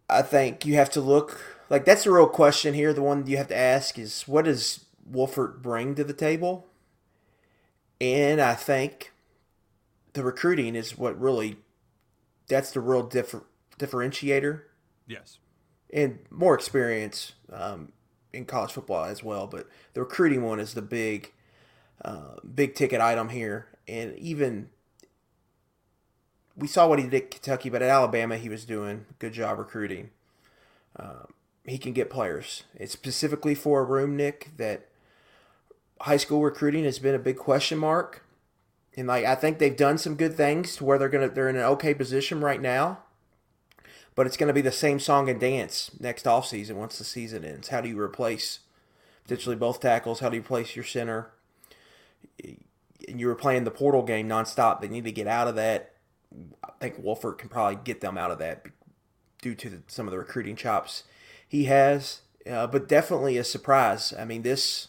I 0.09 0.21
think 0.21 0.65
you 0.65 0.75
have 0.75 0.89
to 0.91 1.01
look 1.01 1.58
like 1.69 1.85
that's 1.85 2.03
the 2.03 2.11
real 2.11 2.27
question 2.27 2.73
here. 2.73 2.93
The 2.93 3.01
one 3.01 3.25
you 3.27 3.37
have 3.37 3.47
to 3.49 3.57
ask 3.57 3.97
is 3.99 4.23
what 4.23 4.45
does 4.45 4.85
Wolford 5.05 5.61
bring 5.61 5.95
to 5.95 6.03
the 6.03 6.13
table? 6.13 6.67
And 8.01 8.41
I 8.41 8.55
think 8.55 9.11
the 10.13 10.23
recruiting 10.23 10.75
is 10.75 10.97
what 10.97 11.19
really 11.19 11.57
that's 12.47 12.71
the 12.71 12.79
real 12.79 13.03
differ, 13.03 13.43
differentiator. 13.77 14.61
Yes. 15.07 15.37
And 15.91 16.19
more 16.29 16.55
experience 16.55 17.33
um, 17.51 17.91
in 18.33 18.45
college 18.45 18.71
football 18.71 19.05
as 19.05 19.23
well, 19.23 19.47
but 19.47 19.67
the 19.93 20.01
recruiting 20.01 20.43
one 20.43 20.59
is 20.59 20.73
the 20.73 20.81
big, 20.81 21.31
uh, 22.03 22.35
big 22.53 22.75
ticket 22.75 23.01
item 23.01 23.29
here. 23.29 23.67
And 23.87 24.17
even 24.17 24.69
we 26.55 26.67
saw 26.67 26.87
what 26.87 26.99
he 26.99 27.05
did 27.05 27.23
at 27.23 27.31
Kentucky, 27.31 27.69
but 27.69 27.81
at 27.81 27.89
Alabama 27.89 28.37
he 28.37 28.49
was 28.49 28.65
doing 28.65 29.05
a 29.09 29.13
good 29.19 29.33
job 29.33 29.57
recruiting. 29.57 30.11
Um, 30.95 31.33
he 31.69 31.77
can 31.77 31.93
get 31.93 32.09
players. 32.09 32.63
It's 32.75 32.93
specifically 32.93 33.55
for 33.55 33.81
a 33.81 33.83
room, 33.83 34.15
Nick, 34.15 34.51
that 34.57 34.87
high 36.01 36.17
school 36.17 36.41
recruiting 36.41 36.83
has 36.85 36.99
been 36.99 37.15
a 37.15 37.19
big 37.19 37.37
question 37.37 37.77
mark. 37.77 38.23
And 38.95 39.07
like 39.07 39.25
I 39.25 39.35
think 39.35 39.59
they've 39.59 39.75
done 39.75 39.97
some 39.97 40.15
good 40.15 40.35
things 40.35 40.75
to 40.77 40.85
where 40.85 40.97
they're 40.97 41.09
gonna 41.09 41.29
they're 41.29 41.49
in 41.49 41.55
an 41.55 41.63
okay 41.63 41.93
position 41.93 42.41
right 42.41 42.61
now. 42.61 42.99
But 44.15 44.25
it's 44.25 44.37
gonna 44.37 44.53
be 44.53 44.61
the 44.61 44.71
same 44.71 44.99
song 44.99 45.29
and 45.29 45.39
dance 45.39 45.91
next 45.99 46.27
off 46.27 46.47
season 46.47 46.77
once 46.77 46.97
the 46.97 47.03
season 47.03 47.45
ends. 47.45 47.69
How 47.69 47.81
do 47.81 47.89
you 47.89 47.99
replace 47.99 48.59
potentially 49.23 49.55
both 49.55 49.79
tackles? 49.79 50.19
How 50.19 50.29
do 50.29 50.35
you 50.35 50.41
replace 50.41 50.75
your 50.75 50.85
center? 50.85 51.31
You 53.07 53.27
were 53.27 53.35
playing 53.35 53.63
the 53.63 53.71
portal 53.71 54.03
game 54.03 54.27
nonstop. 54.27 54.81
They 54.81 54.89
need 54.89 55.05
to 55.05 55.11
get 55.11 55.27
out 55.27 55.47
of 55.47 55.55
that. 55.55 55.93
I 56.63 56.71
think 56.79 56.95
Wolford 56.99 57.37
can 57.37 57.49
probably 57.49 57.79
get 57.83 58.01
them 58.01 58.17
out 58.17 58.31
of 58.31 58.39
that 58.39 58.65
due 59.41 59.55
to 59.55 59.69
the, 59.69 59.81
some 59.87 60.07
of 60.07 60.11
the 60.11 60.17
recruiting 60.17 60.55
chops 60.55 61.03
he 61.49 61.65
has. 61.65 62.21
Uh, 62.49 62.65
but 62.65 62.87
definitely 62.87 63.37
a 63.37 63.43
surprise. 63.43 64.13
I 64.17 64.23
mean, 64.23 64.43
this 64.43 64.87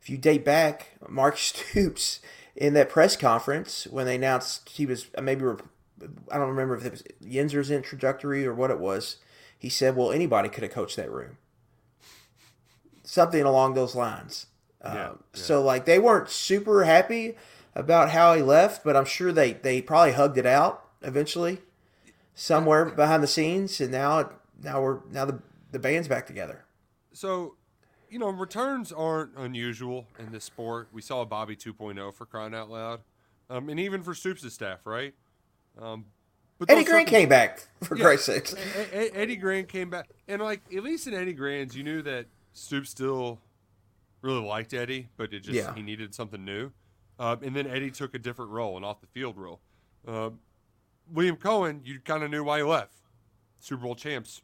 if 0.00 0.08
you 0.08 0.16
date 0.16 0.44
back, 0.44 0.92
Mark 1.06 1.36
Stoops 1.38 2.20
in 2.56 2.74
that 2.74 2.88
press 2.88 3.16
conference 3.16 3.86
when 3.90 4.06
they 4.06 4.16
announced 4.16 4.68
he 4.70 4.86
was 4.86 5.08
uh, 5.16 5.20
maybe 5.20 5.44
I 6.30 6.38
don't 6.38 6.48
remember 6.48 6.76
if 6.76 6.84
it 6.84 6.90
was 6.92 7.02
Yenser's 7.22 7.70
introductory 7.70 8.46
or 8.46 8.54
what 8.54 8.70
it 8.70 8.78
was. 8.78 9.16
He 9.58 9.68
said, 9.68 9.94
"Well, 9.96 10.10
anybody 10.10 10.48
could 10.48 10.62
have 10.62 10.72
coached 10.72 10.96
that 10.96 11.10
room." 11.10 11.36
Something 13.04 13.42
along 13.42 13.74
those 13.74 13.94
lines. 13.94 14.46
Yeah, 14.82 14.90
um, 14.90 14.96
yeah. 14.96 15.12
So 15.34 15.62
like 15.62 15.84
they 15.84 15.98
weren't 15.98 16.30
super 16.30 16.84
happy 16.84 17.36
about 17.74 18.10
how 18.10 18.34
he 18.34 18.42
left, 18.42 18.82
but 18.82 18.96
I'm 18.96 19.04
sure 19.04 19.32
they 19.32 19.52
they 19.52 19.82
probably 19.82 20.12
hugged 20.12 20.38
it 20.38 20.46
out 20.46 20.84
eventually 21.02 21.60
somewhere 22.34 22.86
behind 22.86 23.22
the 23.22 23.28
scenes, 23.28 23.80
and 23.80 23.92
now 23.92 24.30
now 24.62 24.82
we're 24.82 25.00
now 25.10 25.24
the 25.24 25.40
the 25.72 25.78
band's 25.78 26.08
back 26.08 26.26
together. 26.26 26.64
So 27.12 27.56
you 28.12 28.18
know, 28.18 28.28
returns 28.28 28.92
aren't 28.92 29.34
unusual 29.38 30.06
in 30.18 30.30
this 30.32 30.44
sport. 30.44 30.88
We 30.92 31.00
saw 31.00 31.22
a 31.22 31.26
Bobby 31.26 31.56
2.0 31.56 32.12
for 32.12 32.26
crying 32.26 32.54
out 32.54 32.68
loud, 32.68 33.00
um, 33.48 33.70
and 33.70 33.80
even 33.80 34.02
for 34.02 34.14
Stoops' 34.14 34.52
staff, 34.52 34.80
right? 34.84 35.14
Um, 35.80 36.04
but 36.58 36.70
Eddie 36.70 36.84
Gran 36.84 37.06
came 37.06 37.30
back 37.30 37.66
for 37.82 37.96
yeah, 37.96 38.04
Christ's 38.04 38.26
sakes. 38.26 38.54
Eddie 38.92 39.36
Gran 39.36 39.64
came 39.64 39.88
back, 39.88 40.10
and 40.28 40.42
like 40.42 40.60
at 40.76 40.84
least 40.84 41.06
in 41.06 41.14
Eddie 41.14 41.32
Gran's, 41.32 41.74
you 41.74 41.82
knew 41.82 42.02
that 42.02 42.26
Stoops 42.52 42.90
still 42.90 43.40
really 44.20 44.44
liked 44.44 44.74
Eddie, 44.74 45.08
but 45.16 45.32
it 45.32 45.40
just 45.40 45.56
yeah. 45.56 45.74
he 45.74 45.82
needed 45.82 46.14
something 46.14 46.44
new. 46.44 46.70
Um, 47.18 47.38
and 47.42 47.56
then 47.56 47.66
Eddie 47.66 47.90
took 47.90 48.14
a 48.14 48.18
different 48.18 48.50
role, 48.50 48.76
an 48.76 48.84
off 48.84 49.00
the 49.00 49.06
field 49.06 49.38
role. 49.38 49.60
Uh, 50.06 50.30
William 51.10 51.36
Coen, 51.36 51.80
you 51.84 51.98
kind 51.98 52.22
of 52.22 52.30
knew 52.30 52.44
why 52.44 52.58
he 52.58 52.62
left. 52.62 52.92
Super 53.58 53.82
Bowl 53.82 53.94
champs 53.94 54.42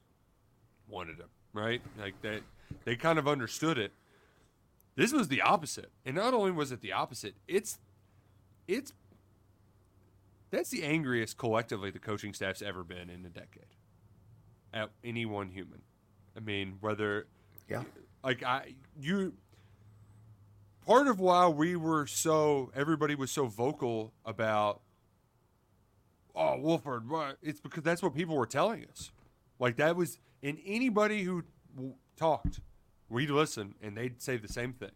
wanted 0.88 1.18
him, 1.18 1.28
right? 1.52 1.80
Like 1.98 2.20
that 2.22 2.42
they 2.84 2.96
kind 2.96 3.18
of 3.18 3.28
understood 3.28 3.78
it. 3.78 3.92
This 4.96 5.12
was 5.12 5.28
the 5.28 5.42
opposite. 5.42 5.90
And 6.04 6.16
not 6.16 6.34
only 6.34 6.50
was 6.50 6.72
it 6.72 6.80
the 6.80 6.92
opposite, 6.92 7.34
it's 7.46 7.78
it's 8.66 8.92
that's 10.50 10.70
the 10.70 10.82
angriest 10.82 11.36
collectively 11.36 11.90
the 11.90 11.98
coaching 11.98 12.32
staff's 12.32 12.62
ever 12.62 12.82
been 12.82 13.10
in 13.10 13.24
a 13.24 13.28
decade. 13.28 13.74
At 14.72 14.90
any 15.02 15.24
one 15.24 15.48
human. 15.48 15.82
I 16.36 16.40
mean, 16.40 16.78
whether 16.80 17.26
yeah. 17.68 17.84
Like 18.24 18.42
I 18.42 18.74
you 19.00 19.34
part 20.86 21.06
of 21.06 21.20
why 21.20 21.46
we 21.48 21.76
were 21.76 22.06
so 22.06 22.70
everybody 22.74 23.14
was 23.14 23.30
so 23.30 23.46
vocal 23.46 24.12
about 24.24 24.80
oh 26.34 26.58
Wolford, 26.58 27.04
it's 27.42 27.60
because 27.60 27.82
that's 27.82 28.02
what 28.02 28.14
people 28.14 28.36
were 28.36 28.46
telling 28.46 28.86
us. 28.90 29.10
Like 29.58 29.76
that 29.76 29.96
was 29.96 30.18
and 30.42 30.58
anybody 30.64 31.22
who 31.22 31.44
talked, 32.16 32.60
we'd 33.08 33.30
listen, 33.30 33.74
and 33.82 33.96
they'd 33.96 34.20
say 34.22 34.36
the 34.36 34.48
same 34.48 34.72
thing. 34.72 34.90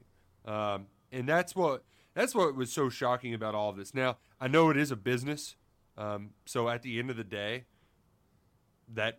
Um, 0.45 0.87
and 1.11 1.29
that's 1.29 1.55
what 1.55 1.85
that's 2.15 2.35
what 2.35 2.55
was 2.57 2.73
so 2.73 2.89
shocking 2.89 3.35
about 3.35 3.55
all 3.55 3.71
of 3.71 3.77
this. 3.77 3.95
Now 3.95 4.19
I 4.41 4.49
know 4.49 4.71
it 4.71 4.77
is 4.77 4.91
a 4.91 4.97
business, 4.97 5.57
um, 5.97 6.31
so 6.45 6.69
at 6.69 6.83
the 6.83 6.99
end 6.99 7.11
of 7.11 7.17
the 7.17 7.25
day, 7.25 7.65
that. 8.95 9.19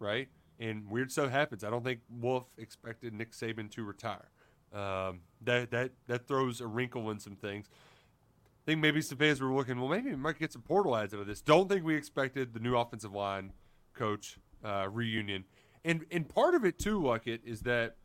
right? 0.00 0.28
And 0.58 0.90
weird 0.90 1.12
stuff 1.12 1.30
happens. 1.30 1.64
I 1.64 1.70
don't 1.70 1.84
think 1.84 2.00
Wolf 2.10 2.44
expected 2.58 3.14
Nick 3.14 3.32
Saban 3.32 3.70
to 3.70 3.84
retire. 3.84 4.28
Um, 4.72 5.20
that 5.42 5.70
that 5.70 5.92
that 6.06 6.26
throws 6.26 6.60
a 6.60 6.66
wrinkle 6.66 7.10
in 7.10 7.18
some 7.18 7.36
things. 7.36 7.68
I 7.70 8.72
think 8.72 8.80
maybe 8.80 9.00
some 9.00 9.18
fans 9.18 9.40
were 9.40 9.52
looking. 9.52 9.80
Well, 9.80 9.88
maybe 9.88 10.10
we 10.10 10.16
might 10.16 10.38
get 10.38 10.52
some 10.52 10.62
portal 10.62 10.96
ads 10.96 11.14
out 11.14 11.20
of 11.20 11.26
this. 11.26 11.40
Don't 11.40 11.68
think 11.68 11.84
we 11.84 11.94
expected 11.94 12.52
the 12.52 12.60
new 12.60 12.76
offensive 12.76 13.12
line 13.12 13.52
coach 13.94 14.38
uh, 14.64 14.88
reunion 14.90 15.44
and 15.84 16.04
and 16.10 16.28
part 16.28 16.54
of 16.54 16.64
it 16.64 16.78
too, 16.78 17.00
Luckett, 17.00 17.40
is 17.44 17.62
that 17.62 17.96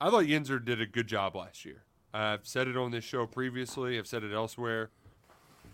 I 0.00 0.10
thought 0.10 0.24
Yenser 0.24 0.64
did 0.64 0.80
a 0.80 0.86
good 0.86 1.06
job 1.06 1.34
last 1.34 1.64
year. 1.64 1.82
I've 2.12 2.46
said 2.46 2.68
it 2.68 2.76
on 2.76 2.90
this 2.92 3.04
show 3.04 3.26
previously. 3.26 3.98
I've 3.98 4.06
said 4.06 4.22
it 4.22 4.32
elsewhere. 4.32 4.90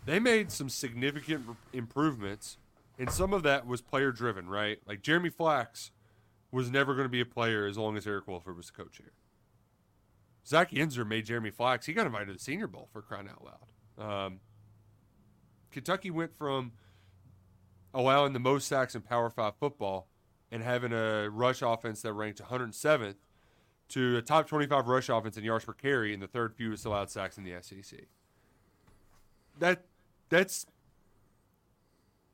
They 0.06 0.18
made 0.18 0.50
some 0.50 0.70
significant 0.70 1.44
improvements, 1.72 2.56
and 3.00 3.10
some 3.10 3.32
of 3.32 3.42
that 3.44 3.66
was 3.66 3.80
player 3.80 4.12
driven, 4.12 4.46
right? 4.46 4.78
Like 4.86 5.00
Jeremy 5.00 5.30
Flax 5.30 5.90
was 6.52 6.70
never 6.70 6.94
going 6.94 7.06
to 7.06 7.10
be 7.10 7.22
a 7.22 7.26
player 7.26 7.66
as 7.66 7.78
long 7.78 7.96
as 7.96 8.06
Eric 8.06 8.28
Wolford 8.28 8.58
was 8.58 8.66
the 8.66 8.74
coach 8.74 8.98
here. 8.98 9.12
Zach 10.46 10.70
Yenser 10.70 11.06
made 11.06 11.24
Jeremy 11.24 11.50
Flax. 11.50 11.86
He 11.86 11.94
got 11.94 12.04
invited 12.04 12.26
to 12.26 12.32
the 12.34 12.38
Senior 12.38 12.66
Bowl 12.66 12.88
for 12.92 13.00
crying 13.00 13.26
out 13.28 13.42
loud. 13.42 14.26
Um, 14.26 14.40
Kentucky 15.72 16.10
went 16.10 16.36
from 16.36 16.72
allowing 17.94 18.34
the 18.34 18.38
most 18.38 18.68
sacks 18.68 18.94
in 18.94 19.00
Power 19.00 19.30
Five 19.30 19.54
football 19.58 20.06
and 20.52 20.62
having 20.62 20.92
a 20.92 21.30
rush 21.30 21.62
offense 21.62 22.02
that 22.02 22.12
ranked 22.12 22.42
107th 22.42 23.16
to 23.90 24.18
a 24.18 24.22
top 24.22 24.46
25 24.46 24.88
rush 24.88 25.08
offense 25.08 25.38
in 25.38 25.44
yards 25.44 25.64
per 25.64 25.72
carry 25.72 26.12
and 26.12 26.22
the 26.22 26.26
third 26.26 26.54
fewest 26.54 26.84
allowed 26.84 27.08
sacks 27.08 27.38
in 27.38 27.44
the 27.44 27.54
SEC. 27.62 28.00
That 29.58 29.84
that's 30.28 30.66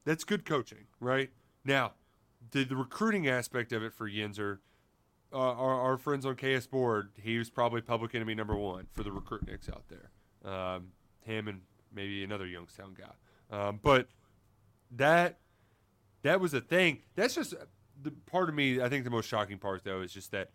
that's 0.06 0.24
good 0.24 0.46
coaching, 0.46 0.86
right? 1.00 1.30
Now, 1.64 1.92
the, 2.52 2.64
the 2.64 2.76
recruiting 2.76 3.28
aspect 3.28 3.72
of 3.72 3.82
it 3.82 3.92
for 3.92 4.08
Yenser, 4.08 4.60
uh, 5.32 5.36
our, 5.36 5.80
our, 5.80 5.96
friends 5.98 6.24
on 6.24 6.36
KS 6.36 6.68
Board, 6.68 7.10
he 7.20 7.36
was 7.36 7.50
probably 7.50 7.82
public 7.82 8.14
enemy 8.14 8.34
number 8.34 8.54
one 8.54 8.86
for 8.92 9.02
the 9.02 9.10
recruitniks 9.10 9.68
out 9.68 9.84
there. 9.88 10.10
Um, 10.50 10.92
him 11.20 11.48
and 11.48 11.62
maybe 11.92 12.22
another 12.22 12.46
Youngstown 12.46 12.94
guy. 12.96 13.56
Um, 13.56 13.80
but 13.82 14.08
that 14.92 15.38
that 16.22 16.40
was 16.40 16.54
a 16.54 16.60
thing. 16.60 17.02
That's 17.16 17.34
just 17.34 17.54
the 18.00 18.12
part 18.26 18.48
of 18.48 18.54
me, 18.54 18.80
I 18.80 18.88
think 18.88 19.04
the 19.04 19.10
most 19.10 19.28
shocking 19.28 19.58
part 19.58 19.82
though 19.84 20.00
is 20.02 20.12
just 20.12 20.30
that 20.30 20.50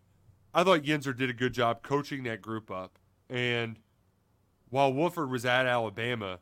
I 0.54 0.64
thought 0.64 0.84
Yenser 0.84 1.16
did 1.16 1.30
a 1.30 1.34
good 1.34 1.54
job 1.54 1.84
coaching 1.84 2.24
that 2.24 2.42
group 2.42 2.72
up, 2.72 2.98
and 3.30 3.78
while 4.70 4.94
Wolford 4.94 5.30
was 5.30 5.46
at 5.46 5.66
Alabama, 5.66 6.40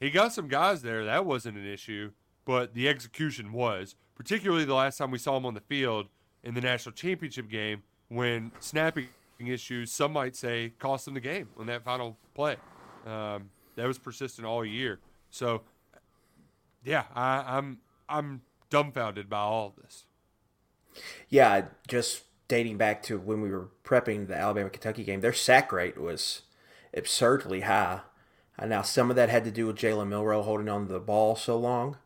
he 0.00 0.10
got 0.10 0.32
some 0.32 0.48
guys 0.48 0.82
there. 0.82 1.04
That 1.04 1.26
wasn't 1.26 1.58
an 1.58 1.66
issue, 1.66 2.12
but 2.46 2.72
the 2.72 2.88
execution 2.88 3.52
was. 3.52 3.94
Particularly 4.14 4.64
the 4.64 4.74
last 4.74 4.96
time 4.96 5.10
we 5.10 5.18
saw 5.18 5.36
him 5.36 5.44
on 5.44 5.52
the 5.52 5.60
field 5.60 6.06
in 6.42 6.54
the 6.54 6.62
national 6.62 6.94
championship 6.94 7.50
game, 7.50 7.82
when 8.08 8.52
snapping 8.60 9.08
issues, 9.38 9.92
some 9.92 10.12
might 10.12 10.34
say, 10.34 10.72
cost 10.78 11.06
him 11.06 11.12
the 11.12 11.20
game 11.20 11.50
on 11.58 11.66
that 11.66 11.84
final 11.84 12.16
play. 12.34 12.56
Um, 13.04 13.50
that 13.74 13.86
was 13.86 13.98
persistent 13.98 14.46
all 14.46 14.64
year. 14.64 15.00
So, 15.28 15.62
yeah, 16.82 17.04
I, 17.14 17.58
I'm 17.58 17.78
I'm 18.08 18.40
dumbfounded 18.70 19.28
by 19.28 19.40
all 19.40 19.66
of 19.76 19.82
this. 19.82 20.06
Yeah, 21.28 21.66
just 21.88 22.22
dating 22.48 22.78
back 22.78 23.02
to 23.02 23.18
when 23.18 23.42
we 23.42 23.50
were 23.50 23.68
prepping 23.84 24.28
the 24.28 24.36
Alabama 24.36 24.70
Kentucky 24.70 25.04
game, 25.04 25.20
their 25.20 25.32
sack 25.32 25.72
rate 25.72 25.98
was 25.98 26.42
absurdly 26.94 27.62
high. 27.62 28.00
Now, 28.64 28.80
some 28.80 29.10
of 29.10 29.16
that 29.16 29.28
had 29.28 29.44
to 29.44 29.50
do 29.50 29.66
with 29.66 29.76
Jalen 29.76 30.08
Milroe 30.08 30.42
holding 30.42 30.68
on 30.68 30.86
to 30.86 30.92
the 30.92 31.00
ball 31.00 31.36
so 31.36 31.58
long, 31.58 31.98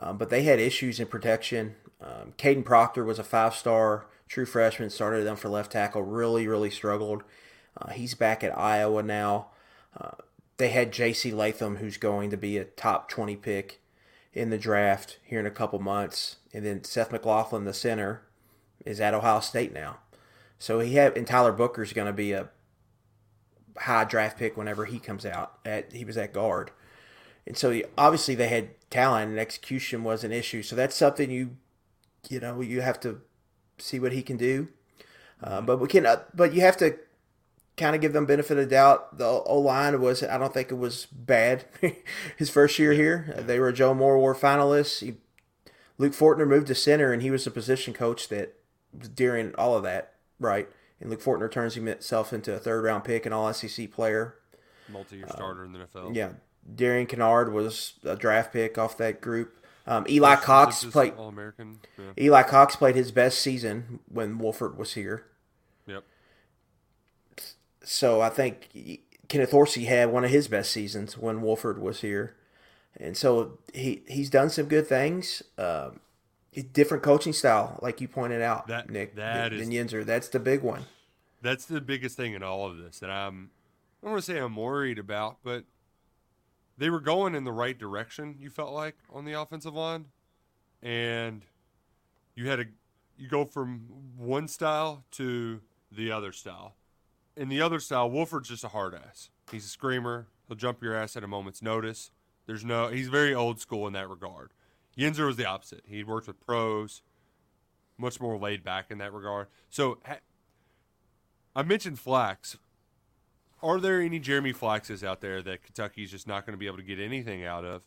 um, 0.00 0.16
but 0.16 0.30
they 0.30 0.42
had 0.42 0.58
issues 0.58 0.98
in 0.98 1.06
protection. 1.06 1.76
Um, 2.00 2.32
Kadyn 2.38 2.64
Proctor 2.64 3.04
was 3.04 3.18
a 3.18 3.24
five 3.24 3.54
star 3.54 4.06
true 4.28 4.46
freshman, 4.46 4.90
started 4.90 5.24
them 5.24 5.36
for 5.36 5.48
left 5.48 5.72
tackle, 5.72 6.02
really, 6.02 6.46
really 6.46 6.70
struggled. 6.70 7.22
Uh, 7.76 7.90
he's 7.90 8.14
back 8.14 8.42
at 8.42 8.56
Iowa 8.56 9.02
now. 9.02 9.48
Uh, 9.98 10.12
they 10.56 10.68
had 10.68 10.92
J.C. 10.92 11.32
Latham, 11.32 11.76
who's 11.76 11.96
going 11.96 12.30
to 12.30 12.36
be 12.36 12.56
a 12.56 12.64
top 12.64 13.08
20 13.08 13.36
pick 13.36 13.80
in 14.32 14.50
the 14.50 14.58
draft 14.58 15.18
here 15.24 15.40
in 15.40 15.46
a 15.46 15.50
couple 15.50 15.78
months. 15.78 16.36
And 16.52 16.64
then 16.64 16.84
Seth 16.84 17.10
McLaughlin, 17.10 17.64
the 17.64 17.74
center, 17.74 18.22
is 18.84 19.00
at 19.00 19.14
Ohio 19.14 19.40
State 19.40 19.72
now. 19.72 19.98
So 20.58 20.80
he 20.80 20.94
had, 20.94 21.16
and 21.16 21.26
Tyler 21.26 21.52
Booker's 21.52 21.92
going 21.92 22.06
to 22.06 22.12
be 22.12 22.32
a 22.32 22.50
high 23.78 24.04
draft 24.04 24.38
pick 24.38 24.56
whenever 24.56 24.84
he 24.84 24.98
comes 24.98 25.24
out. 25.24 25.58
At 25.64 25.92
he 25.92 26.04
was 26.04 26.16
at 26.16 26.32
guard, 26.32 26.70
and 27.46 27.56
so 27.56 27.80
obviously 27.96 28.34
they 28.34 28.48
had 28.48 28.70
talent 28.90 29.30
and 29.30 29.38
execution 29.38 30.04
was 30.04 30.24
an 30.24 30.32
issue. 30.32 30.62
So 30.62 30.76
that's 30.76 30.96
something 30.96 31.30
you, 31.30 31.56
you 32.28 32.40
know, 32.40 32.60
you 32.60 32.80
have 32.80 33.00
to 33.00 33.20
see 33.78 33.98
what 33.98 34.12
he 34.12 34.22
can 34.22 34.36
do. 34.36 34.68
Uh, 35.42 35.60
but 35.60 35.78
we 35.78 35.88
can, 35.88 36.06
uh, 36.06 36.22
but 36.34 36.52
you 36.52 36.60
have 36.60 36.76
to 36.78 36.98
kind 37.76 37.94
of 37.94 38.02
give 38.02 38.12
them 38.12 38.26
benefit 38.26 38.58
of 38.58 38.68
doubt. 38.68 39.16
The 39.18 39.24
O 39.24 39.58
line 39.58 40.00
was, 40.00 40.22
I 40.22 40.36
don't 40.38 40.52
think 40.52 40.70
it 40.70 40.76
was 40.76 41.06
bad. 41.06 41.64
His 42.36 42.50
first 42.50 42.78
year 42.78 42.92
here, 42.92 43.34
they 43.38 43.58
were 43.58 43.72
Joe 43.72 43.94
Moore 43.94 44.16
Award 44.16 44.36
finalists. 44.36 45.00
He, 45.00 45.14
Luke 45.96 46.12
Fortner 46.12 46.48
moved 46.48 46.66
to 46.68 46.74
center, 46.74 47.12
and 47.12 47.20
he 47.20 47.30
was 47.30 47.44
the 47.44 47.50
position 47.50 47.92
coach 47.92 48.28
that 48.28 48.54
during 49.14 49.54
all 49.56 49.76
of 49.76 49.82
that, 49.82 50.14
right? 50.38 50.68
And 51.00 51.10
Luke 51.10 51.22
Fortner 51.22 51.50
turns 51.50 51.74
himself 51.74 52.32
into 52.32 52.54
a 52.54 52.58
third 52.58 52.84
round 52.84 53.04
pick 53.04 53.24
and 53.24 53.34
all 53.34 53.52
SEC 53.52 53.90
player. 53.90 54.36
Multi 54.90 55.16
year 55.16 55.28
starter 55.28 55.64
in 55.64 55.72
the 55.72 55.80
NFL. 55.80 56.14
Yeah. 56.14 56.32
Darian 56.74 57.06
Kinnard 57.06 57.52
was 57.52 57.94
a 58.04 58.16
draft 58.16 58.52
pick 58.52 58.78
off 58.78 58.96
that 58.98 59.20
group. 59.20 59.56
Um, 59.86 60.06
Eli 60.08 60.36
Cox 60.36 60.84
played 60.84 61.14
All 61.14 61.28
American. 61.28 61.80
Yeah. 61.98 62.12
Eli 62.26 62.42
Cox 62.44 62.76
played 62.76 62.94
his 62.94 63.10
best 63.12 63.40
season 63.40 64.00
when 64.08 64.38
Wolford 64.38 64.76
was 64.78 64.94
here. 64.94 65.26
Yep. 65.86 66.04
So 67.82 68.20
I 68.20 68.28
think 68.28 68.68
Kenneth 69.28 69.50
Horsey 69.52 69.84
had 69.86 70.10
one 70.12 70.24
of 70.24 70.30
his 70.30 70.48
best 70.48 70.70
seasons 70.70 71.16
when 71.16 71.40
Wolford 71.40 71.80
was 71.80 72.02
here, 72.02 72.36
and 72.98 73.16
so 73.16 73.58
he 73.72 74.02
he's 74.06 74.28
done 74.30 74.50
some 74.50 74.66
good 74.66 74.86
things. 74.86 75.42
Um, 75.56 76.00
different 76.72 77.02
coaching 77.02 77.32
style, 77.32 77.78
like 77.80 78.00
you 78.00 78.08
pointed 78.08 78.42
out, 78.42 78.66
That- 78.66 78.90
Nick. 78.90 79.14
that 79.16 79.50
than 79.50 79.60
is- 79.60 79.68
Yenser. 79.70 80.04
That's 80.04 80.28
the 80.28 80.40
big 80.40 80.62
one. 80.62 80.84
That's 81.42 81.64
the 81.64 81.80
biggest 81.80 82.16
thing 82.16 82.34
in 82.34 82.42
all 82.42 82.66
of 82.70 82.76
this 82.76 82.98
that 82.98 83.10
I'm 83.10 83.50
I 84.02 84.06
don't 84.06 84.12
want 84.12 84.24
to 84.24 84.32
say 84.32 84.38
I'm 84.38 84.56
worried 84.56 84.98
about, 84.98 85.38
but 85.42 85.64
they 86.80 86.88
were 86.88 87.00
going 87.00 87.34
in 87.34 87.44
the 87.44 87.52
right 87.52 87.78
direction, 87.78 88.36
you 88.40 88.48
felt 88.48 88.72
like, 88.72 88.96
on 89.10 89.26
the 89.26 89.34
offensive 89.34 89.74
line. 89.74 90.06
And 90.82 91.44
you 92.34 92.48
had 92.48 92.58
a 92.58 92.64
you 93.18 93.28
go 93.28 93.44
from 93.44 93.82
one 94.16 94.48
style 94.48 95.04
to 95.12 95.60
the 95.92 96.10
other 96.10 96.32
style. 96.32 96.76
In 97.36 97.50
the 97.50 97.60
other 97.60 97.80
style, 97.80 98.10
Wolford's 98.10 98.48
just 98.48 98.64
a 98.64 98.68
hard 98.68 98.94
ass. 98.94 99.28
He's 99.52 99.66
a 99.66 99.68
screamer. 99.68 100.28
He'll 100.48 100.56
jump 100.56 100.82
your 100.82 100.94
ass 100.94 101.16
at 101.16 101.22
a 101.22 101.28
moment's 101.28 101.60
notice. 101.60 102.12
There's 102.46 102.64
no 102.64 102.88
he's 102.88 103.08
very 103.08 103.34
old 103.34 103.60
school 103.60 103.86
in 103.86 103.92
that 103.92 104.08
regard. 104.08 104.52
Yenser 104.96 105.26
was 105.26 105.36
the 105.36 105.44
opposite. 105.46 105.84
He 105.86 106.02
worked 106.02 106.26
with 106.26 106.40
pros, 106.40 107.02
much 107.98 108.22
more 108.22 108.38
laid 108.38 108.64
back 108.64 108.86
in 108.90 108.96
that 108.98 109.12
regard. 109.12 109.48
So 109.68 109.98
I 111.54 111.62
mentioned 111.62 111.98
Flax. 111.98 112.56
Are 113.62 113.78
there 113.78 114.00
any 114.00 114.18
Jeremy 114.18 114.52
Flaxes 114.52 115.04
out 115.04 115.20
there 115.20 115.42
that 115.42 115.62
Kentucky's 115.62 116.10
just 116.10 116.26
not 116.26 116.46
going 116.46 116.54
to 116.54 116.58
be 116.58 116.66
able 116.66 116.78
to 116.78 116.82
get 116.82 116.98
anything 116.98 117.44
out 117.44 117.64
of? 117.64 117.82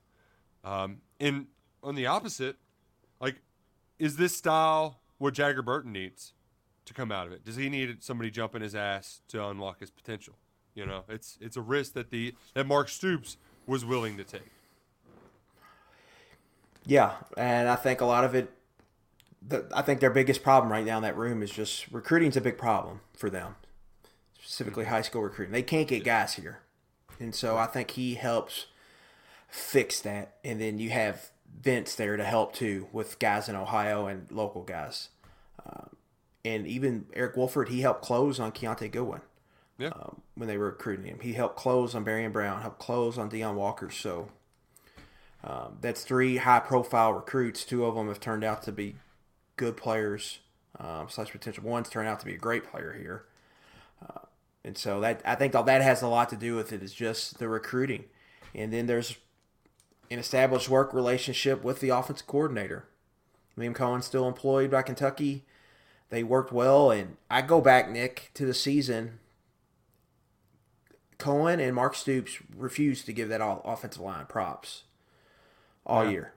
Um, 0.63 1.01
and 1.19 1.47
on 1.82 1.95
the 1.95 2.05
opposite, 2.05 2.57
like, 3.19 3.41
is 3.99 4.17
this 4.17 4.36
style 4.38 4.99
what 5.17 5.34
Jagger 5.34 5.61
Burton 5.61 5.91
needs 5.91 6.34
to 6.86 6.93
come 6.93 7.11
out 7.11 7.28
of 7.28 7.34
it? 7.34 7.43
Does 7.43 7.55
he 7.55 7.69
need 7.69 8.03
somebody 8.03 8.30
jumping 8.30 8.61
his 8.61 8.76
ass 8.76 9.21
to 9.30 9.45
unlock 9.45 9.80
his 9.80 9.91
potential? 9.91 10.36
You 10.76 10.86
know, 10.86 11.03
it's 11.07 11.38
it's 11.39 11.55
a 11.55 11.61
risk 11.61 11.93
that 11.93 12.09
the 12.09 12.34
that 12.53 12.65
Mark 12.65 12.89
Stoops 12.89 13.38
was 13.67 13.86
willing 13.86 14.17
to 14.17 14.24
take. 14.24 14.51
Yeah, 16.86 17.13
and 17.38 17.69
I 17.69 17.76
think 17.76 18.01
a 18.01 18.05
lot 18.05 18.24
of 18.24 18.36
it. 18.36 18.51
The, 19.45 19.67
I 19.74 19.82
think 19.82 19.99
their 19.99 20.09
biggest 20.09 20.41
problem 20.41 20.71
right 20.71 20.86
now 20.86 20.97
in 20.97 21.03
that 21.03 21.17
room 21.17 21.43
is 21.43 21.51
just 21.51 21.91
recruiting's 21.91 22.38
a 22.38 22.41
big 22.41 22.57
problem 22.57 23.01
for 23.15 23.30
them, 23.30 23.55
specifically 24.44 24.86
high 24.86 25.02
school 25.02 25.22
recruiting. 25.22 25.54
They 25.54 25.64
can't 25.64 25.88
get 25.88 26.04
guys 26.04 26.34
here, 26.34 26.60
and 27.20 27.34
so 27.34 27.58
I 27.58 27.66
think 27.66 27.91
he 27.91 28.16
helps 28.16 28.68
fix 29.48 30.02
that. 30.02 30.36
And 30.44 30.60
then 30.60 30.78
you 30.80 30.89
have 30.89 31.32
Vince 31.62 31.96
there 31.96 32.18
to 32.18 32.24
help 32.24 32.54
too 32.54 32.88
with 32.91 33.20
guys 33.20 33.48
in 33.48 33.56
Ohio 33.56 34.08
and 34.08 34.28
local 34.32 34.64
guys, 34.64 35.10
um, 35.66 35.96
and 36.44 36.68
even 36.68 37.06
Eric 37.14 37.38
Wolford. 37.38 37.70
He 37.70 37.82
helped 37.82 38.02
close 38.02 38.39
on 38.39 38.52
Kiyaunta 38.52 38.91
Goodwin 38.91 39.22
Yeah. 39.78 39.89
um, 39.89 40.22
when 40.36 40.48
they 40.48 40.58
were 40.58 40.66
recruiting 40.68 41.06
him. 41.06 41.20
He 41.22 41.34
helped 41.34 41.56
close 41.56 41.96
on 41.96 42.04
Barion 42.04 42.32
Brown, 42.34 42.62
helped 42.62 42.80
close 42.80 43.18
on 43.18 43.30
Deone 43.30 43.56
Walker. 43.56 43.89
So 43.89 44.30
um, 45.44 45.78
that's 45.82 46.04
three 46.04 46.38
high-profile 46.38 47.14
recruits. 47.14 47.64
Two 47.64 47.86
of 47.86 47.96
them 47.96 48.08
have 48.08 48.20
turned 48.20 48.44
out 48.44 48.64
to 48.64 48.72
be 48.72 48.96
good 49.56 49.78
players 49.78 50.39
um, 50.80 51.08
slash 51.10 51.32
potential. 51.32 51.64
One's 51.64 51.89
turned 51.89 52.08
out 52.08 52.20
to 52.22 52.26
be 52.26 52.34
a 52.34 52.38
great 52.38 52.64
player 52.70 52.94
here, 52.94 53.26
uh, 54.02 54.26
and 54.64 54.78
so 54.78 54.99
that 55.01 55.22
I 55.26 55.36
think 55.36 55.55
all 55.55 55.64
that 55.64 55.82
has 55.82 56.01
a 56.01 56.07
lot 56.07 56.30
to 56.30 56.36
do 56.36 56.55
with 56.55 56.72
it. 56.74 56.82
Is 56.84 56.93
just 56.93 57.39
the 57.39 57.47
recruiting, 57.47 58.05
and 58.53 58.72
then 58.72 58.86
there's 58.88 59.18
an 60.11 60.20
established 60.20 60.70
work 60.70 60.93
relationship 60.93 61.64
with 61.64 61.80
the 61.80 61.89
offensive 61.89 62.28
coordinator. 62.28 62.86
Liam 63.57 63.76
Coen's 63.76 64.05
still 64.05 64.28
employed 64.28 64.72
by 64.72 64.82
Kentucky. 64.82 65.43
They 66.09 66.24
worked 66.24 66.51
well, 66.51 66.91
and 66.91 67.18
I 67.30 67.41
go 67.41 67.61
back, 67.61 67.89
Nick, 67.89 68.32
to 68.36 68.45
the 68.45 68.53
season. 68.53 69.20
Coen 71.18 71.59
and 71.66 71.76
Mark 71.76 71.95
Stoops 71.95 72.38
refused 72.55 73.05
to 73.05 73.14
give 73.14 73.30
that 73.30 73.41
all 73.41 73.61
offensive 73.66 74.01
line 74.01 74.26
props 74.26 74.84
all 75.86 76.03
Yeah. 76.03 76.09
year. 76.11 76.34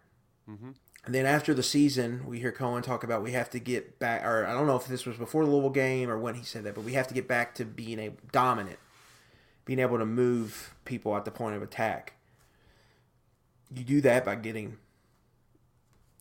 Mm-hmm. 0.48 0.70
And 1.06 1.14
then 1.14 1.24
after 1.24 1.54
the 1.54 1.62
season, 1.62 2.26
we 2.26 2.40
hear 2.40 2.50
Coen 2.50 2.82
talk 2.82 3.04
about 3.04 3.22
we 3.22 3.30
have 3.30 3.48
to 3.50 3.60
get 3.60 4.00
back, 4.00 4.24
or 4.24 4.44
I 4.44 4.52
don't 4.52 4.66
know 4.66 4.74
if 4.74 4.88
this 4.88 5.06
was 5.06 5.16
before 5.16 5.44
the 5.44 5.50
Louisville 5.50 5.70
game 5.70 6.10
or 6.10 6.18
when 6.18 6.34
he 6.34 6.42
said 6.42 6.64
that, 6.64 6.74
but 6.74 6.82
we 6.82 6.94
have 6.94 7.06
to 7.06 7.14
get 7.14 7.28
back 7.28 7.54
to 7.54 7.64
being 7.64 8.00
a 8.00 8.10
dominant, 8.32 8.80
being 9.64 9.78
able 9.78 9.98
to 9.98 10.04
move 10.04 10.74
people 10.84 11.16
at 11.16 11.24
the 11.24 11.30
point 11.30 11.54
of 11.54 11.62
attack. 11.62 12.14
You 13.72 13.84
do 13.84 14.00
that 14.00 14.24
by 14.24 14.34
getting, 14.34 14.78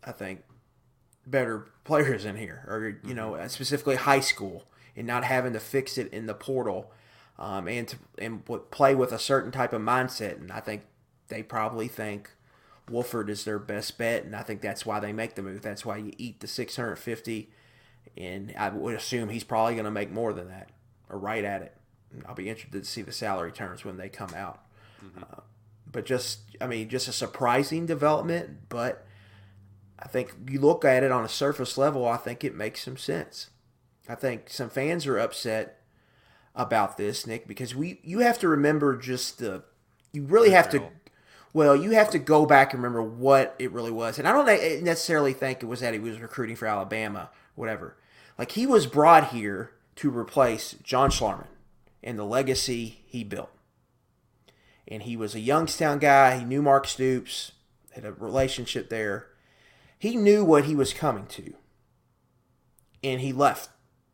I 0.04 0.12
think, 0.12 0.44
better 1.26 1.66
players 1.84 2.24
in 2.24 2.36
here, 2.36 2.64
or 2.68 3.00
you 3.04 3.16
know, 3.16 3.40
specifically 3.48 3.96
high 3.96 4.20
school, 4.20 4.66
and 4.96 5.08
not 5.08 5.24
having 5.24 5.54
to 5.54 5.60
fix 5.60 5.98
it 5.98 6.14
in 6.14 6.28
the 6.28 6.36
portal, 6.36 6.92
um, 7.40 7.68
and 7.68 7.88
to 7.88 7.98
and 8.20 8.46
play 8.70 8.94
with 8.94 9.12
a 9.12 9.20
certain 9.20 9.52
type 9.52 9.74
of 9.74 9.82
mindset. 9.82 10.38
And 10.38 10.52
I 10.52 10.60
think 10.60 10.84
they 11.30 11.42
probably 11.42 11.88
think 11.88 12.30
Wolford 12.90 13.30
is 13.30 13.46
their 13.46 13.60
best 13.60 13.98
bet, 13.98 14.26
and 14.26 14.36
I 14.36 14.44
think 14.44 14.62
that's 14.62 14.86
why 14.86 15.00
they 15.00 15.14
make 15.14 15.36
the 15.36 15.42
move. 15.42 15.62
That's 15.62 15.86
why 15.86 15.98
you 15.98 16.12
eat 16.18 16.40
the 16.40 16.48
six 16.48 16.76
hundred 16.76 16.98
fifty, 16.98 17.52
and 18.18 18.54
I 18.58 18.70
would 18.70 18.96
assume 18.96 19.30
he's 19.30 19.44
probably 19.44 19.74
going 19.74 19.86
to 19.86 19.92
make 19.92 20.12
more 20.12 20.34
than 20.34 20.50
that, 20.50 20.70
or 21.10 21.18
right 21.18 21.44
at 21.44 21.62
it. 21.62 21.76
And 22.14 22.24
I'll 22.28 22.36
be 22.36 22.50
interested 22.50 22.84
to 22.84 22.90
see 22.90 23.02
the 23.02 23.12
salary 23.12 23.52
terms 23.52 23.84
when 23.84 23.98
they 23.98 24.10
come 24.10 24.34
out. 24.36 24.62
Uh, 25.18 25.42
but 25.92 26.06
just, 26.06 26.40
I 26.62 26.68
mean, 26.68 26.90
just 26.90 27.08
a 27.08 27.14
surprising 27.14 27.86
development. 27.86 28.70
But 28.70 29.06
I 30.00 30.08
think 30.08 30.34
you 30.50 30.60
look 30.60 30.86
at 30.86 31.04
it 31.04 31.12
on 31.12 31.24
a 31.24 31.30
surface 31.30 31.78
level, 31.78 32.08
I 32.08 32.18
think 32.18 32.44
it 32.44 32.56
makes 32.56 32.84
some 32.84 32.98
sense. 32.98 33.50
I 34.08 34.16
think 34.16 34.50
some 34.50 34.70
fans 34.70 35.08
are 35.08 35.18
upset 35.18 35.82
about 36.54 36.98
this, 36.98 37.26
Nick, 37.26 37.48
because 37.48 37.76
we 37.76 38.00
you 38.04 38.20
have 38.20 38.40
to 38.40 38.48
remember 38.48 38.96
just 38.96 39.40
the 39.40 39.64
you 40.14 40.24
really 40.24 40.52
have 40.52 40.70
to 40.70 40.84
well, 41.56 41.74
you 41.74 41.92
have 41.92 42.10
to 42.10 42.20
go 42.20 42.46
back 42.46 42.74
and 42.74 42.84
remember 42.84 43.02
what 43.02 43.56
it 43.60 43.72
really 43.72 43.90
was. 43.90 44.20
And 44.20 44.28
I 44.28 44.34
don't 44.34 44.84
necessarily 44.84 45.32
think 45.32 45.64
it 45.64 45.68
was 45.68 45.80
that 45.80 45.94
he 45.94 46.02
was 46.02 46.20
recruiting 46.20 46.58
for 46.58 46.66
Alabama, 46.66 47.30
whatever. 47.56 47.96
Like 48.38 48.52
he 48.52 48.68
was 48.68 48.88
brought 48.88 49.30
here 49.30 49.72
to 49.96 50.10
replace 50.10 50.76
John 50.84 51.10
Schlarman 51.10 51.48
and 52.04 52.20
the 52.20 52.26
legacy 52.26 53.00
he 53.06 53.24
built. 53.24 53.52
And 54.86 55.04
he 55.04 55.16
was 55.16 55.34
a 55.34 55.40
Youngstown 55.40 55.98
guy. 56.00 56.40
He 56.40 56.44
knew 56.44 56.62
Mark 56.62 56.88
Stoops, 56.88 57.54
had 57.92 58.04
a 58.04 58.12
relationship 58.12 58.90
there. 58.90 59.28
He 59.98 60.18
knew 60.18 60.44
what 60.44 60.66
he 60.66 60.76
was 60.76 60.94
coming 60.94 61.26
to. 61.28 61.54
And 63.02 63.22
he 63.22 63.32
left 63.32 63.70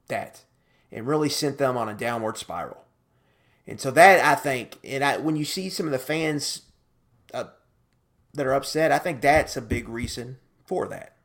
that 0.10 0.44
and 0.92 1.08
really 1.08 1.30
sent 1.30 1.58
them 1.58 1.76
on 1.76 1.90
a 1.90 1.96
downward 1.96 2.38
spiral. 2.38 2.86
And 3.66 3.82
so 3.82 3.90
that 3.90 4.24
I 4.24 4.36
think, 4.36 4.78
and 4.84 5.04
I, 5.04 5.18
when 5.18 5.36
you 5.36 5.46
see 5.46 5.70
some 5.70 5.88
of 5.88 5.92
the 5.92 5.98
fans 5.98 6.68
that 8.34 8.46
are 8.46 8.54
upset, 8.54 8.92
I 8.92 8.98
think 8.98 9.22
that's 9.22 9.58
a 9.58 9.62
big 9.62 9.90
reason 9.90 10.38
for 10.66 10.88
that. 10.88 11.16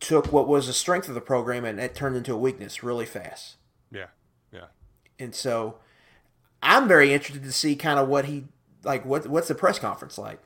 Took 0.00 0.32
what 0.32 0.48
was 0.48 0.68
a 0.68 0.72
strength 0.72 1.08
of 1.08 1.14
the 1.14 1.20
program 1.20 1.64
and 1.64 1.80
it 1.80 1.94
turned 1.94 2.16
into 2.16 2.32
a 2.32 2.38
weakness 2.38 2.82
really 2.82 3.06
fast. 3.06 3.56
Yeah. 3.90 4.06
Yeah. 4.52 4.66
And 5.18 5.34
so 5.34 5.78
I'm 6.62 6.88
very 6.88 7.12
interested 7.12 7.44
to 7.44 7.52
see 7.52 7.76
kind 7.76 7.98
of 7.98 8.08
what 8.08 8.26
he 8.26 8.44
like. 8.84 9.04
What 9.04 9.26
what's 9.26 9.48
the 9.48 9.54
press 9.54 9.78
conference 9.78 10.18
like? 10.18 10.40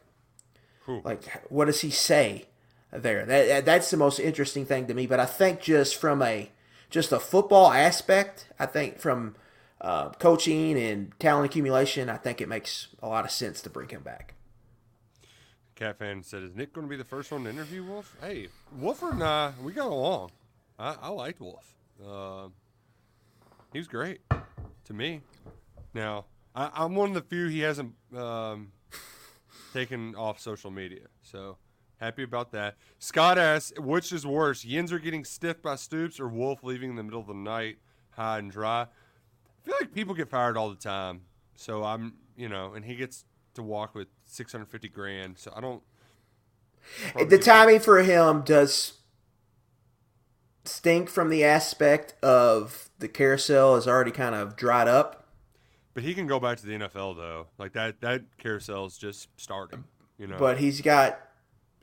Cool. 0.85 1.03
Like, 1.05 1.23
what 1.51 1.67
does 1.67 1.81
he 1.83 1.91
say 1.91 2.47
there? 2.91 3.25
That, 3.25 3.49
that 3.49 3.65
that's 3.65 3.91
the 3.91 3.97
most 3.97 4.19
interesting 4.19 4.67
thing 4.67 4.87
to 4.87 4.95
me. 4.95 5.07
But 5.07 5.21
I 5.21 5.27
think 5.27 5.61
just 5.61 5.97
from 5.97 6.23
a 6.23 6.51
just 6.91 7.13
a 7.13 7.21
football 7.21 7.73
aspect, 7.73 8.49
I 8.59 8.67
think 8.67 8.99
from 8.99 9.37
uh, 9.81 10.11
coaching 10.11 10.79
and 10.79 11.13
talent 11.19 11.47
accumulation, 11.47 12.09
I 12.09 12.17
think 12.17 12.41
it 12.41 12.49
makes 12.49 12.89
a 13.03 13.09
lot 13.09 13.25
of 13.25 13.31
sense 13.31 13.63
to 13.63 13.71
bring 13.71 13.89
him 13.89 14.03
back. 14.03 14.35
Cat 15.75 15.99
fan 15.99 16.23
said, 16.23 16.43
"Is 16.43 16.55
Nick 16.55 16.73
going 16.73 16.87
to 16.87 16.91
be 16.91 16.97
the 16.97 17.05
first 17.05 17.33
one 17.33 17.45
to 17.45 17.51
interview 17.51 17.83
Wolf?" 17.83 18.17
Hey, 18.21 18.49
Wolford 18.77 19.15
and 19.15 19.23
I, 19.23 19.53
we 19.63 19.73
got 19.73 19.87
along. 19.89 20.31
I, 20.79 20.97
I 21.01 21.09
liked 21.09 21.41
Wolf. 21.41 21.75
Uh, 22.05 22.49
he 23.73 23.79
was 23.79 23.89
great 23.89 24.21
to 24.85 24.93
me. 24.95 25.23
Now, 25.95 26.27
I, 26.55 26.71
I'm 26.75 26.95
one 26.95 27.09
of 27.09 27.15
the 27.15 27.23
few 27.23 27.49
he 27.49 27.61
hasn't 27.61 27.95
um, 28.15 28.73
taken 29.73 30.15
off 30.15 30.39
social 30.41 30.71
media, 30.71 31.07
so 31.23 31.57
happy 31.99 32.23
about 32.23 32.53
that. 32.53 32.77
Scott 32.99 33.39
asks, 33.39 33.73
"Which 33.79 34.13
is 34.13 34.27
worse, 34.27 34.65
Yenser 34.65 35.03
getting 35.03 35.25
stiffed 35.25 35.63
by 35.63 35.77
Stoops 35.77 36.21
or 36.21 36.29
Wolf 36.29 36.63
leaving 36.63 36.91
in 36.91 36.97
the 36.97 37.03
middle 37.03 37.21
of 37.21 37.27
the 37.27 37.35
night, 37.35 37.79
high 38.11 38.39
and 38.39 38.51
dry?" 38.51 38.83
I 38.83 39.65
feel 39.65 39.77
like 39.81 39.95
people 39.95 40.15
get 40.15 40.29
fired 40.29 40.57
all 40.57 40.69
the 40.69 40.77
time, 40.77 41.23
so 41.55 41.85
I'm, 41.85 42.15
you 42.37 42.49
know, 42.49 42.75
and 42.75 42.85
he 42.85 42.97
gets 42.97 43.25
to 43.55 43.63
walk 43.63 43.95
with 43.95 44.09
650 44.33 44.89
grand. 44.89 45.39
So 45.39 45.53
I 45.55 45.61
don't. 45.61 45.83
The 47.29 47.39
timing 47.39 47.81
for 47.81 48.03
him 48.03 48.43
does 48.43 48.95
stink 50.65 51.09
from 51.09 51.29
the 51.29 51.45
aspect 51.45 52.15
of 52.23 52.91
the 52.99 53.09
carousel 53.09 53.77
is 53.77 53.87
already 53.87 54.11
kind 54.11 54.35
of 54.35 54.57
dried 54.57 54.89
up. 54.89 55.29
But 55.95 56.05
he 56.05 56.15
can 56.15 56.27
go 56.27 56.41
back 56.41 56.59
to 56.59 56.67
the 56.67 56.73
NFL 56.73 57.17
though. 57.17 57.49
Like 57.59 57.75
that 57.75 58.01
that 58.01 58.23
carousel 58.39 58.87
is 58.87 58.97
just 58.97 59.29
starting. 59.37 59.85
You 60.19 60.27
know. 60.27 60.39
But 60.39 60.59
he's 60.59 60.81
got 60.81 61.21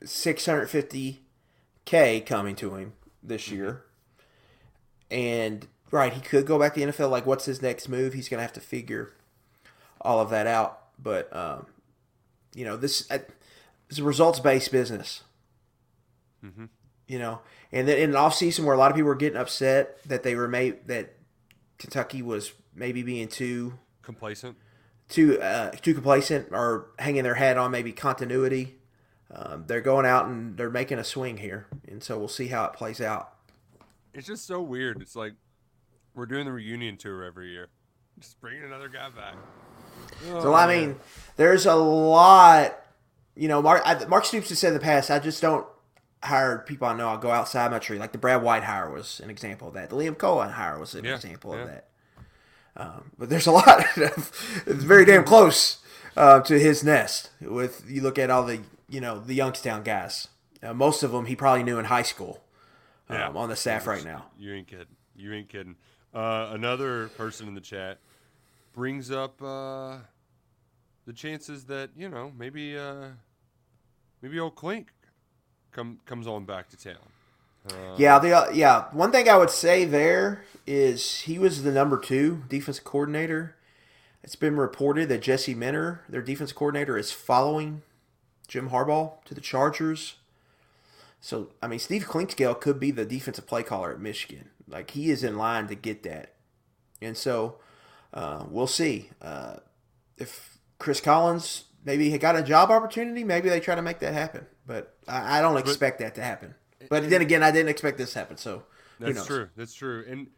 650k 0.02 2.26
coming 2.26 2.56
to 2.56 2.74
him 2.74 2.94
this 3.22 3.50
year, 3.50 3.84
and 5.10 5.66
right, 5.90 6.12
he 6.12 6.20
could 6.20 6.46
go 6.46 6.58
back 6.58 6.74
to 6.74 6.80
the 6.80 6.86
NFL. 6.86 7.10
Like, 7.10 7.26
what's 7.26 7.44
his 7.44 7.62
next 7.62 7.88
move? 7.88 8.14
He's 8.14 8.28
gonna 8.28 8.42
have 8.42 8.52
to 8.54 8.60
figure 8.60 9.14
all 10.00 10.20
of 10.20 10.30
that 10.30 10.46
out. 10.46 10.78
But 10.98 11.34
um, 11.34 11.66
you 12.54 12.64
know, 12.64 12.76
this 12.76 13.08
it's 13.10 13.98
a 13.98 14.04
results 14.04 14.40
based 14.40 14.72
business. 14.72 15.22
Mm-hmm. 16.44 16.66
You 17.06 17.18
know, 17.18 17.40
and 17.72 17.88
then 17.88 17.98
in 17.98 18.10
an 18.10 18.16
off 18.16 18.34
season 18.34 18.64
where 18.64 18.74
a 18.74 18.78
lot 18.78 18.90
of 18.90 18.96
people 18.96 19.08
were 19.08 19.16
getting 19.16 19.38
upset 19.38 20.02
that 20.04 20.22
they 20.22 20.34
were 20.34 20.48
made 20.48 20.86
that 20.86 21.16
Kentucky 21.78 22.22
was 22.22 22.52
maybe 22.74 23.02
being 23.02 23.28
too 23.28 23.74
complacent, 24.02 24.56
too 25.08 25.40
uh, 25.40 25.70
too 25.70 25.94
complacent, 25.94 26.48
or 26.52 26.90
hanging 26.98 27.24
their 27.24 27.34
hat 27.34 27.58
on 27.58 27.70
maybe 27.70 27.92
continuity. 27.92 28.76
Um, 29.32 29.64
they're 29.66 29.80
going 29.80 30.06
out 30.06 30.26
and 30.26 30.56
they're 30.56 30.70
making 30.70 30.98
a 30.98 31.04
swing 31.04 31.36
here, 31.36 31.66
and 31.86 32.02
so 32.02 32.18
we'll 32.18 32.28
see 32.28 32.48
how 32.48 32.64
it 32.64 32.72
plays 32.72 33.00
out. 33.00 33.34
It's 34.12 34.26
just 34.26 34.46
so 34.46 34.60
weird. 34.60 35.00
It's 35.00 35.14
like 35.14 35.34
we're 36.14 36.26
doing 36.26 36.44
the 36.44 36.52
reunion 36.52 36.96
tour 36.96 37.22
every 37.24 37.50
year, 37.50 37.68
just 38.18 38.40
bringing 38.40 38.64
another 38.64 38.88
guy 38.88 39.08
back. 39.10 39.36
Oh, 40.28 40.42
so 40.42 40.54
I 40.54 40.66
mean, 40.66 40.96
there's 41.36 41.66
a 41.66 41.74
lot. 41.74 42.76
You 43.36 43.48
know, 43.48 43.62
Mark 43.62 43.82
I, 43.84 44.04
Mark 44.06 44.24
Stoops 44.24 44.48
has 44.50 44.58
said 44.58 44.68
in 44.68 44.74
the 44.74 44.80
past, 44.80 45.10
I 45.10 45.18
just 45.18 45.40
don't 45.40 45.66
hire 46.22 46.58
people 46.58 46.86
I 46.88 46.94
know. 46.96 47.08
I'll 47.08 47.18
go 47.18 47.30
outside 47.30 47.70
my 47.70 47.78
tree. 47.78 47.98
Like 47.98 48.12
the 48.12 48.18
Brad 48.18 48.42
White 48.42 48.64
hire 48.64 48.90
was 48.90 49.20
an 49.20 49.30
example 49.30 49.68
of 49.68 49.74
that. 49.74 49.88
The 49.90 49.96
Liam 49.96 50.16
Coen 50.16 50.52
hire 50.52 50.78
was 50.78 50.94
an 50.94 51.04
Yeah, 51.04 51.14
example 51.14 51.54
yeah. 51.54 51.62
of 51.62 51.68
that. 51.68 51.86
Um, 52.76 53.10
but 53.18 53.30
there's 53.30 53.46
a 53.46 53.52
lot. 53.60 53.80
Of, 53.96 54.62
it's 54.66 54.84
very 54.84 55.04
damn 55.04 55.24
close 55.24 55.78
uh, 56.16 56.40
to 56.40 56.58
his 56.58 56.84
nest. 56.84 57.30
With 57.40 57.84
you 57.88 58.02
look 58.02 58.18
at 58.18 58.30
all 58.30 58.44
the 58.44 58.60
you 58.88 59.00
know 59.00 59.18
the 59.18 59.34
Youngstown 59.34 59.82
guys. 59.82 60.28
Uh, 60.62 60.74
most 60.74 61.02
of 61.02 61.12
them 61.12 61.24
he 61.26 61.34
probably 61.34 61.62
knew 61.62 61.78
in 61.78 61.86
high 61.86 62.02
school. 62.02 62.42
Um, 63.08 63.16
Yeah. 63.16 63.28
on 63.30 63.48
the 63.48 63.56
staff 63.56 63.86
right 63.86 64.04
now. 64.04 64.26
You 64.38 64.52
ain't 64.54 64.68
kidding. 64.68 64.86
You 65.16 65.32
ain't 65.32 65.48
kidding. 65.48 65.76
Uh, 66.14 66.50
another 66.52 67.08
person 67.08 67.48
in 67.48 67.54
the 67.54 67.60
chat 67.60 67.98
brings 68.72 69.10
up 69.10 69.40
uh, 69.42 69.98
the 71.06 71.12
chances 71.12 71.64
that 71.64 71.90
you 71.96 72.08
know 72.08 72.32
maybe 72.36 72.76
uh, 72.76 73.08
maybe 74.22 74.38
old 74.38 74.54
Clink 74.54 74.92
come 75.72 76.00
comes 76.06 76.26
on 76.26 76.44
back 76.44 76.68
to 76.70 76.76
town. 76.76 76.96
Uh, 77.68 77.94
Yeah, 77.96 78.18
the 78.18 78.32
uh, 78.32 78.50
yeah. 78.50 78.84
One 78.92 79.12
thing 79.12 79.28
I 79.28 79.36
would 79.36 79.50
say 79.50 79.84
there 79.84 80.44
is 80.66 81.20
he 81.22 81.38
was 81.38 81.62
the 81.62 81.72
number 81.72 81.98
two 81.98 82.44
defense 82.48 82.80
coordinator. 82.80 83.56
It's 84.22 84.36
been 84.36 84.56
reported 84.56 85.08
that 85.08 85.22
Jesse 85.22 85.54
Minter, 85.54 86.02
their 86.08 86.22
defense 86.22 86.52
coordinator, 86.52 86.98
is 86.98 87.10
following 87.10 87.82
Jim 88.48 88.70
Harbaugh 88.70 89.22
to 89.24 89.34
the 89.34 89.40
Chargers. 89.40 90.16
So 91.20 91.48
I 91.62 91.66
mean, 91.68 91.78
Steve 91.78 92.06
Clinkscale 92.06 92.60
could 92.60 92.80
be 92.80 92.90
the 92.90 93.04
defensive 93.04 93.46
play 93.46 93.62
caller 93.62 93.92
at 93.92 94.00
Michigan. 94.00 94.50
Like 94.68 94.92
he 94.92 95.10
is 95.10 95.24
in 95.24 95.36
line 95.36 95.66
to 95.68 95.74
get 95.74 96.02
that, 96.04 96.34
and 97.02 97.16
so 97.16 97.56
uh, 98.12 98.44
we'll 98.48 98.66
see 98.66 99.10
uh, 99.22 99.56
if 100.16 100.58
Chris 100.78 101.00
Collins 101.00 101.64
maybe 101.84 102.10
he 102.10 102.18
got 102.18 102.36
a 102.36 102.42
job 102.42 102.70
opportunity. 102.70 103.24
Maybe 103.24 103.48
they 103.48 103.60
try 103.60 103.74
to 103.74 103.82
make 103.82 103.98
that 104.00 104.12
happen, 104.12 104.46
but 104.66 104.96
I, 105.08 105.38
I 105.38 105.40
don't 105.40 105.56
expect 105.56 105.98
that 106.00 106.14
to 106.16 106.22
happen. 106.22 106.54
But 106.88 107.10
then 107.10 107.20
again, 107.20 107.42
I 107.42 107.50
didn't 107.50 107.68
expect 107.68 107.98
this 107.98 108.12
to 108.14 108.20
happen. 108.20 108.36
So 108.36 108.64
That's 108.98 109.26
true. 109.26 109.48
That's 109.56 109.74
true. 109.74 110.04
And 110.08 110.28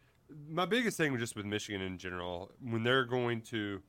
my 0.49 0.65
biggest 0.65 0.97
thing 0.97 1.17
just 1.17 1.35
with 1.35 1.45
Michigan 1.45 1.81
in 1.81 1.97
general, 1.97 2.51
when 2.61 2.83
they're 2.83 3.05
going 3.05 3.41
to, 3.41 3.81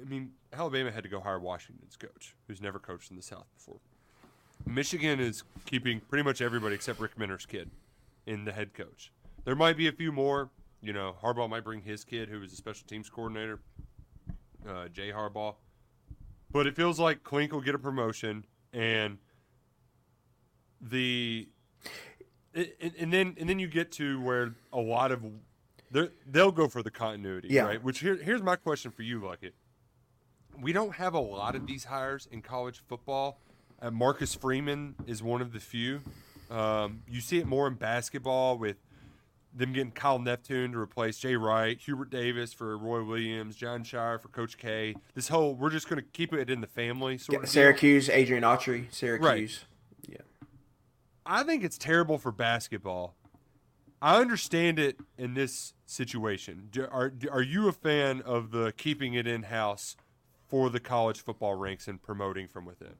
I 0.00 0.04
mean, 0.04 0.32
Alabama 0.52 0.90
had 0.90 1.02
to 1.02 1.08
go 1.08 1.20
hire 1.20 1.38
Washington's 1.38 1.96
coach, 1.96 2.34
who's 2.46 2.60
never 2.60 2.78
coached 2.78 3.10
in 3.10 3.16
the 3.16 3.22
South 3.22 3.46
before. 3.56 3.78
Michigan 4.66 5.20
is 5.20 5.44
keeping 5.64 6.00
pretty 6.00 6.22
much 6.22 6.40
everybody 6.40 6.74
except 6.74 6.98
Rick 6.98 7.18
Minter's 7.18 7.46
kid 7.46 7.70
in 8.26 8.44
the 8.44 8.52
head 8.52 8.74
coach. 8.74 9.12
There 9.44 9.54
might 9.54 9.76
be 9.76 9.86
a 9.86 9.92
few 9.92 10.12
more. 10.12 10.50
You 10.80 10.92
know, 10.92 11.16
Harbaugh 11.22 11.48
might 11.48 11.64
bring 11.64 11.82
his 11.82 12.04
kid, 12.04 12.28
who 12.28 12.40
was 12.40 12.52
a 12.52 12.56
special 12.56 12.86
teams 12.86 13.08
coordinator, 13.08 13.60
uh, 14.68 14.88
Jay 14.88 15.10
Harbaugh. 15.10 15.54
But 16.50 16.66
it 16.66 16.76
feels 16.76 17.00
like 17.00 17.22
Clink 17.24 17.52
will 17.52 17.60
get 17.60 17.74
a 17.74 17.78
promotion, 17.78 18.44
and 18.72 19.18
the 20.80 21.48
and, 22.54 22.92
and 22.98 23.12
then 23.12 23.36
and 23.38 23.48
then 23.48 23.58
you 23.58 23.66
get 23.68 23.92
to 23.92 24.20
where 24.20 24.54
a 24.72 24.78
lot 24.78 25.12
of 25.12 25.22
they'll 26.26 26.52
go 26.52 26.68
for 26.68 26.82
the 26.82 26.90
continuity, 26.90 27.48
Yeah. 27.50 27.62
right? 27.62 27.82
Which 27.82 28.00
here, 28.00 28.16
here's 28.16 28.42
my 28.42 28.56
question 28.56 28.90
for 28.90 29.02
you, 29.02 29.20
Luckett. 29.20 29.52
We 30.60 30.72
don't 30.72 30.94
have 30.96 31.14
a 31.14 31.20
lot 31.20 31.54
of 31.54 31.66
these 31.66 31.84
hires 31.84 32.26
in 32.30 32.42
college 32.42 32.82
football. 32.88 33.40
Uh, 33.80 33.90
Marcus 33.90 34.34
Freeman 34.34 34.94
is 35.06 35.22
one 35.22 35.40
of 35.40 35.52
the 35.52 35.60
few. 35.60 36.00
Um, 36.50 37.02
you 37.08 37.20
see 37.20 37.38
it 37.38 37.46
more 37.46 37.66
in 37.68 37.74
basketball 37.74 38.56
with 38.58 38.76
them 39.56 39.72
getting 39.72 39.90
Kyle 39.90 40.18
Neptune 40.18 40.72
to 40.72 40.78
replace 40.78 41.18
Jay 41.18 41.34
Wright, 41.34 41.78
Hubert 41.80 42.10
Davis 42.10 42.52
for 42.52 42.76
Roy 42.76 43.02
Williams, 43.02 43.56
Jon 43.56 43.82
Scheyer 43.82 44.20
for 44.20 44.28
Coach 44.28 44.58
K. 44.58 44.94
This 45.14 45.28
whole 45.28 45.54
we're 45.54 45.70
just 45.70 45.88
going 45.88 46.00
to 46.00 46.08
keep 46.12 46.32
it 46.32 46.50
in 46.50 46.60
the 46.60 46.66
family 46.66 47.18
sort 47.18 47.36
of 47.36 47.42
deal. 47.42 47.50
Syracuse, 47.50 48.08
Adrian 48.08 48.42
Autry, 48.42 48.92
Syracuse. 48.92 49.64
Yeah. 50.06 50.18
I 51.24 51.42
think 51.42 51.64
it's 51.64 51.78
terrible 51.78 52.18
for 52.18 52.30
basketball. 52.30 53.16
I 54.00 54.20
understand 54.20 54.78
it 54.78 54.98
in 55.16 55.34
this 55.34 55.72
situation. 55.86 56.68
Do, 56.70 56.84
are 56.84 57.12
are 57.32 57.42
you 57.42 57.66
a 57.68 57.72
fan 57.72 58.20
of 58.22 58.50
the 58.50 58.72
keeping 58.76 59.14
it 59.14 59.26
in 59.26 59.44
house 59.44 59.96
for 60.46 60.68
the 60.70 60.80
college 60.80 61.22
football 61.22 61.54
ranks 61.54 61.88
and 61.88 62.00
promoting 62.00 62.46
from 62.46 62.66
within? 62.66 62.94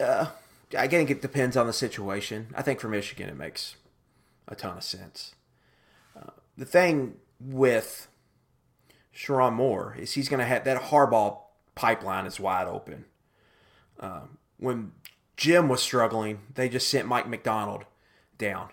Uh, 0.00 0.26
I 0.76 0.86
think 0.88 1.10
it 1.10 1.22
depends 1.22 1.56
on 1.56 1.66
the 1.66 1.72
situation. 1.72 2.48
I 2.54 2.62
think 2.62 2.80
for 2.80 2.88
Michigan, 2.88 3.28
it 3.28 3.36
makes 3.36 3.76
a 4.46 4.54
ton 4.54 4.76
of 4.76 4.84
sense. 4.84 5.34
Uh, 6.16 6.30
the 6.56 6.64
thing 6.64 7.16
with 7.40 8.08
Sherrone 9.14 9.54
Moore 9.54 9.96
is 9.98 10.12
he's 10.12 10.28
going 10.28 10.40
to 10.40 10.46
have 10.46 10.64
that 10.64 10.82
Harbaugh 10.84 11.38
pipeline 11.74 12.26
is 12.26 12.40
wide 12.40 12.66
open. 12.66 13.04
Um, 14.00 14.38
when 14.58 14.92
Jim 15.36 15.68
was 15.68 15.82
struggling, 15.82 16.40
they 16.54 16.68
just 16.68 16.88
sent 16.88 17.08
Mike 17.08 17.28
Macdonald 17.28 17.84
down 18.36 18.70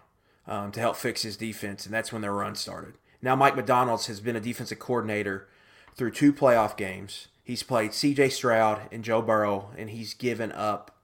um, 0.47 0.71
to 0.71 0.79
help 0.79 0.95
fix 0.95 1.21
his 1.21 1.37
defense, 1.37 1.85
and 1.85 1.93
that's 1.93 2.11
when 2.11 2.21
their 2.21 2.33
run 2.33 2.55
started. 2.55 2.95
Now 3.21 3.35
Mike 3.35 3.55
Macdonald's 3.55 4.07
has 4.07 4.19
been 4.19 4.35
a 4.35 4.41
defensive 4.41 4.79
coordinator 4.79 5.47
through 5.95 6.11
two 6.11 6.33
playoff 6.33 6.77
games. 6.77 7.27
He's 7.43 7.63
played 7.63 7.93
C.J. 7.93 8.29
Stroud 8.29 8.81
and 8.91 9.03
Joe 9.03 9.21
Burrow, 9.21 9.69
and 9.77 9.89
he's 9.89 10.13
given 10.13 10.51
up 10.51 10.94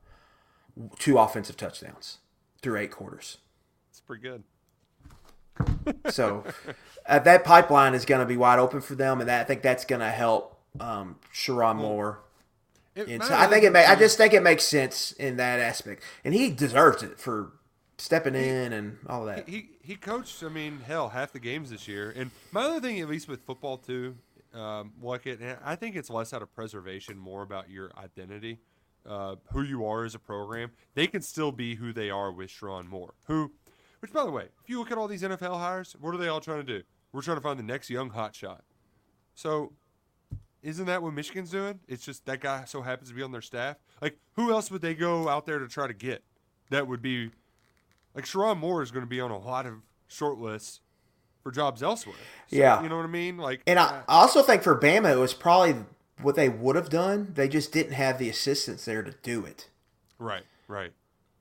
two 0.99 1.17
offensive 1.17 1.57
touchdowns 1.57 2.19
through 2.61 2.77
eight 2.77 2.91
quarters. 2.91 3.37
It's 3.89 3.99
pretty 3.99 4.21
good. 4.21 4.43
So 6.09 6.43
uh, 7.07 7.19
that 7.19 7.43
pipeline 7.43 7.93
is 7.93 8.05
going 8.05 8.21
to 8.21 8.25
be 8.25 8.37
wide 8.37 8.59
open 8.59 8.81
for 8.81 8.95
them, 8.95 9.19
and 9.19 9.29
that, 9.29 9.41
I 9.41 9.43
think 9.43 9.61
that's 9.61 9.85
going 9.85 9.99
to 9.99 10.09
help 10.09 10.59
um, 10.79 11.17
Sherrone 11.33 11.77
Moore. 11.77 12.19
It 12.95 13.07
And 13.07 13.23
so 13.23 13.33
I 13.33 13.47
think 13.47 13.63
it. 13.63 13.73
also 13.73 13.87
Ma- 13.87 13.91
I 13.91 13.95
just 13.95 14.17
think 14.17 14.33
it 14.33 14.43
makes 14.43 14.63
sense 14.63 15.11
in 15.13 15.37
that 15.37 15.59
aspect, 15.59 16.03
and 16.23 16.33
he 16.33 16.49
deserves 16.51 17.03
it 17.03 17.19
for 17.19 17.53
stepping 17.97 18.35
in 18.35 18.73
and 18.73 18.97
all 19.07 19.25
that. 19.25 19.47
He 19.47 19.69
he 19.81 19.95
coached. 19.95 20.43
I 20.43 20.49
mean, 20.49 20.81
hell, 20.85 21.09
half 21.09 21.31
the 21.31 21.39
games 21.39 21.69
this 21.69 21.87
year. 21.87 22.13
And 22.15 22.31
my 22.51 22.61
other 22.63 22.79
thing, 22.81 22.99
at 22.99 23.07
least 23.09 23.27
with 23.27 23.41
football 23.41 23.77
too, 23.77 24.15
um, 24.53 24.93
like 25.01 25.25
it, 25.25 25.39
I 25.63 25.75
think 25.75 25.95
it's 25.95 26.09
less 26.09 26.33
out 26.33 26.41
of 26.41 26.53
preservation, 26.53 27.17
more 27.17 27.41
about 27.43 27.69
your 27.69 27.91
identity, 27.97 28.59
uh, 29.07 29.35
who 29.53 29.61
you 29.63 29.85
are 29.85 30.03
as 30.05 30.15
a 30.15 30.19
program. 30.19 30.71
They 30.95 31.07
can 31.07 31.21
still 31.21 31.51
be 31.51 31.75
who 31.75 31.91
they 31.93 32.09
are 32.09 32.31
with 32.31 32.49
Sherrone 32.49 32.87
Moore. 32.87 33.13
Who, 33.25 33.51
which 33.99 34.13
by 34.13 34.23
the 34.25 34.31
way, 34.31 34.45
if 34.63 34.69
you 34.69 34.79
look 34.79 34.91
at 34.91 34.97
all 34.97 35.07
these 35.07 35.23
NFL 35.23 35.59
hires, 35.59 35.95
what 35.99 36.13
are 36.13 36.17
they 36.17 36.27
all 36.27 36.41
trying 36.41 36.65
to 36.65 36.79
do? 36.79 36.83
We're 37.11 37.21
trying 37.21 37.37
to 37.37 37.41
find 37.41 37.57
the 37.59 37.63
next 37.63 37.89
young 37.89 38.09
hot 38.11 38.35
shot. 38.35 38.63
So, 39.35 39.73
isn't 40.63 40.85
that 40.85 41.01
what 41.01 41.13
Michigan's 41.13 41.49
doing? 41.49 41.79
It's 41.87 42.05
just 42.05 42.25
that 42.25 42.39
guy 42.39 42.65
so 42.65 42.81
happens 42.83 43.09
to 43.09 43.15
be 43.15 43.23
on 43.23 43.31
their 43.31 43.41
staff. 43.41 43.77
Like, 44.01 44.17
who 44.35 44.51
else 44.51 44.69
would 44.71 44.81
they 44.81 44.93
go 44.93 45.27
out 45.27 45.45
there 45.45 45.59
to 45.59 45.67
try 45.67 45.87
to 45.87 45.93
get? 45.93 46.23
That 46.69 46.87
would 46.87 47.01
be 47.01 47.31
like 48.15 48.25
Sherrone 48.25 48.59
Moore 48.59 48.81
is 48.81 48.91
going 48.91 49.03
to 49.03 49.09
be 49.09 49.19
on 49.19 49.31
a 49.31 49.37
lot 49.39 49.65
of 49.65 49.75
short 50.07 50.37
lists 50.37 50.81
for 51.41 51.51
jobs 51.51 51.81
elsewhere. 51.81 52.15
So, 52.47 52.55
Yeah. 52.57 52.81
you 52.83 52.89
know 52.89 52.97
what 52.97 53.05
I 53.05 53.09
mean. 53.09 53.37
Like, 53.37 53.61
And 53.65 53.79
I 53.79 54.03
I 54.07 54.21
also 54.21 54.43
think 54.43 54.61
for 54.61 54.77
Bama, 54.79 55.11
it 55.11 55.17
was 55.17 55.33
probably 55.33 55.75
what 56.23 56.35
they 56.35 56.49
would 56.49 56.75
have 56.75 56.89
done. 56.89 57.31
They 57.35 57.47
just 57.47 57.71
didn't 57.71 57.93
have 57.93 58.17
the 58.17 58.29
assistants 58.29 58.85
there 58.85 59.01
to 59.03 59.13
do 59.23 59.45
it. 59.45 59.67
right, 60.19 60.43
right. 60.67 60.93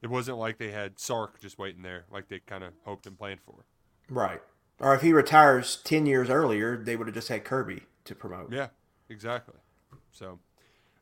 It 0.03 0.09
wasn't 0.09 0.39
like 0.39 0.57
they 0.57 0.71
had 0.71 0.99
Sark 0.99 1.39
just 1.41 1.59
waiting 1.59 1.83
there, 1.83 2.07
like 2.11 2.29
they 2.29 2.39
kind 2.39 2.65
of 2.65 2.73
hoped 2.87 3.07
and 3.07 3.19
planned 3.19 3.41
for. 3.43 3.67
Right. 4.09 4.41
Or 4.79 4.95
if 4.95 5.03
he 5.03 5.13
retires 5.13 5.77
10 5.85 6.07
years 6.07 6.31
earlier, 6.31 6.75
they 6.83 6.97
would 6.97 7.07
have 7.07 7.15
just 7.15 7.29
had 7.29 7.45
Kirby 7.45 7.83
to 8.05 8.15
promote. 8.15 8.51
Yeah, 8.51 8.69
exactly. 9.11 9.57
So 10.11 10.39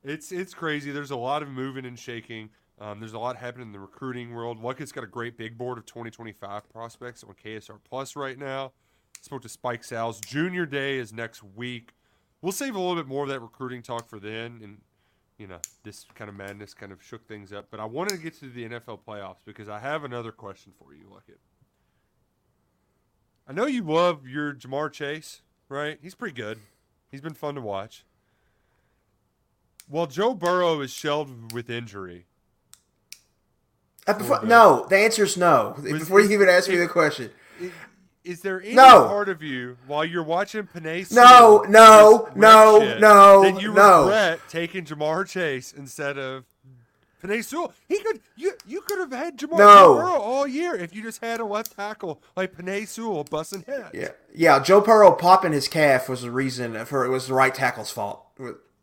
it's 0.02 0.32
it's 0.32 0.52
crazy. 0.52 0.90
There's 0.90 1.12
a 1.12 1.16
lot 1.16 1.42
of 1.42 1.48
moving 1.48 1.84
and 1.86 1.96
shaking. 1.96 2.50
Um, 2.80 2.98
there's 3.00 3.12
a 3.12 3.18
lot 3.18 3.36
happening 3.36 3.68
in 3.68 3.72
the 3.72 3.78
recruiting 3.80 4.34
world. 4.34 4.60
Luckett's 4.62 4.92
got 4.92 5.04
a 5.04 5.08
great 5.08 5.36
big 5.36 5.56
board 5.56 5.78
of 5.78 5.86
2025 5.86 6.68
prospects 6.68 7.24
on 7.24 7.34
KSR 7.34 7.78
Plus 7.88 8.16
right 8.16 8.38
now. 8.38 8.72
Spoke 9.20 9.42
to 9.42 9.48
Spike 9.48 9.82
Sal's 9.82 10.20
junior 10.20 10.64
day 10.66 10.98
is 10.98 11.12
next 11.12 11.42
week. 11.42 11.92
We'll 12.41 12.53
save 12.53 12.74
a 12.74 12.78
little 12.78 12.95
bit 12.97 13.07
more 13.07 13.24
of 13.24 13.28
that 13.30 13.41
recruiting 13.41 13.82
talk 13.82 14.09
for 14.09 14.20
then, 14.20 14.61
and 14.62 14.80
you 15.39 15.47
know 15.47 15.59
this 15.82 16.07
kind 16.14 16.28
of 16.28 16.36
madness 16.36 16.72
kind 16.74 16.93
of 16.93 17.03
shook 17.03 17.26
things 17.26 17.53
up. 17.53 17.66
But 17.70 17.80
I 17.80 17.84
wanted 17.84 18.11
to 18.16 18.18
get 18.18 18.39
to 18.41 18.49
the 18.49 18.68
NFL 18.68 19.01
playoffs 19.07 19.45
because 19.45 19.68
I 19.68 19.78
have 19.80 20.05
another 20.05 20.30
question 20.32 20.72
for 20.78 20.95
you, 20.95 21.05
Luckett. 21.12 21.39
I 23.49 23.53
know 23.53 23.66
you 23.66 23.82
love 23.82 24.26
your 24.26 24.53
Ja'Marr 24.55 24.93
Chase, 24.93 25.41
right? 25.68 25.99
He's 26.03 26.14
pretty 26.14 26.34
good. 26.34 26.59
He's 27.11 27.20
been 27.22 27.34
fun 27.34 27.55
to 27.55 27.61
watch. 27.61 28.05
Well, 29.89 30.07
Joe 30.07 30.34
Burrow 30.34 30.80
is 30.82 30.91
shelved 30.91 31.53
with 31.53 31.70
injury, 31.70 32.26
Uh, 34.07 34.12
before- 34.14 34.45
no, 34.45 34.86
the 34.91 34.97
answer 34.99 35.24
is 35.24 35.36
no. 35.36 35.74
Before 35.82 36.20
you 36.20 36.30
even 36.30 36.49
ask 36.49 36.68
me 36.68 36.76
the 36.76 36.86
question. 36.89 37.30
Is 38.28 38.42
there 38.42 38.60
any 38.60 38.74
No. 38.74 39.06
part 39.08 39.30
of 39.30 39.42
you 39.42 39.78
while 39.86 40.04
you're 40.04 40.22
watching 40.22 40.64
Penei 40.66 41.10
No, 41.10 41.62
Sewell 41.64 41.64
no, 41.70 42.28
no, 42.34 42.80
shit 42.80 43.00
no, 43.00 43.42
that 43.42 43.62
you 43.62 43.72
no. 43.72 44.02
regret 44.02 44.40
taking 44.50 44.84
Ja'Marr 44.84 45.26
Chase 45.26 45.72
instead 45.72 46.18
of 46.18 46.44
Penei 47.24 47.42
Sewell? 47.42 47.72
He 47.88 47.98
could 48.00 48.20
you 48.36 48.52
you 48.66 48.82
could 48.82 48.98
have 48.98 49.12
had 49.12 49.38
Ja'Marr 49.38 49.56
No. 49.58 49.94
Burrow 49.94 50.20
all 50.20 50.46
year 50.46 50.74
if 50.76 50.94
you 50.94 51.02
just 51.02 51.22
had 51.24 51.40
a 51.40 51.44
left 51.46 51.74
tackle 51.74 52.20
like 52.36 52.54
Penei 52.54 52.86
Sewell 52.86 53.24
busting 53.24 53.62
heads. 53.62 53.88
Yeah, 53.94 54.10
yeah. 54.34 54.58
Joe 54.62 54.82
Burrow 54.82 55.12
popping 55.12 55.52
his 55.52 55.66
calf 55.66 56.06
was 56.06 56.20
the 56.20 56.30
reason 56.30 56.84
for 56.84 57.06
it 57.06 57.08
was 57.08 57.28
the 57.28 57.34
right 57.34 57.54
tackle's 57.54 57.90
fault. 57.90 58.26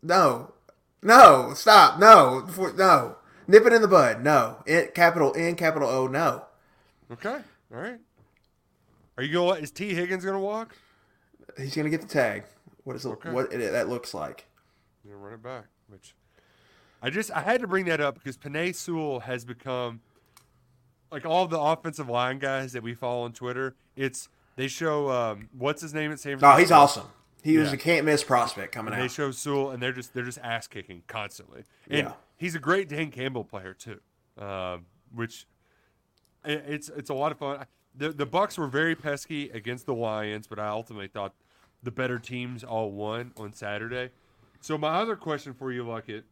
No, 0.02 0.54
no, 1.02 1.52
stop, 1.54 2.00
no, 2.00 2.44
no. 2.76 3.16
Nip 3.46 3.64
it 3.64 3.72
in 3.72 3.80
the 3.80 3.86
bud. 3.86 4.24
No, 4.24 4.56
it, 4.66 4.92
capital 4.92 5.32
N, 5.36 5.54
capital 5.54 5.88
O. 5.88 6.08
No. 6.08 6.46
Okay. 7.12 7.38
All 7.72 7.80
right. 7.80 8.00
Are 9.16 9.22
you 9.22 9.32
gonna? 9.32 9.60
Is 9.60 9.70
Tee 9.70 9.94
Higgins 9.94 10.24
gonna 10.24 10.40
walk? 10.40 10.74
He's 11.58 11.74
gonna 11.74 11.90
get 11.90 12.00
the 12.02 12.06
tag. 12.06 12.44
What 12.84 12.96
is 12.96 13.04
it, 13.04 13.08
Okay. 13.10 13.30
what 13.30 13.52
it, 13.52 13.72
that 13.72 13.88
looks 13.88 14.14
like? 14.14 14.46
You 15.04 15.16
run 15.16 15.32
it 15.32 15.42
back. 15.42 15.66
Which 15.88 16.14
I 17.02 17.10
just 17.10 17.30
I 17.30 17.40
had 17.40 17.60
to 17.60 17.66
bring 17.66 17.84
that 17.86 18.00
up 18.00 18.14
because 18.14 18.36
Penei 18.36 18.74
Sewell 18.74 19.20
has 19.20 19.44
become 19.44 20.00
like 21.10 21.24
all 21.24 21.46
the 21.46 21.58
offensive 21.60 22.08
line 22.08 22.38
guys 22.38 22.72
that 22.72 22.82
we 22.82 22.94
follow 22.94 23.22
on 23.22 23.32
Twitter. 23.32 23.74
It's 23.96 24.28
they 24.56 24.68
show 24.68 25.10
um, 25.10 25.48
what's 25.56 25.82
his 25.82 25.94
name 25.94 26.10
at 26.12 26.18
San 26.20 26.38
Francisco. 26.38 26.54
Oh, 26.54 26.58
he's 26.58 26.70
awesome. 26.72 27.06
He 27.42 27.58
was 27.58 27.72
a 27.72 27.76
can't 27.76 28.04
miss 28.04 28.24
prospect 28.24 28.72
coming 28.72 28.92
And 28.92 29.00
they 29.00 29.04
out. 29.04 29.10
show 29.12 29.30
Sewell, 29.30 29.70
and 29.70 29.80
they're 29.80 29.92
just 29.92 30.12
they're 30.14 30.24
just 30.24 30.38
ass 30.42 30.66
kicking 30.66 31.02
constantly. 31.06 31.62
And 31.88 32.08
Yeah. 32.08 32.12
he's 32.36 32.54
a 32.56 32.58
great 32.58 32.88
Dan 32.88 33.10
Campbell 33.12 33.44
player 33.44 33.72
too, 33.72 34.00
um, 34.36 34.86
which 35.14 35.46
it's 36.44 36.88
it's 36.88 37.08
a 37.10 37.14
lot 37.14 37.30
of 37.32 37.38
fun. 37.38 37.64
The 37.96 38.10
the 38.10 38.26
Bucs 38.26 38.58
were 38.58 38.66
very 38.66 38.94
pesky 38.94 39.50
against 39.50 39.86
the 39.86 39.94
Lions, 39.94 40.46
but 40.46 40.58
I 40.58 40.68
ultimately 40.68 41.08
thought 41.08 41.34
the 41.82 41.90
better 41.90 42.18
teams 42.18 42.64
all 42.64 42.92
won 42.92 43.32
on 43.36 43.52
Saturday. 43.52 44.10
So 44.60 44.76
my 44.76 44.94
other 44.96 45.16
question 45.16 45.54
for 45.54 45.72
you, 45.72 45.84
Luckett, 45.84 46.24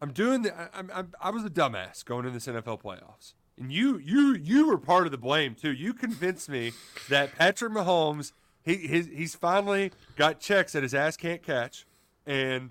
I'm 0.00 0.12
doing 0.12 0.42
the 0.42 0.70
I'm, 0.76 0.90
I'm 0.94 1.12
I 1.20 1.30
was 1.30 1.44
a 1.44 1.50
dumbass 1.50 2.04
going 2.04 2.26
in 2.26 2.34
this 2.34 2.46
NFL 2.46 2.82
playoffs, 2.82 3.34
and 3.58 3.72
you 3.72 3.98
you 3.98 4.34
you 4.34 4.66
were 4.66 4.78
part 4.78 5.06
of 5.06 5.12
the 5.12 5.18
blame 5.18 5.54
too. 5.54 5.72
You 5.72 5.94
convinced 5.94 6.48
me 6.48 6.72
that 7.08 7.34
Patrick 7.34 7.72
Mahomes 7.72 8.32
he 8.66 8.76
his, 8.88 9.06
he's 9.06 9.34
finally 9.34 9.92
got 10.16 10.40
checks 10.40 10.72
that 10.72 10.82
his 10.82 10.92
ass 10.92 11.16
can't 11.16 11.42
catch, 11.42 11.86
and 12.26 12.70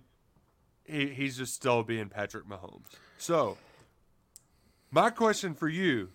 he, 0.83 1.07
he's 1.07 1.37
just 1.37 1.53
still 1.53 1.83
being 1.83 2.09
Patrick 2.09 2.47
Mahomes. 2.47 2.91
So 3.17 3.57
my 4.91 5.09
question 5.09 5.55
for 5.55 5.69
you, 5.69 6.09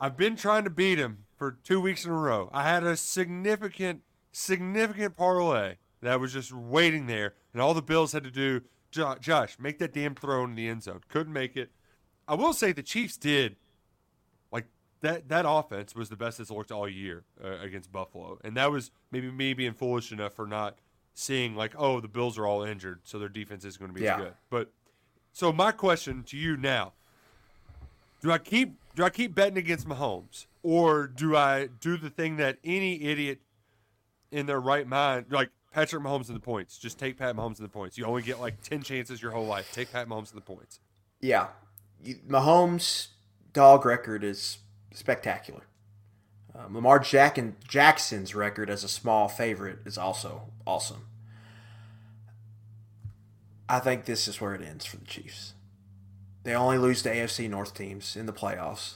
I've 0.00 0.16
been 0.16 0.36
trying 0.36 0.64
to 0.64 0.70
beat 0.70 0.98
him 0.98 1.24
for 1.36 1.52
two 1.62 1.80
weeks 1.80 2.04
in 2.04 2.10
a 2.10 2.14
row. 2.18 2.50
I 2.52 2.62
had 2.64 2.84
a 2.84 2.96
significant 2.96 4.02
significant 4.32 5.16
parlay 5.16 5.76
that 6.02 6.20
was 6.20 6.32
just 6.32 6.52
waiting 6.52 7.06
there, 7.06 7.34
and 7.52 7.60
all 7.60 7.74
the 7.74 7.82
Bills 7.82 8.12
had 8.12 8.24
to 8.24 8.30
do. 8.30 8.62
Josh, 8.90 9.58
make 9.58 9.78
that 9.80 9.92
damn 9.92 10.14
throw 10.14 10.44
in 10.44 10.54
the 10.54 10.66
end 10.68 10.82
zone. 10.84 11.00
Couldn't 11.08 11.32
make 11.32 11.56
it. 11.56 11.70
I 12.26 12.34
will 12.34 12.52
say 12.54 12.72
the 12.72 12.82
Chiefs 12.82 13.16
did 13.18 13.56
like 14.50 14.66
that 15.02 15.28
that 15.28 15.44
offense 15.46 15.94
was 15.94 16.08
the 16.08 16.16
best 16.16 16.40
it's 16.40 16.50
looked 16.50 16.72
all 16.72 16.88
year 16.88 17.24
uh, 17.44 17.58
against 17.60 17.92
Buffalo, 17.92 18.38
and 18.44 18.56
that 18.56 18.70
was 18.70 18.90
maybe 19.10 19.30
me 19.30 19.52
being 19.52 19.74
foolish 19.74 20.10
enough 20.12 20.32
for 20.34 20.46
not 20.46 20.78
seeing 21.14 21.54
like, 21.54 21.74
oh, 21.76 22.00
the 22.00 22.08
Bills 22.08 22.38
are 22.38 22.46
all 22.46 22.62
injured, 22.62 23.00
so 23.04 23.18
their 23.18 23.28
defense 23.28 23.64
is 23.64 23.76
going 23.76 23.90
to 23.90 23.94
be 23.94 24.04
Yeah. 24.04 24.18
good. 24.18 24.34
But 24.48 24.72
so 25.32 25.52
my 25.52 25.70
question 25.72 26.22
to 26.24 26.36
you 26.38 26.56
now: 26.56 26.94
Do 28.20 28.32
I 28.32 28.38
keep 28.38 28.74
do 28.94 29.04
I 29.04 29.10
keep 29.10 29.34
betting 29.34 29.58
against 29.58 29.88
Mahomes, 29.88 30.46
or 30.62 31.06
do 31.06 31.36
I 31.36 31.68
do 31.80 31.96
the 31.96 32.10
thing 32.10 32.36
that 32.38 32.58
any 32.64 33.02
idiot 33.04 33.40
in 34.32 34.46
their 34.46 34.60
right 34.60 34.86
mind, 34.86 35.26
like 35.30 35.50
Patrick 35.72 36.02
Mahomes 36.02 36.28
in 36.28 36.34
the 36.34 36.40
points, 36.40 36.78
just 36.78 36.98
take 36.98 37.16
Pat 37.16 37.36
Mahomes 37.36 37.58
in 37.58 37.62
the 37.62 37.68
points? 37.68 37.96
You 37.96 38.06
only 38.06 38.22
get 38.22 38.40
like 38.40 38.60
ten 38.62 38.82
chances 38.82 39.22
your 39.22 39.30
whole 39.30 39.46
life. 39.46 39.70
Take 39.72 39.92
Pat 39.92 40.08
Mahomes 40.08 40.32
in 40.32 40.36
the 40.36 40.42
points. 40.42 40.80
Yeah, 41.20 41.48
Mahomes' 42.28 43.08
dog 43.52 43.84
record 43.84 44.24
is 44.24 44.58
spectacular. 44.92 45.62
Um, 46.58 46.74
Lamar 46.74 46.98
Jack 46.98 47.38
and 47.38 47.54
Jackson's 47.68 48.34
record 48.34 48.68
as 48.68 48.82
a 48.82 48.88
small 48.88 49.28
favorite 49.28 49.78
is 49.84 49.96
also 49.96 50.50
awesome. 50.66 51.06
I 53.68 53.78
think 53.78 54.06
this 54.06 54.26
is 54.26 54.40
where 54.40 54.54
it 54.54 54.62
ends 54.62 54.84
for 54.84 54.96
the 54.96 55.04
Chiefs. 55.04 55.54
They 56.44 56.54
only 56.54 56.78
lose 56.78 57.02
to 57.02 57.14
AFC 57.14 57.48
North 57.48 57.74
teams 57.74 58.16
in 58.16 58.26
the 58.26 58.32
playoffs. 58.32 58.94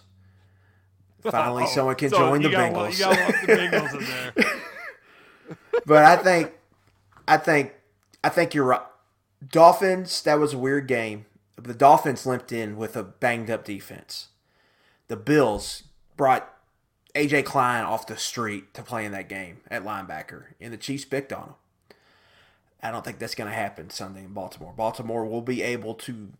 Finally, 1.22 1.64
oh, 1.64 1.68
someone 1.68 1.95
can 1.95 2.11
So 2.11 2.18
join 2.18 2.43
the 2.43 2.49
Bengals. 2.49 2.99
You 2.99 3.05
got 3.05 3.28
of 3.28 3.34
Bengals 3.34 3.95
in 3.95 4.05
there. 4.34 4.53
but 5.86 6.05
I 6.05 6.16
think, 6.16 6.53
I 7.28 7.36
think, 7.36 7.74
I 8.24 8.28
think 8.28 8.55
you're 8.55 8.64
right. 8.64 8.82
Dolphins. 9.47 10.22
That 10.22 10.38
was 10.38 10.53
a 10.53 10.59
weird 10.59 10.86
game. 10.88 11.26
The 11.57 11.74
Dolphins 11.74 12.26
limped 12.26 12.51
in 12.53 12.76
with 12.76 12.97
a 12.97 13.03
banged 13.03 13.51
up 13.51 13.64
defense. 13.64 14.28
The 15.09 15.16
Bills 15.16 15.84
brought 16.16 16.53
AJ 17.14 17.45
Klein 17.45 17.84
off 17.84 18.07
the 18.07 18.16
street 18.16 18.72
to 18.74 18.82
play 18.82 19.05
in 19.05 19.12
that 19.12 19.28
game 19.28 19.59
at 19.70 19.84
linebacker, 19.84 20.45
and 20.61 20.72
the 20.72 20.78
Chiefs 20.78 21.05
picked 21.05 21.32
on 21.32 21.43
him. 21.43 21.55
I 22.82 22.90
don't 22.90 23.05
think 23.05 23.18
that's 23.18 23.34
going 23.34 23.49
to 23.49 23.55
happen 23.55 23.90
Sunday 23.90 24.24
in 24.24 24.32
Baltimore. 24.32 24.72
Baltimore 24.76 25.24
will 25.24 25.43
be 25.43 25.62
able 25.62 25.95
to, 25.95 26.30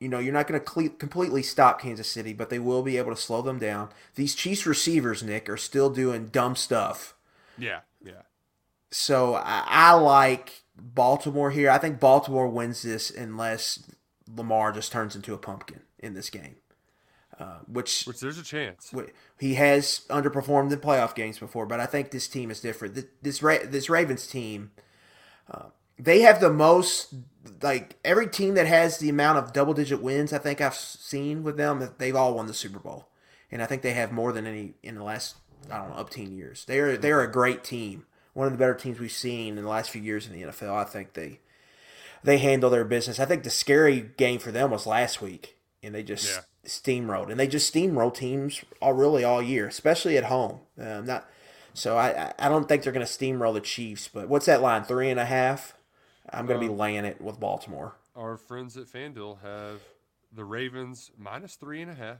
you 0.00 0.08
know, 0.08 0.18
you're 0.18 0.32
not 0.32 0.46
going 0.48 0.58
to 0.58 0.64
cle- 0.66 0.88
completely 0.88 1.42
stop 1.42 1.80
Kansas 1.80 2.08
City, 2.08 2.32
but 2.32 2.48
they 2.50 2.58
will 2.58 2.82
be 2.82 2.96
able 2.96 3.14
to 3.14 3.20
slow 3.20 3.42
them 3.42 3.58
down. 3.58 3.90
These 4.14 4.34
Chiefs 4.34 4.66
receivers, 4.66 5.22
Nick, 5.22 5.48
are 5.48 5.56
still 5.58 5.90
doing 5.90 6.26
dumb 6.28 6.56
stuff. 6.56 7.14
Yeah, 7.58 7.80
yeah. 8.02 8.22
So 8.90 9.34
I, 9.34 9.62
I 9.66 9.92
like 9.92 10.62
Baltimore 10.76 11.50
here. 11.50 11.70
I 11.70 11.78
think 11.78 12.00
Baltimore 12.00 12.48
wins 12.48 12.82
this 12.82 13.10
unless 13.10 13.88
Lamar 14.26 14.72
just 14.72 14.90
turns 14.90 15.14
into 15.14 15.34
a 15.34 15.38
pumpkin 15.38 15.82
in 15.98 16.14
this 16.14 16.30
game, 16.30 16.56
uh, 17.38 17.58
which, 17.68 18.04
Which 18.04 18.20
there's 18.20 18.38
a 18.38 18.42
chance. 18.42 18.92
he 19.38 19.54
has 19.54 20.02
underperformed 20.08 20.72
in 20.72 20.78
playoff 20.80 21.14
games 21.14 21.38
before. 21.38 21.66
But 21.66 21.78
I 21.80 21.86
think 21.86 22.10
this 22.10 22.26
team 22.26 22.50
is 22.50 22.60
different. 22.60 22.94
Th- 22.94 23.08
This 23.20 23.42
Ra- 23.42 23.58
this 23.64 23.90
Ravens 23.90 24.26
team, 24.26 24.70
uh, 25.50 25.66
they 25.98 26.22
have 26.22 26.40
the 26.40 26.50
most 26.50 27.14
like 27.62 27.96
every 28.04 28.26
team 28.28 28.54
that 28.54 28.66
has 28.66 28.98
the 28.98 29.08
amount 29.08 29.38
of 29.38 29.52
double 29.52 29.72
digit 29.74 30.02
wins 30.02 30.32
I 30.32 30.38
think 30.38 30.60
I've 30.60 30.74
seen 30.74 31.42
with 31.42 31.56
them, 31.56 31.88
they've 31.98 32.16
all 32.16 32.34
won 32.34 32.46
the 32.46 32.54
Super 32.54 32.78
Bowl, 32.78 33.08
and 33.50 33.62
I 33.62 33.66
think 33.66 33.82
they 33.82 33.92
have 33.94 34.12
more 34.12 34.32
than 34.32 34.46
any 34.46 34.74
in 34.82 34.94
the 34.94 35.04
last 35.04 35.36
I 35.70 35.78
don't 35.78 35.90
know 35.90 35.96
up 35.96 36.10
ten 36.10 36.36
years. 36.36 36.64
They 36.66 36.78
are 36.80 36.96
they 36.96 37.10
are 37.12 37.22
a 37.22 37.30
great 37.30 37.64
team, 37.64 38.06
one 38.34 38.46
of 38.46 38.52
the 38.52 38.58
better 38.58 38.74
teams 38.74 38.98
we've 38.98 39.10
seen 39.12 39.56
in 39.58 39.64
the 39.64 39.70
last 39.70 39.90
few 39.90 40.02
years 40.02 40.26
in 40.26 40.32
the 40.32 40.42
NFL. 40.42 40.74
I 40.74 40.84
think 40.84 41.14
they 41.14 41.40
they 42.22 42.38
handle 42.38 42.68
their 42.70 42.84
business. 42.84 43.18
I 43.18 43.24
think 43.24 43.42
the 43.44 43.50
scary 43.50 44.00
game 44.16 44.38
for 44.38 44.52
them 44.52 44.70
was 44.70 44.86
last 44.86 45.22
week, 45.22 45.56
and 45.82 45.94
they 45.94 46.02
just 46.02 46.26
Yeah. 46.28 46.40
steamrolled, 46.66 47.30
and 47.30 47.40
they 47.40 47.46
just 47.46 47.72
steamroll 47.72 48.14
teams 48.14 48.62
all 48.82 48.92
really 48.92 49.24
all 49.24 49.40
year, 49.42 49.66
especially 49.66 50.18
at 50.18 50.24
home. 50.24 50.60
Um, 50.78 51.06
not 51.06 51.26
so 51.72 51.96
I 51.96 52.08
I- 52.26 52.34
I 52.38 52.48
don't 52.50 52.68
think 52.68 52.82
they're 52.82 52.92
going 52.92 53.06
to 53.06 53.10
steamroll 53.10 53.54
the 53.54 53.60
Chiefs. 53.62 54.08
But 54.12 54.28
what's 54.28 54.44
that 54.46 54.60
line? 54.60 54.84
Three 54.84 55.08
and 55.10 55.18
a 55.20 55.24
half. 55.24 55.74
I'm 56.32 56.46
going 56.46 56.60
to 56.60 56.66
be 56.66 56.72
uh, 56.72 56.76
laying 56.76 57.04
it 57.04 57.20
with 57.20 57.40
Baltimore. 57.40 57.94
Our 58.16 58.36
friends 58.36 58.76
at 58.76 58.86
FanDuel 58.86 59.42
have 59.42 59.80
the 60.32 60.44
Ravens 60.44 61.10
minus 61.18 61.56
three 61.56 61.82
and 61.82 61.90
a 61.90 61.94
half. 61.94 62.18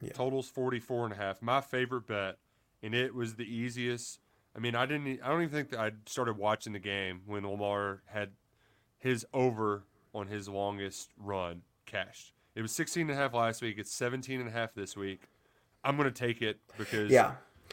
Yeah. 0.00 0.12
Totals 0.12 0.48
44 0.48 1.04
and 1.04 1.14
a 1.14 1.16
half. 1.16 1.42
My 1.42 1.60
favorite 1.60 2.06
bet, 2.06 2.38
and 2.82 2.94
it 2.94 3.14
was 3.14 3.36
the 3.36 3.44
easiest. 3.44 4.18
I 4.56 4.58
mean, 4.58 4.74
I 4.74 4.84
didn't. 4.86 5.20
I 5.22 5.28
don't 5.28 5.42
even 5.42 5.54
think 5.54 5.70
that 5.70 5.80
I 5.80 5.92
started 6.06 6.36
watching 6.36 6.72
the 6.72 6.78
game 6.78 7.22
when 7.26 7.48
Lamar 7.48 8.02
had 8.06 8.30
his 8.98 9.24
over 9.32 9.84
on 10.14 10.26
his 10.26 10.48
longest 10.48 11.10
run 11.16 11.62
cashed. 11.86 12.32
It 12.54 12.62
was 12.62 12.72
16 12.72 13.02
and 13.02 13.10
a 13.10 13.14
half 13.14 13.32
last 13.32 13.62
week. 13.62 13.76
It's 13.78 13.92
17 13.94 14.40
and 14.40 14.48
a 14.48 14.52
half 14.52 14.74
this 14.74 14.96
week. 14.96 15.28
I'm 15.84 15.96
going 15.96 16.12
to 16.12 16.14
take 16.14 16.42
it 16.42 16.58
because 16.76 17.10
Yeah. 17.10 17.32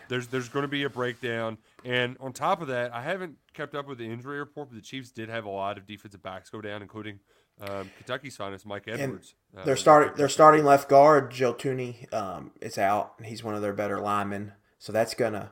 There's 0.10 0.28
there's 0.28 0.50
going 0.50 0.64
to 0.64 0.68
be 0.68 0.84
a 0.84 0.90
breakdown. 0.90 1.58
And 1.86 2.18
on 2.20 2.34
top 2.34 2.62
of 2.62 2.68
that, 2.68 2.94
I 2.94 3.02
haven't 3.02 3.38
kept 3.54 3.76
up 3.76 3.88
with 3.88 4.00
the 4.00 4.06
injury 4.06 4.40
report, 4.40 4.70
but 4.70 4.76
the 4.76 4.82
Chiefs 4.82 5.12
did 5.12 5.30
have 5.30 5.46
a 5.46 5.50
lot 5.50 5.78
of 5.78 5.88
defensive 5.88 6.22
backs 6.22 6.50
go 6.50 6.60
down, 6.60 6.82
including 6.82 7.20
um, 7.62 7.90
Kentucky's 7.98 8.36
finest 8.36 8.66
Mike 8.66 8.88
Edwards. 8.88 9.36
Uh, 9.56 9.64
They're 9.64 9.78
starting. 9.78 10.14
They're 10.16 10.28
starting 10.30 10.66
left 10.66 10.90
guard. 10.90 11.32
Joe 11.32 11.54
Thuney 11.54 12.12
um, 12.14 12.52
is 12.60 12.78
out. 12.78 13.14
He's 13.24 13.44
one 13.44 13.56
of 13.56 13.62
their 13.62 13.74
better 13.74 14.00
linemen, 14.00 14.54
so 14.80 14.92
that's 14.92 15.14
gonna 15.14 15.52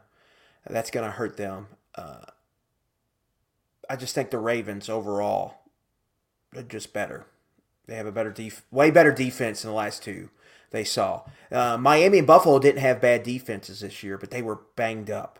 that's 0.69 0.91
gonna 0.91 1.11
hurt 1.11 1.37
them. 1.37 1.67
Uh, 1.95 2.25
I 3.89 3.95
just 3.95 4.15
think 4.15 4.31
the 4.31 4.39
Ravens 4.39 4.89
overall 4.89 5.55
are 6.55 6.63
just 6.63 6.93
better. 6.93 7.25
They 7.87 7.95
have 7.95 8.05
a 8.05 8.11
better 8.11 8.31
def- 8.31 8.65
way 8.69 8.91
better 8.91 9.11
defense 9.11 9.63
in 9.63 9.69
the 9.69 9.75
last 9.75 10.03
two 10.03 10.29
they 10.71 10.83
saw. 10.83 11.23
Uh, 11.51 11.77
Miami 11.77 12.17
and 12.19 12.27
Buffalo 12.27 12.59
didn't 12.59 12.81
have 12.81 13.01
bad 13.01 13.23
defenses 13.23 13.79
this 13.79 14.03
year, 14.03 14.17
but 14.17 14.31
they 14.31 14.41
were 14.41 14.61
banged 14.75 15.09
up 15.09 15.39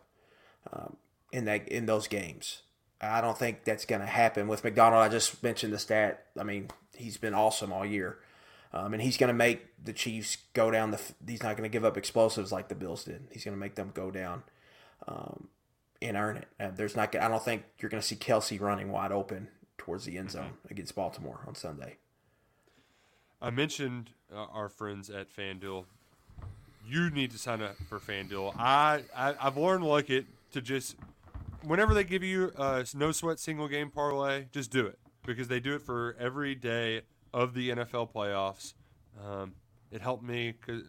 um, 0.71 0.97
in 1.31 1.45
that 1.45 1.67
in 1.67 1.85
those 1.85 2.07
games. 2.07 2.61
I 2.99 3.21
don't 3.21 3.37
think 3.37 3.63
that's 3.63 3.85
going 3.85 4.01
to 4.01 4.07
happen 4.07 4.47
with 4.47 4.63
Macdonald. 4.63 5.03
I 5.03 5.09
just 5.09 5.43
mentioned 5.43 5.71
the 5.71 5.79
stat. 5.79 6.25
I 6.39 6.43
mean, 6.43 6.69
he's 6.95 7.17
been 7.17 7.35
awesome 7.35 7.71
all 7.71 7.85
year, 7.85 8.17
um, 8.73 8.93
and 8.93 9.01
he's 9.01 9.17
going 9.17 9.27
to 9.27 9.33
make 9.33 9.65
the 9.83 9.93
Chiefs 9.93 10.37
go 10.53 10.71
down. 10.71 10.91
The 10.91 11.01
he's 11.27 11.43
not 11.43 11.57
going 11.57 11.69
to 11.69 11.73
give 11.73 11.85
up 11.85 11.97
explosives 11.97 12.51
like 12.51 12.69
the 12.69 12.75
Bills 12.75 13.03
did. 13.03 13.27
He's 13.31 13.43
going 13.43 13.55
to 13.55 13.59
make 13.59 13.75
them 13.75 13.91
go 13.93 14.09
down 14.09 14.43
um, 15.07 15.49
and 16.01 16.17
earn 16.17 16.37
it. 16.37 16.47
Uh, 16.59 16.71
there's 16.73 16.95
not. 16.95 17.15
I 17.15 17.27
don't 17.27 17.43
think 17.43 17.63
you're 17.79 17.89
going 17.89 18.01
to 18.01 18.07
see 18.07 18.15
Kelce 18.15 18.59
running 18.59 18.91
wide 18.91 19.11
open 19.11 19.49
towards 19.77 20.05
the 20.05 20.17
end 20.17 20.31
zone 20.31 20.53
against 20.69 20.95
Baltimore 20.95 21.41
on 21.47 21.53
Sunday. 21.53 21.97
I 23.41 23.49
mentioned 23.49 24.09
uh, 24.33 24.45
our 24.51 24.69
friends 24.69 25.09
at 25.09 25.27
FanDuel. 25.33 25.85
You 26.85 27.09
need 27.09 27.31
to 27.31 27.37
sign 27.37 27.61
up 27.61 27.75
for 27.89 27.99
FanDuel. 27.99 28.55
I, 28.57 29.03
I 29.15 29.35
I've 29.39 29.57
learned 29.57 29.83
like 29.83 30.09
it 30.09 30.25
to 30.53 30.61
just 30.61 30.95
whenever 31.63 31.93
they 31.93 32.03
give 32.03 32.23
you 32.23 32.51
a 32.57 32.85
no 32.95 33.11
sweat 33.11 33.39
single 33.39 33.67
game 33.67 33.91
parlay, 33.91 34.45
just 34.51 34.71
do 34.71 34.85
it 34.85 34.97
because 35.25 35.47
they 35.47 35.59
do 35.59 35.75
it 35.75 35.81
for 35.81 36.15
every 36.19 36.55
day 36.55 37.01
of 37.33 37.53
the 37.53 37.69
NFL 37.69 38.11
playoffs. 38.13 38.73
Um, 39.23 39.53
it 39.91 40.01
helped 40.01 40.23
me 40.23 40.53
because 40.53 40.83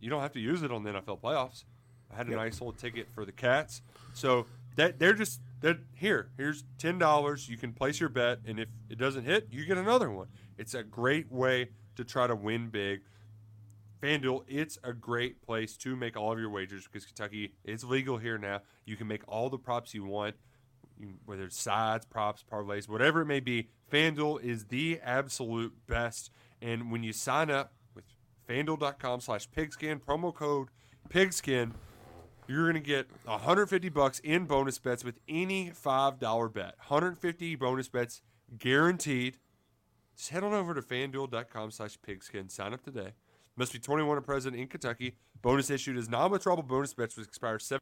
you 0.00 0.08
don't 0.08 0.22
have 0.22 0.32
to 0.32 0.40
use 0.40 0.62
it 0.62 0.70
on 0.70 0.84
the 0.84 0.90
NFL 0.90 1.20
playoffs. 1.20 1.64
I 2.12 2.16
had 2.16 2.28
a 2.28 2.36
nice 2.36 2.60
little 2.60 2.72
ticket 2.72 3.08
for 3.10 3.24
the 3.24 3.32
Cats, 3.32 3.82
so 4.12 4.46
that 4.76 4.98
they're 4.98 5.14
just 5.14 5.40
they're 5.60 5.78
here. 5.94 6.30
Here's 6.36 6.64
ten 6.78 6.98
dollars. 6.98 7.48
You 7.48 7.56
can 7.56 7.72
place 7.72 8.00
your 8.00 8.08
bet, 8.08 8.40
and 8.46 8.60
if 8.60 8.68
it 8.88 8.98
doesn't 8.98 9.24
hit, 9.24 9.48
you 9.50 9.64
get 9.64 9.78
another 9.78 10.10
one. 10.10 10.28
It's 10.58 10.74
a 10.74 10.82
great 10.82 11.32
way 11.32 11.70
to 11.96 12.04
try 12.04 12.26
to 12.26 12.34
win 12.34 12.68
big. 12.68 13.02
FanDuel, 14.02 14.42
it's 14.48 14.78
a 14.82 14.92
great 14.92 15.40
place 15.42 15.76
to 15.76 15.94
make 15.94 16.16
all 16.16 16.32
of 16.32 16.38
your 16.38 16.50
wagers 16.50 16.86
because 16.86 17.06
Kentucky 17.06 17.54
is 17.64 17.84
legal 17.84 18.18
here 18.18 18.36
now. 18.36 18.60
You 18.84 18.96
can 18.96 19.06
make 19.06 19.22
all 19.28 19.48
the 19.48 19.58
props 19.58 19.94
you 19.94 20.04
want, 20.04 20.34
whether 21.24 21.44
it's 21.44 21.60
sides, 21.60 22.04
props, 22.04 22.44
parlays, 22.50 22.88
whatever 22.88 23.20
it 23.20 23.26
may 23.26 23.38
be. 23.38 23.68
FanDuel 23.92 24.42
is 24.42 24.64
the 24.64 24.98
absolute 25.04 25.74
best. 25.86 26.30
And 26.60 26.90
when 26.90 27.04
you 27.04 27.12
sign 27.12 27.48
up 27.48 27.74
with 27.94 28.04
FanDuel.com 28.48 29.20
slash 29.20 29.48
pigskin, 29.50 30.00
promo 30.00 30.34
code 30.34 30.68
pigskin, 31.08 31.74
you're 32.48 32.64
going 32.64 32.74
to 32.74 32.80
get 32.80 33.06
150 33.24 33.88
bucks 33.88 34.18
in 34.20 34.46
bonus 34.46 34.78
bets 34.78 35.04
with 35.04 35.20
any 35.28 35.70
$5 35.70 36.52
bet. 36.52 36.74
150 36.78 37.54
bonus 37.54 37.88
bets 37.88 38.20
guaranteed. 38.58 39.38
Just 40.16 40.30
head 40.30 40.44
on 40.44 40.52
over 40.52 40.74
to 40.74 40.82
fanduel.com 40.82 41.70
slash 41.70 41.98
pigskin. 42.02 42.48
Sign 42.48 42.72
up 42.72 42.82
today. 42.82 43.12
Must 43.56 43.72
be 43.72 43.78
21 43.78 44.16
and 44.16 44.26
present 44.26 44.56
in 44.56 44.66
Kentucky. 44.66 45.16
Bonus 45.42 45.70
issued 45.70 45.96
is 45.96 46.08
non-withdrawable 46.08 46.66
bonus 46.66 46.94
bets 46.94 47.16
which 47.16 47.26
expire 47.26 47.58
seven 47.58 47.80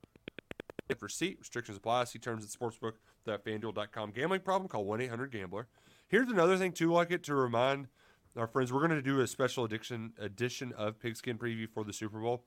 for 0.98 1.08
seat. 1.08 1.36
Restrictions 1.38 1.76
apply. 1.76 2.04
See 2.04 2.18
terms 2.18 2.44
at 2.44 2.50
sportsbook.fanduel.com. 2.50 4.10
Gambling 4.10 4.40
problem? 4.40 4.68
Call 4.68 4.84
1-800-GAMBLER. 4.86 5.68
Here's 6.08 6.28
another 6.28 6.56
thing, 6.56 6.72
too, 6.72 6.92
like 6.92 7.12
it, 7.12 7.22
to 7.24 7.34
remind 7.34 7.86
our 8.36 8.48
friends. 8.48 8.72
We're 8.72 8.86
going 8.86 8.90
to 8.90 9.02
do 9.02 9.20
a 9.20 9.26
special 9.26 9.64
edition, 9.64 10.12
edition 10.18 10.72
of 10.76 10.98
Pigskin 10.98 11.38
Preview 11.38 11.68
for 11.68 11.84
the 11.84 11.92
Super 11.92 12.20
Bowl. 12.20 12.44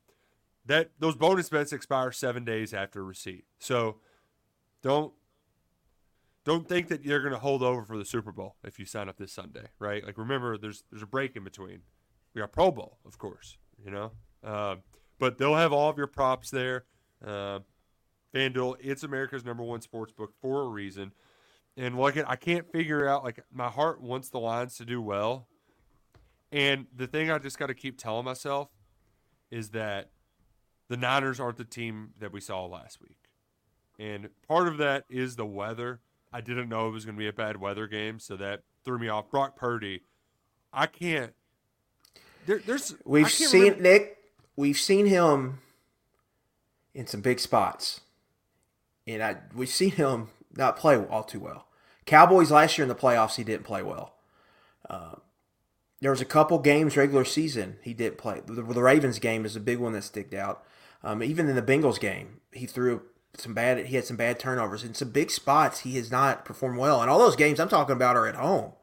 That 0.66 0.92
Those 1.00 1.16
bonus 1.16 1.50
bets 1.50 1.72
expire 1.72 2.12
seven 2.12 2.44
days 2.44 2.74
after 2.74 3.04
receipt. 3.04 3.46
So 3.60 3.98
don't 4.82 5.14
don't 6.46 6.68
think 6.68 6.90
that 6.90 7.04
you're 7.04 7.22
going 7.22 7.34
to 7.34 7.40
hold 7.40 7.64
over 7.64 7.84
for 7.84 7.98
the 7.98 8.06
Super 8.06 8.32
Bowl 8.32 8.56
if 8.64 8.80
you 8.80 8.86
sign 8.86 9.08
up 9.10 9.18
this 9.18 9.32
Sunday, 9.32 9.68
right? 9.80 10.06
Like 10.06 10.18
remember, 10.18 10.58
there's 10.58 10.84
there's 10.92 11.04
a 11.04 11.08
break 11.08 11.36
in 11.36 11.44
between. 11.44 11.80
We 12.34 12.42
got 12.42 12.52
Pro 12.52 12.72
Bowl, 12.72 12.98
of 13.06 13.18
course, 13.18 13.58
you 13.84 13.92
know, 13.92 14.12
uh, 14.44 14.76
but 15.20 15.38
they'll 15.38 15.56
have 15.56 15.72
all 15.72 15.90
of 15.90 15.98
your 15.98 16.08
props 16.08 16.50
there. 16.50 16.86
Uh, 17.26 17.60
FanDuel, 18.34 18.78
it's 18.80 19.04
America's 19.04 19.46
number 19.46 19.64
one 19.64 19.82
sports 19.82 20.12
book 20.12 20.34
for 20.42 20.64
a 20.64 20.68
reason. 20.68 21.12
And 21.78 21.98
like 21.98 22.18
I 22.28 22.36
can't 22.36 22.72
figure 22.72 23.08
out 23.08 23.24
like 23.24 23.40
my 23.52 23.70
heart 23.70 24.02
wants 24.02 24.30
the 24.30 24.40
Lions 24.40 24.76
to 24.78 24.86
do 24.86 25.02
well, 25.02 25.48
and 26.52 26.86
the 26.96 27.08
thing 27.08 27.32
I 27.32 27.40
just 27.40 27.58
got 27.58 27.68
to 27.68 27.74
keep 27.74 27.98
telling 27.98 28.26
myself 28.26 28.70
is 29.50 29.70
that 29.70 30.12
the 30.88 30.98
Niners 30.98 31.40
aren't 31.40 31.58
the 31.58 31.64
team 31.64 32.10
that 32.20 32.32
we 32.32 32.42
saw 32.42 32.66
last 32.66 33.02
week. 33.02 33.18
And 33.98 34.30
part 34.48 34.68
of 34.68 34.78
that 34.78 35.06
is 35.10 35.36
the 35.36 35.46
weather. 35.46 36.02
I 36.34 36.42
didn't 36.42 36.68
know 36.68 36.88
it 36.88 36.92
was 36.92 37.06
going 37.06 37.16
to 37.16 37.20
be 37.20 37.28
a 37.28 37.34
bad 37.34 37.58
weather 37.58 37.88
game, 37.88 38.20
so 38.20 38.36
that 38.38 38.62
threw 38.84 38.98
me 38.98 39.08
off. 39.08 39.30
Brock 39.30 39.56
Purdy, 39.56 40.02
I 40.74 40.88
can't. 40.88 41.34
There, 42.46 42.60
there's 42.60 42.96
We've 43.06 43.26
can't 43.26 43.34
seen 43.52 43.62
remember- 43.64 43.84
Nick. 43.84 44.18
We've 44.56 44.78
seen 44.78 45.06
him 45.06 45.60
in 46.94 47.08
some 47.08 47.22
big 47.22 47.40
spots, 47.40 48.02
and 49.08 49.24
I 49.24 49.38
we've 49.56 49.70
seen 49.70 49.92
him 49.92 50.30
not 50.56 50.76
play 50.78 50.96
all 50.98 51.24
too 51.24 51.40
well. 51.40 51.68
Cowboys 52.06 52.52
last 52.52 52.78
year 52.78 52.84
in 52.84 52.90
the 52.90 52.96
playoffs, 52.96 53.36
he 53.38 53.44
didn't 53.44 53.64
play 53.64 53.82
well. 53.82 54.16
Uh, 54.90 55.16
there 56.02 56.12
was 56.12 56.22
a 56.22 56.26
couple 56.26 56.60
games 56.60 56.98
regular 56.98 57.24
season 57.26 57.78
he 57.82 57.94
didn't 57.94 58.18
play. 58.18 58.42
The, 58.46 58.62
the 58.62 58.84
Ravens 58.84 59.20
game 59.20 59.46
is 59.46 59.56
a 59.56 59.60
big 59.62 59.80
one 59.80 59.94
that 59.94 60.04
sticked 60.04 60.34
out. 60.34 60.64
Um, 61.04 61.24
even 61.24 61.48
in 61.50 61.56
the 61.56 61.62
Bengals 61.62 62.00
game, 62.00 62.42
he 62.52 62.66
threw 62.66 63.02
some 63.38 63.54
bad. 63.54 63.88
He 63.88 63.96
had 63.96 64.06
some 64.06 64.18
bad 64.18 64.40
turnovers 64.40 64.84
in 64.84 64.94
some 64.94 65.10
big 65.12 65.32
spots. 65.32 65.82
He 65.82 65.96
has 65.98 66.12
not 66.12 66.46
performed 66.46 66.78
well, 66.78 67.02
and 67.02 67.10
all 67.10 67.20
those 67.20 67.36
games 67.36 67.60
I'm 67.60 67.70
talking 67.70 67.96
about 67.96 68.16
are 68.16 68.28
at 68.28 68.36
home. 68.36 68.74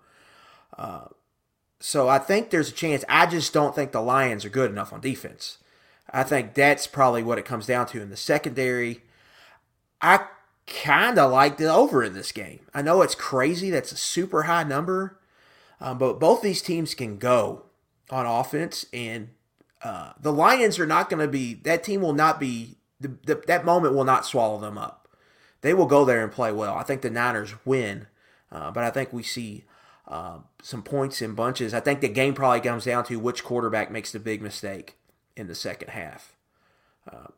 So 1.81 2.09
I 2.09 2.19
think 2.19 2.51
there's 2.51 2.69
a 2.69 2.75
chance. 2.75 3.05
I 3.09 3.27
just 3.27 3.53
don't 3.55 3.75
think 3.75 3.93
the 3.93 4.03
Lions 4.03 4.45
are 4.45 4.51
good 4.51 4.71
enough 4.71 4.93
on 4.93 5.01
defense. 5.01 5.59
I 6.13 6.25
think 6.25 6.55
that's 6.55 6.87
probably 6.87 7.23
what 7.23 7.39
it 7.39 7.45
comes 7.45 7.67
down 7.67 7.87
to 7.87 8.03
in 8.03 8.11
the 8.11 8.17
secondary. 8.17 9.03
I 10.03 10.27
kind 10.67 11.19
of 11.19 11.31
like 11.33 11.57
the 11.57 11.73
over 11.73 12.05
in 12.05 12.13
this 12.13 12.33
game. 12.33 12.61
I 12.75 12.83
know 12.83 13.03
it's 13.03 13.15
crazy. 13.15 13.71
That's 13.71 13.93
a 13.93 13.97
super 13.97 14.43
high 14.43 14.65
number. 14.65 15.19
Um, 15.81 15.99
but 15.99 16.21
both 16.21 16.43
these 16.43 16.61
teams 16.61 16.95
can 16.95 17.17
go 17.17 17.65
on 18.11 18.27
offense, 18.27 18.85
and 18.93 19.31
uh, 19.83 20.13
the 20.21 20.33
Lions 20.33 20.79
are 20.79 20.87
not 20.87 21.09
going 21.09 21.25
to 21.25 21.29
be. 21.29 21.55
That 21.55 21.83
team 21.83 22.03
will 22.03 22.13
not 22.13 22.39
be. 22.39 22.77
The, 23.01 23.09
the, 23.25 23.43
that 23.47 23.65
moment 23.65 23.95
will 23.95 24.05
not 24.05 24.27
swallow 24.27 24.59
them 24.61 24.77
up. 24.77 25.09
They 25.63 25.75
will 25.75 25.87
go 25.87 26.05
there 26.05 26.23
and 26.23 26.33
play 26.33 26.53
well. 26.53 26.75
I 26.75 26.83
think 26.83 27.03
the 27.03 27.11
Niners 27.11 27.55
win, 27.65 28.07
uh, 28.53 28.71
but 28.71 28.85
I 28.85 28.91
think 28.91 29.13
we 29.13 29.23
see 29.23 29.65
uh, 30.09 30.39
some 30.63 30.83
points 30.83 31.23
in 31.23 31.35
bunches. 31.35 31.73
I 31.75 31.81
think 31.81 32.01
the 32.01 32.09
game 32.09 32.35
probably 32.35 32.61
comes 32.61 32.85
down 32.85 33.05
to 33.05 33.17
which 33.19 33.45
quarterback 33.45 33.91
makes 33.91 34.13
the 34.13 34.21
big 34.21 34.43
mistake 34.43 34.97
in 35.37 35.47
the 35.49 35.55
second 35.55 35.91
half. 35.91 36.37
Uh, 37.11 37.29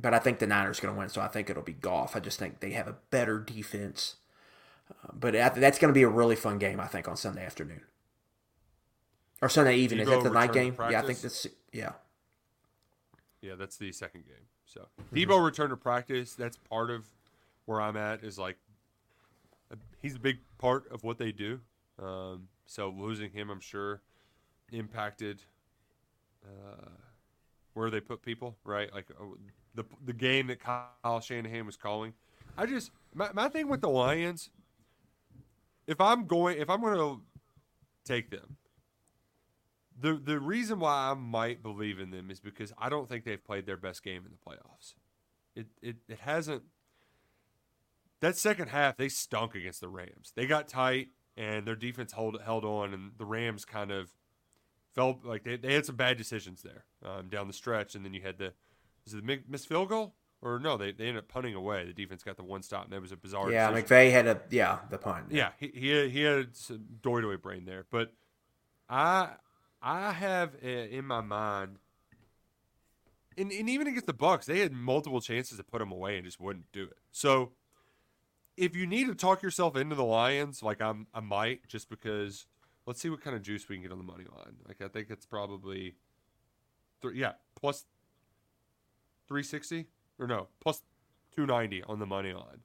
but 0.00 0.12
I 0.14 0.18
think 0.18 0.38
the 0.40 0.46
Niners 0.46 0.80
going 0.80 0.94
to 0.94 0.98
win, 0.98 1.08
so 1.08 1.20
I 1.20 1.28
think 1.28 1.48
it'll 1.50 1.62
be 1.62 1.72
golf. 1.72 2.16
I 2.16 2.20
just 2.20 2.38
think 2.38 2.60
they 2.60 2.70
have 2.72 2.88
a 2.88 2.96
better 3.10 3.38
defense 3.38 4.16
Uh, 4.90 5.12
but 5.14 5.34
I- 5.34 5.48
that's 5.48 5.78
going 5.78 5.88
to 5.92 5.94
be 5.98 6.02
a 6.02 6.08
really 6.08 6.36
fun 6.36 6.58
game, 6.58 6.78
I 6.80 6.86
think, 6.86 7.08
on 7.08 7.16
Sunday 7.16 7.44
afternoon 7.44 7.82
or 9.40 9.48
Sunday 9.48 9.76
evening. 9.76 10.00
Is 10.00 10.08
that 10.08 10.22
the 10.22 10.30
night 10.30 10.50
return 10.50 10.54
to 10.54 10.60
game? 10.60 10.90
Yeah, 10.90 10.98
I 10.98 11.02
think 11.02 11.18
practice? 11.20 11.42
that's 11.44 11.46
yeah. 11.72 11.92
Yeah, 13.40 13.54
that's 13.56 13.76
the 13.76 13.92
second 13.92 14.24
game. 14.26 14.46
So 14.74 14.88
Mm-hmm. 15.14 15.30
Deebo 15.30 15.44
returned 15.44 15.70
to 15.70 15.76
practice. 15.76 16.34
That's 16.34 16.56
part 16.56 16.90
of 16.90 17.08
where 17.66 17.80
I'm 17.80 17.96
at. 17.96 18.24
Is 18.24 18.38
like 18.38 18.56
he's 20.02 20.16
a 20.16 20.20
big 20.20 20.38
part 20.58 20.90
of 20.90 21.04
what 21.04 21.18
they 21.18 21.32
do. 21.32 21.60
Um, 22.02 22.48
so 22.66 22.94
losing 22.96 23.30
him, 23.30 23.50
I'm 23.50 23.60
sure, 23.60 24.02
impacted 24.72 25.42
uh, 26.44 26.88
where 27.74 27.90
they 27.90 28.00
put 28.00 28.22
people. 28.22 28.56
Right, 28.64 28.92
like 28.92 29.06
uh, 29.10 29.24
the 29.74 29.84
the 30.04 30.12
game 30.12 30.48
that 30.48 30.60
Kyle 30.60 31.20
Shanahan 31.20 31.66
was 31.66 31.76
calling. 31.76 32.12
I 32.56 32.66
just 32.66 32.90
my, 33.14 33.30
my 33.32 33.48
thing 33.48 33.68
with 33.68 33.80
the 33.80 33.88
Lions. 33.88 34.50
If 35.86 36.00
I'm 36.00 36.26
going, 36.26 36.58
if 36.58 36.70
I'm 36.70 36.80
going 36.80 36.96
to 36.96 37.20
take 38.06 38.30
them, 38.30 38.56
the 40.04 40.20
the 40.22 40.38
reason 40.38 40.80
why 40.80 41.10
I 41.10 41.14
might 41.14 41.62
believe 41.62 41.98
in 41.98 42.10
them 42.10 42.30
is 42.30 42.38
because 42.38 42.74
I 42.76 42.90
don't 42.90 43.08
think 43.08 43.24
they've 43.24 43.42
played 43.42 43.64
their 43.64 43.78
best 43.78 44.04
game 44.04 44.22
in 44.26 44.32
the 44.32 44.36
playoffs. 44.36 44.92
It 45.56 45.68
it, 45.80 45.96
it 46.06 46.18
hasn't. 46.20 46.64
That 48.20 48.36
second 48.36 48.68
half, 48.68 48.98
they 48.98 49.08
stunk 49.08 49.54
against 49.54 49.80
the 49.80 49.88
Rams. 49.88 50.32
They 50.36 50.46
got 50.46 50.68
tight, 50.68 51.08
and 51.38 51.66
their 51.66 51.74
defense 51.74 52.12
held 52.12 52.38
held 52.44 52.66
on, 52.66 52.92
and 52.92 53.12
the 53.16 53.24
Rams 53.24 53.64
kind 53.64 53.90
of 53.90 54.12
felt 54.94 55.24
like 55.24 55.42
they, 55.42 55.56
they 55.56 55.72
had 55.72 55.86
some 55.86 55.96
bad 55.96 56.18
decisions 56.18 56.62
there 56.62 56.84
um, 57.02 57.28
down 57.28 57.46
the 57.46 57.54
stretch, 57.54 57.94
and 57.94 58.04
then 58.04 58.12
you 58.12 58.20
had 58.20 58.36
the 58.36 58.52
was 59.04 59.14
it 59.14 59.16
the 59.16 59.22
mi- 59.22 59.42
missed 59.48 59.68
field 59.68 59.88
goal 59.88 60.16
or 60.42 60.58
no? 60.58 60.76
They 60.76 60.92
they 60.92 61.06
ended 61.06 61.24
up 61.24 61.28
punting 61.28 61.54
away. 61.54 61.86
The 61.86 61.94
defense 61.94 62.22
got 62.22 62.36
the 62.36 62.44
one 62.44 62.62
stop, 62.62 62.84
and 62.84 62.92
that 62.92 63.00
was 63.00 63.12
a 63.12 63.16
bizarre. 63.16 63.50
Yeah, 63.50 63.70
decision. 63.70 63.88
McVay 63.88 64.10
had 64.12 64.26
a 64.26 64.40
yeah 64.50 64.80
the 64.90 64.98
punt. 64.98 65.28
Yeah, 65.30 65.52
he 65.58 65.72
he 65.74 65.88
had, 65.88 66.10
he 66.10 66.20
had 66.20 66.54
some 66.54 66.84
doy 67.00 67.36
brain 67.38 67.64
there, 67.64 67.86
but 67.90 68.12
I 68.86 69.30
I 69.86 70.12
have 70.12 70.54
in 70.62 71.04
my 71.04 71.20
mind, 71.20 71.76
and, 73.36 73.52
and 73.52 73.68
even 73.68 73.86
against 73.86 74.06
the 74.06 74.14
Bucs, 74.14 74.46
they 74.46 74.60
had 74.60 74.72
multiple 74.72 75.20
chances 75.20 75.58
to 75.58 75.62
put 75.62 75.80
them 75.80 75.92
away 75.92 76.16
and 76.16 76.24
just 76.24 76.40
wouldn't 76.40 76.72
do 76.72 76.84
it. 76.84 76.96
So 77.12 77.52
if 78.56 78.74
you 78.74 78.86
need 78.86 79.08
to 79.08 79.14
talk 79.14 79.42
yourself 79.42 79.76
into 79.76 79.94
the 79.94 80.04
Lions, 80.04 80.62
like 80.62 80.80
I'm 80.80 81.06
I 81.12 81.20
might 81.20 81.68
just 81.68 81.90
because 81.90 82.46
let's 82.86 83.00
see 83.00 83.10
what 83.10 83.20
kind 83.20 83.36
of 83.36 83.42
juice 83.42 83.68
we 83.68 83.76
can 83.76 83.82
get 83.82 83.92
on 83.92 83.98
the 83.98 84.04
money 84.04 84.24
line. 84.34 84.56
Like 84.66 84.80
I 84.80 84.88
think 84.88 85.10
it's 85.10 85.26
probably 85.26 85.96
three, 87.02 87.20
yeah 87.20 87.32
plus 87.54 87.84
three 89.28 89.42
sixty 89.42 89.86
or 90.18 90.26
no 90.26 90.48
plus 90.60 90.80
two 91.36 91.44
ninety 91.44 91.82
on 91.82 91.98
the 91.98 92.06
money 92.06 92.32
line. 92.32 92.62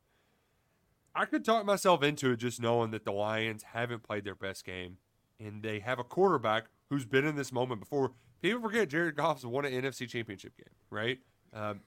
I 1.13 1.25
could 1.25 1.43
talk 1.43 1.65
myself 1.65 2.01
into 2.01 2.31
it 2.31 2.37
just 2.37 2.61
knowing 2.61 2.91
that 2.91 3.03
the 3.03 3.11
Lions 3.11 3.63
haven't 3.73 4.03
played 4.03 4.23
their 4.23 4.35
best 4.35 4.63
game 4.63 4.97
and 5.37 5.63
they 5.63 5.79
have 5.79 5.99
a 5.99 6.03
quarterback 6.03 6.65
who's 6.89 7.05
been 7.05 7.25
in 7.25 7.35
this 7.35 7.51
moment 7.51 7.79
before. 7.79 8.11
People 8.41 8.61
forget 8.61 8.89
Jared 8.89 9.15
Goff's 9.15 9.43
won 9.45 9.65
an 9.65 9.73
NFC 9.73 10.07
championship 10.07 10.55
game, 10.57 10.73
right? 10.89 11.19
Um, 11.53 11.81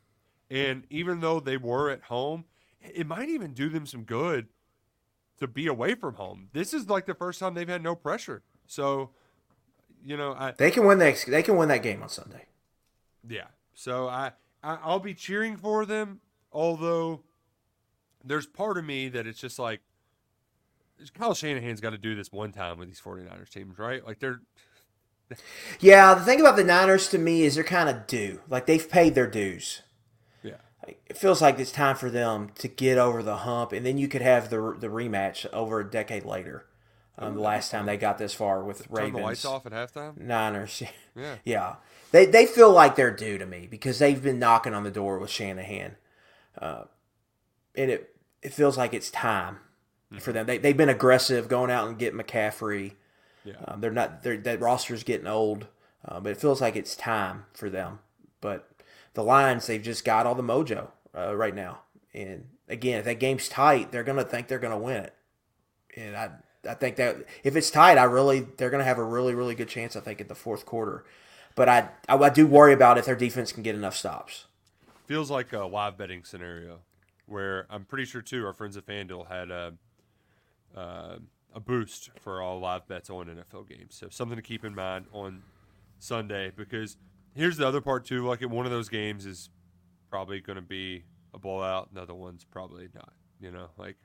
and 0.50 0.84
even 0.90 1.20
though 1.20 1.40
they 1.40 1.56
were 1.56 1.90
at 1.90 2.02
home, 2.02 2.44
it 2.80 3.06
might 3.06 3.28
even 3.28 3.52
do 3.54 3.68
them 3.68 3.86
some 3.86 4.02
good 4.04 4.48
to 5.38 5.46
be 5.46 5.66
away 5.66 5.94
from 5.94 6.14
home. 6.14 6.48
This 6.52 6.74
is 6.74 6.88
like 6.90 7.06
the 7.06 7.14
first 7.14 7.40
time 7.40 7.54
they've 7.54 7.68
had 7.68 7.82
no 7.82 7.94
pressure. 7.94 8.42
So, 8.66 9.10
you 10.04 10.16
know, 10.16 10.32
I, 10.32 10.52
They 10.52 10.70
can 10.70 10.84
win 10.86 10.98
that. 10.98 11.24
They 11.26 11.42
can 11.42 11.56
win 11.56 11.68
that 11.68 11.82
game 11.82 12.02
on 12.02 12.08
Sunday. 12.08 12.46
yeah. 13.26 13.46
So 13.74 14.08
I, 14.08 14.32
I 14.62 14.78
I'll 14.82 15.00
be 15.00 15.14
cheering 15.14 15.56
for 15.56 15.86
them, 15.86 16.20
although 16.52 17.22
there's 18.22 18.46
part 18.46 18.76
of 18.76 18.84
me 18.84 19.08
that 19.08 19.26
it's 19.26 19.40
just 19.40 19.58
like 19.58 19.80
Kyle 21.14 21.34
Shanahan's 21.34 21.80
got 21.80 21.90
to 21.90 21.98
do 21.98 22.14
this 22.14 22.30
one 22.30 22.52
time 22.52 22.78
with 22.78 22.88
these 22.88 23.00
49ers 23.00 23.48
teams, 23.48 23.78
right? 23.78 24.06
Like 24.06 24.18
they're 24.20 24.42
Yeah, 25.80 26.14
the 26.14 26.24
thing 26.24 26.40
about 26.40 26.56
the 26.56 26.64
Niners 26.64 27.08
to 27.08 27.18
me 27.18 27.42
is 27.42 27.54
they're 27.54 27.64
kind 27.64 27.88
of 27.88 28.06
due. 28.06 28.40
Like 28.48 28.66
they've 28.66 28.88
paid 28.88 29.14
their 29.14 29.26
dues. 29.26 29.82
yeah. 30.42 30.56
It 31.06 31.16
feels 31.16 31.40
like 31.40 31.58
it's 31.58 31.72
time 31.72 31.96
for 31.96 32.10
them 32.10 32.50
to 32.56 32.68
get 32.68 32.98
over 32.98 33.22
the 33.22 33.38
hump, 33.38 33.72
and 33.72 33.84
then 33.86 33.98
you 33.98 34.08
could 34.08 34.22
have 34.22 34.50
the 34.50 34.76
the 34.78 34.88
rematch 34.88 35.46
over 35.52 35.80
a 35.80 35.90
decade 35.90 36.24
later. 36.24 36.66
Um, 37.18 37.34
the 37.34 37.40
last 37.40 37.70
time 37.70 37.86
they 37.86 37.96
got 37.98 38.18
this 38.18 38.34
far 38.34 38.64
with 38.64 38.88
Turn 38.94 39.12
Ravens, 39.12 39.14
the 39.14 39.22
lights 39.22 39.44
off 39.44 39.66
at 39.66 39.72
halftime. 39.72 40.16
Niners. 40.18 40.82
Yeah. 41.14 41.36
yeah. 41.44 41.74
They 42.10 42.24
they 42.24 42.46
feel 42.46 42.70
like 42.72 42.96
they're 42.96 43.14
due 43.14 43.36
to 43.36 43.44
me 43.44 43.66
because 43.70 43.98
they've 43.98 44.22
been 44.22 44.38
knocking 44.38 44.72
on 44.72 44.82
the 44.82 44.90
door 44.90 45.18
with 45.18 45.28
Shanahan, 45.28 45.96
uh, 46.58 46.84
and 47.74 47.90
it 47.90 48.14
it 48.42 48.54
feels 48.54 48.78
like 48.78 48.94
it's 48.94 49.10
time 49.10 49.58
for 50.20 50.32
them. 50.32 50.46
They 50.46 50.56
they've 50.56 50.76
been 50.76 50.88
aggressive, 50.88 51.48
going 51.48 51.70
out 51.70 51.86
and 51.86 51.98
getting 51.98 52.18
McCaffrey. 52.18 52.92
Yeah. 53.44 53.54
Um, 53.66 53.80
they're 53.80 53.90
not. 53.90 54.22
They're, 54.22 54.36
that 54.38 54.60
roster's 54.60 55.04
getting 55.04 55.26
old, 55.26 55.66
uh, 56.04 56.20
but 56.20 56.32
it 56.32 56.40
feels 56.40 56.60
like 56.60 56.76
it's 56.76 56.94
time 56.94 57.44
for 57.52 57.68
them. 57.68 57.98
But 58.40 58.68
the 59.14 59.22
Lions, 59.22 59.66
they've 59.66 59.82
just 59.82 60.04
got 60.04 60.26
all 60.26 60.34
the 60.34 60.42
mojo 60.42 60.88
uh, 61.16 61.36
right 61.36 61.54
now. 61.54 61.80
And 62.14 62.48
again, 62.68 63.00
if 63.00 63.04
that 63.04 63.20
game's 63.20 63.48
tight, 63.48 63.92
they're 63.92 64.04
gonna 64.04 64.24
think 64.24 64.48
they're 64.48 64.58
gonna 64.58 64.78
win 64.78 65.04
it. 65.04 65.14
And 65.96 66.16
I, 66.16 66.30
I 66.68 66.74
think 66.74 66.96
that 66.96 67.24
if 67.42 67.56
it's 67.56 67.70
tight, 67.70 67.98
I 67.98 68.04
really 68.04 68.46
they're 68.56 68.70
gonna 68.70 68.84
have 68.84 68.98
a 68.98 69.04
really, 69.04 69.34
really 69.34 69.54
good 69.54 69.68
chance. 69.68 69.96
I 69.96 70.00
think 70.00 70.20
at 70.20 70.28
the 70.28 70.34
fourth 70.34 70.66
quarter. 70.66 71.04
But 71.54 71.68
I, 71.68 71.88
I, 72.08 72.16
I 72.16 72.30
do 72.30 72.46
worry 72.46 72.72
about 72.72 72.96
if 72.96 73.04
their 73.04 73.16
defense 73.16 73.52
can 73.52 73.62
get 73.62 73.74
enough 73.74 73.96
stops. 73.96 74.46
Feels 75.06 75.30
like 75.30 75.52
a 75.52 75.64
live 75.64 75.98
betting 75.98 76.24
scenario 76.24 76.78
where 77.26 77.66
I'm 77.68 77.84
pretty 77.84 78.04
sure 78.06 78.22
too 78.22 78.46
our 78.46 78.54
friends 78.54 78.76
at 78.76 78.86
FanDuel 78.86 79.28
had 79.28 79.50
a 79.50 79.74
uh, 80.74 81.16
a 81.54 81.60
boost 81.60 82.10
for 82.20 82.40
all 82.42 82.58
live 82.60 82.86
bets 82.88 83.10
on 83.10 83.26
NFL 83.26 83.68
games. 83.68 83.94
So 83.94 84.08
something 84.10 84.36
to 84.36 84.42
keep 84.42 84.64
in 84.64 84.74
mind 84.74 85.06
on 85.12 85.42
Sunday 85.98 86.52
because 86.54 86.96
here's 87.34 87.56
the 87.56 87.66
other 87.66 87.80
part 87.80 88.04
too. 88.04 88.26
Like 88.26 88.40
one 88.42 88.66
of 88.66 88.72
those 88.72 88.88
games 88.88 89.26
is 89.26 89.50
probably 90.10 90.40
going 90.40 90.56
to 90.56 90.62
be 90.62 91.04
a 91.34 91.38
blowout. 91.38 91.88
Another 91.92 92.14
one's 92.14 92.44
probably 92.44 92.88
not. 92.94 93.12
You 93.40 93.50
know, 93.50 93.68
like 93.76 93.96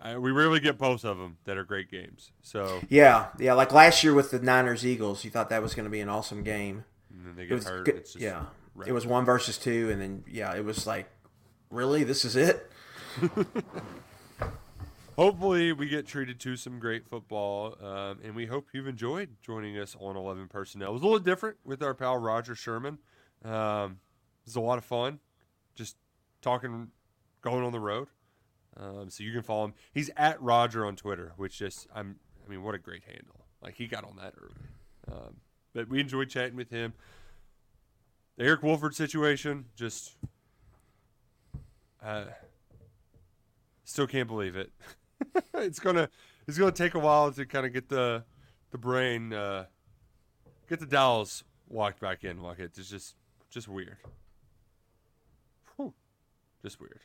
I, 0.00 0.18
we 0.18 0.30
rarely 0.30 0.60
get 0.60 0.78
both 0.78 1.04
of 1.04 1.18
them 1.18 1.38
that 1.44 1.56
are 1.56 1.64
great 1.64 1.90
games. 1.90 2.32
So 2.42 2.80
Yeah, 2.88 3.28
yeah. 3.38 3.54
Like 3.54 3.72
last 3.72 4.02
year 4.04 4.14
with 4.14 4.30
the 4.30 4.38
Niners 4.40 4.84
Eagles, 4.84 5.24
you 5.24 5.30
thought 5.30 5.48
that 5.50 5.62
was 5.62 5.74
going 5.74 5.84
to 5.84 5.90
be 5.90 6.00
an 6.00 6.08
awesome 6.08 6.42
game. 6.42 6.84
and 7.10 7.26
then 7.26 7.36
they 7.36 7.44
It 7.44 7.52
was 7.52 7.66
hurt. 7.66 7.84
good. 7.86 7.96
It's 7.96 8.12
just 8.12 8.22
yeah, 8.22 8.44
right. 8.74 8.88
it 8.88 8.92
was 8.92 9.06
one 9.06 9.24
versus 9.24 9.58
two, 9.58 9.90
and 9.90 10.00
then 10.00 10.24
yeah, 10.28 10.54
it 10.54 10.64
was 10.64 10.86
like, 10.86 11.08
really, 11.70 12.04
this 12.04 12.24
is 12.24 12.36
it. 12.36 12.70
Hopefully, 15.16 15.72
we 15.72 15.88
get 15.88 16.06
treated 16.06 16.40
to 16.40 16.56
some 16.56 16.78
great 16.78 17.06
football, 17.06 17.76
um, 17.84 18.18
and 18.24 18.34
we 18.34 18.46
hope 18.46 18.68
you've 18.72 18.86
enjoyed 18.86 19.28
joining 19.42 19.78
us 19.78 19.94
on 20.00 20.16
11 20.16 20.48
Personnel. 20.48 20.88
It 20.88 20.92
was 20.94 21.02
a 21.02 21.04
little 21.04 21.18
different 21.18 21.58
with 21.64 21.82
our 21.82 21.92
pal 21.92 22.16
Roger 22.16 22.54
Sherman. 22.54 22.98
Um, 23.44 23.98
it 24.40 24.46
was 24.46 24.56
a 24.56 24.60
lot 24.60 24.78
of 24.78 24.84
fun, 24.84 25.18
just 25.74 25.96
talking, 26.40 26.88
going 27.42 27.62
on 27.62 27.72
the 27.72 27.80
road. 27.80 28.08
Um, 28.74 29.10
so 29.10 29.22
you 29.22 29.32
can 29.32 29.42
follow 29.42 29.66
him. 29.66 29.74
He's 29.92 30.08
at 30.16 30.40
Roger 30.40 30.86
on 30.86 30.96
Twitter, 30.96 31.32
which 31.36 31.58
just 31.58 31.86
I'm. 31.94 32.16
I 32.46 32.50
mean, 32.50 32.62
what 32.62 32.74
a 32.74 32.78
great 32.78 33.04
handle! 33.04 33.44
Like 33.62 33.74
he 33.74 33.86
got 33.86 34.04
on 34.04 34.16
that 34.16 34.32
early. 34.40 34.54
Um, 35.12 35.36
but 35.74 35.88
we 35.88 36.00
enjoyed 36.00 36.30
chatting 36.30 36.56
with 36.56 36.70
him. 36.70 36.94
The 38.38 38.44
Eric 38.44 38.62
Wolford 38.62 38.94
situation, 38.94 39.66
just 39.76 40.12
uh, 42.02 42.24
still 43.84 44.06
can't 44.06 44.26
believe 44.26 44.56
it. 44.56 44.72
it's 45.54 45.78
gonna 45.78 46.08
it's 46.46 46.58
gonna 46.58 46.72
take 46.72 46.94
a 46.94 46.98
while 46.98 47.32
to 47.32 47.46
kind 47.46 47.66
of 47.66 47.72
get 47.72 47.88
the 47.88 48.24
the 48.70 48.78
brain 48.78 49.32
uh, 49.32 49.66
get 50.68 50.80
the 50.80 50.86
dials 50.86 51.44
walked 51.68 52.00
back 52.00 52.24
in. 52.24 52.42
Like 52.42 52.58
it's 52.58 52.88
just 52.88 53.14
just 53.50 53.68
weird. 53.68 53.96
Whew. 55.76 55.92
Just 56.62 56.80
weird. 56.80 57.00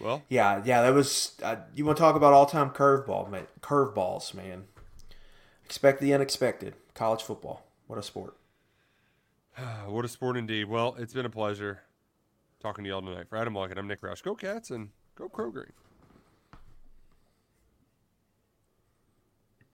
Well, 0.00 0.22
Yeah, 0.28 0.62
yeah. 0.64 0.82
That 0.82 0.94
was. 0.94 1.36
Uh, 1.42 1.56
you 1.74 1.84
want 1.84 1.96
to 1.96 2.00
talk 2.00 2.16
about 2.16 2.32
all-time 2.32 2.70
curveball, 2.70 3.30
man? 3.30 3.46
Curveballs, 3.60 4.34
man. 4.34 4.64
Expect 5.64 6.00
the 6.00 6.12
unexpected. 6.12 6.74
College 6.94 7.22
football. 7.22 7.66
What 7.86 7.98
a 7.98 8.02
sport. 8.02 8.36
what 9.86 10.04
a 10.04 10.08
sport 10.08 10.36
indeed. 10.36 10.64
Well, 10.64 10.96
it's 10.98 11.14
been 11.14 11.26
a 11.26 11.30
pleasure 11.30 11.82
talking 12.60 12.84
to 12.84 12.90
y'all 12.90 13.02
tonight. 13.02 13.28
For 13.28 13.36
Adam 13.36 13.54
Luckett, 13.54 13.78
I'm 13.78 13.86
Nick 13.86 14.00
Roush. 14.00 14.22
Go 14.22 14.34
Cats 14.34 14.70
and 14.70 14.90
go 15.14 15.28
Crow 15.28 15.50
Green. 15.50 15.72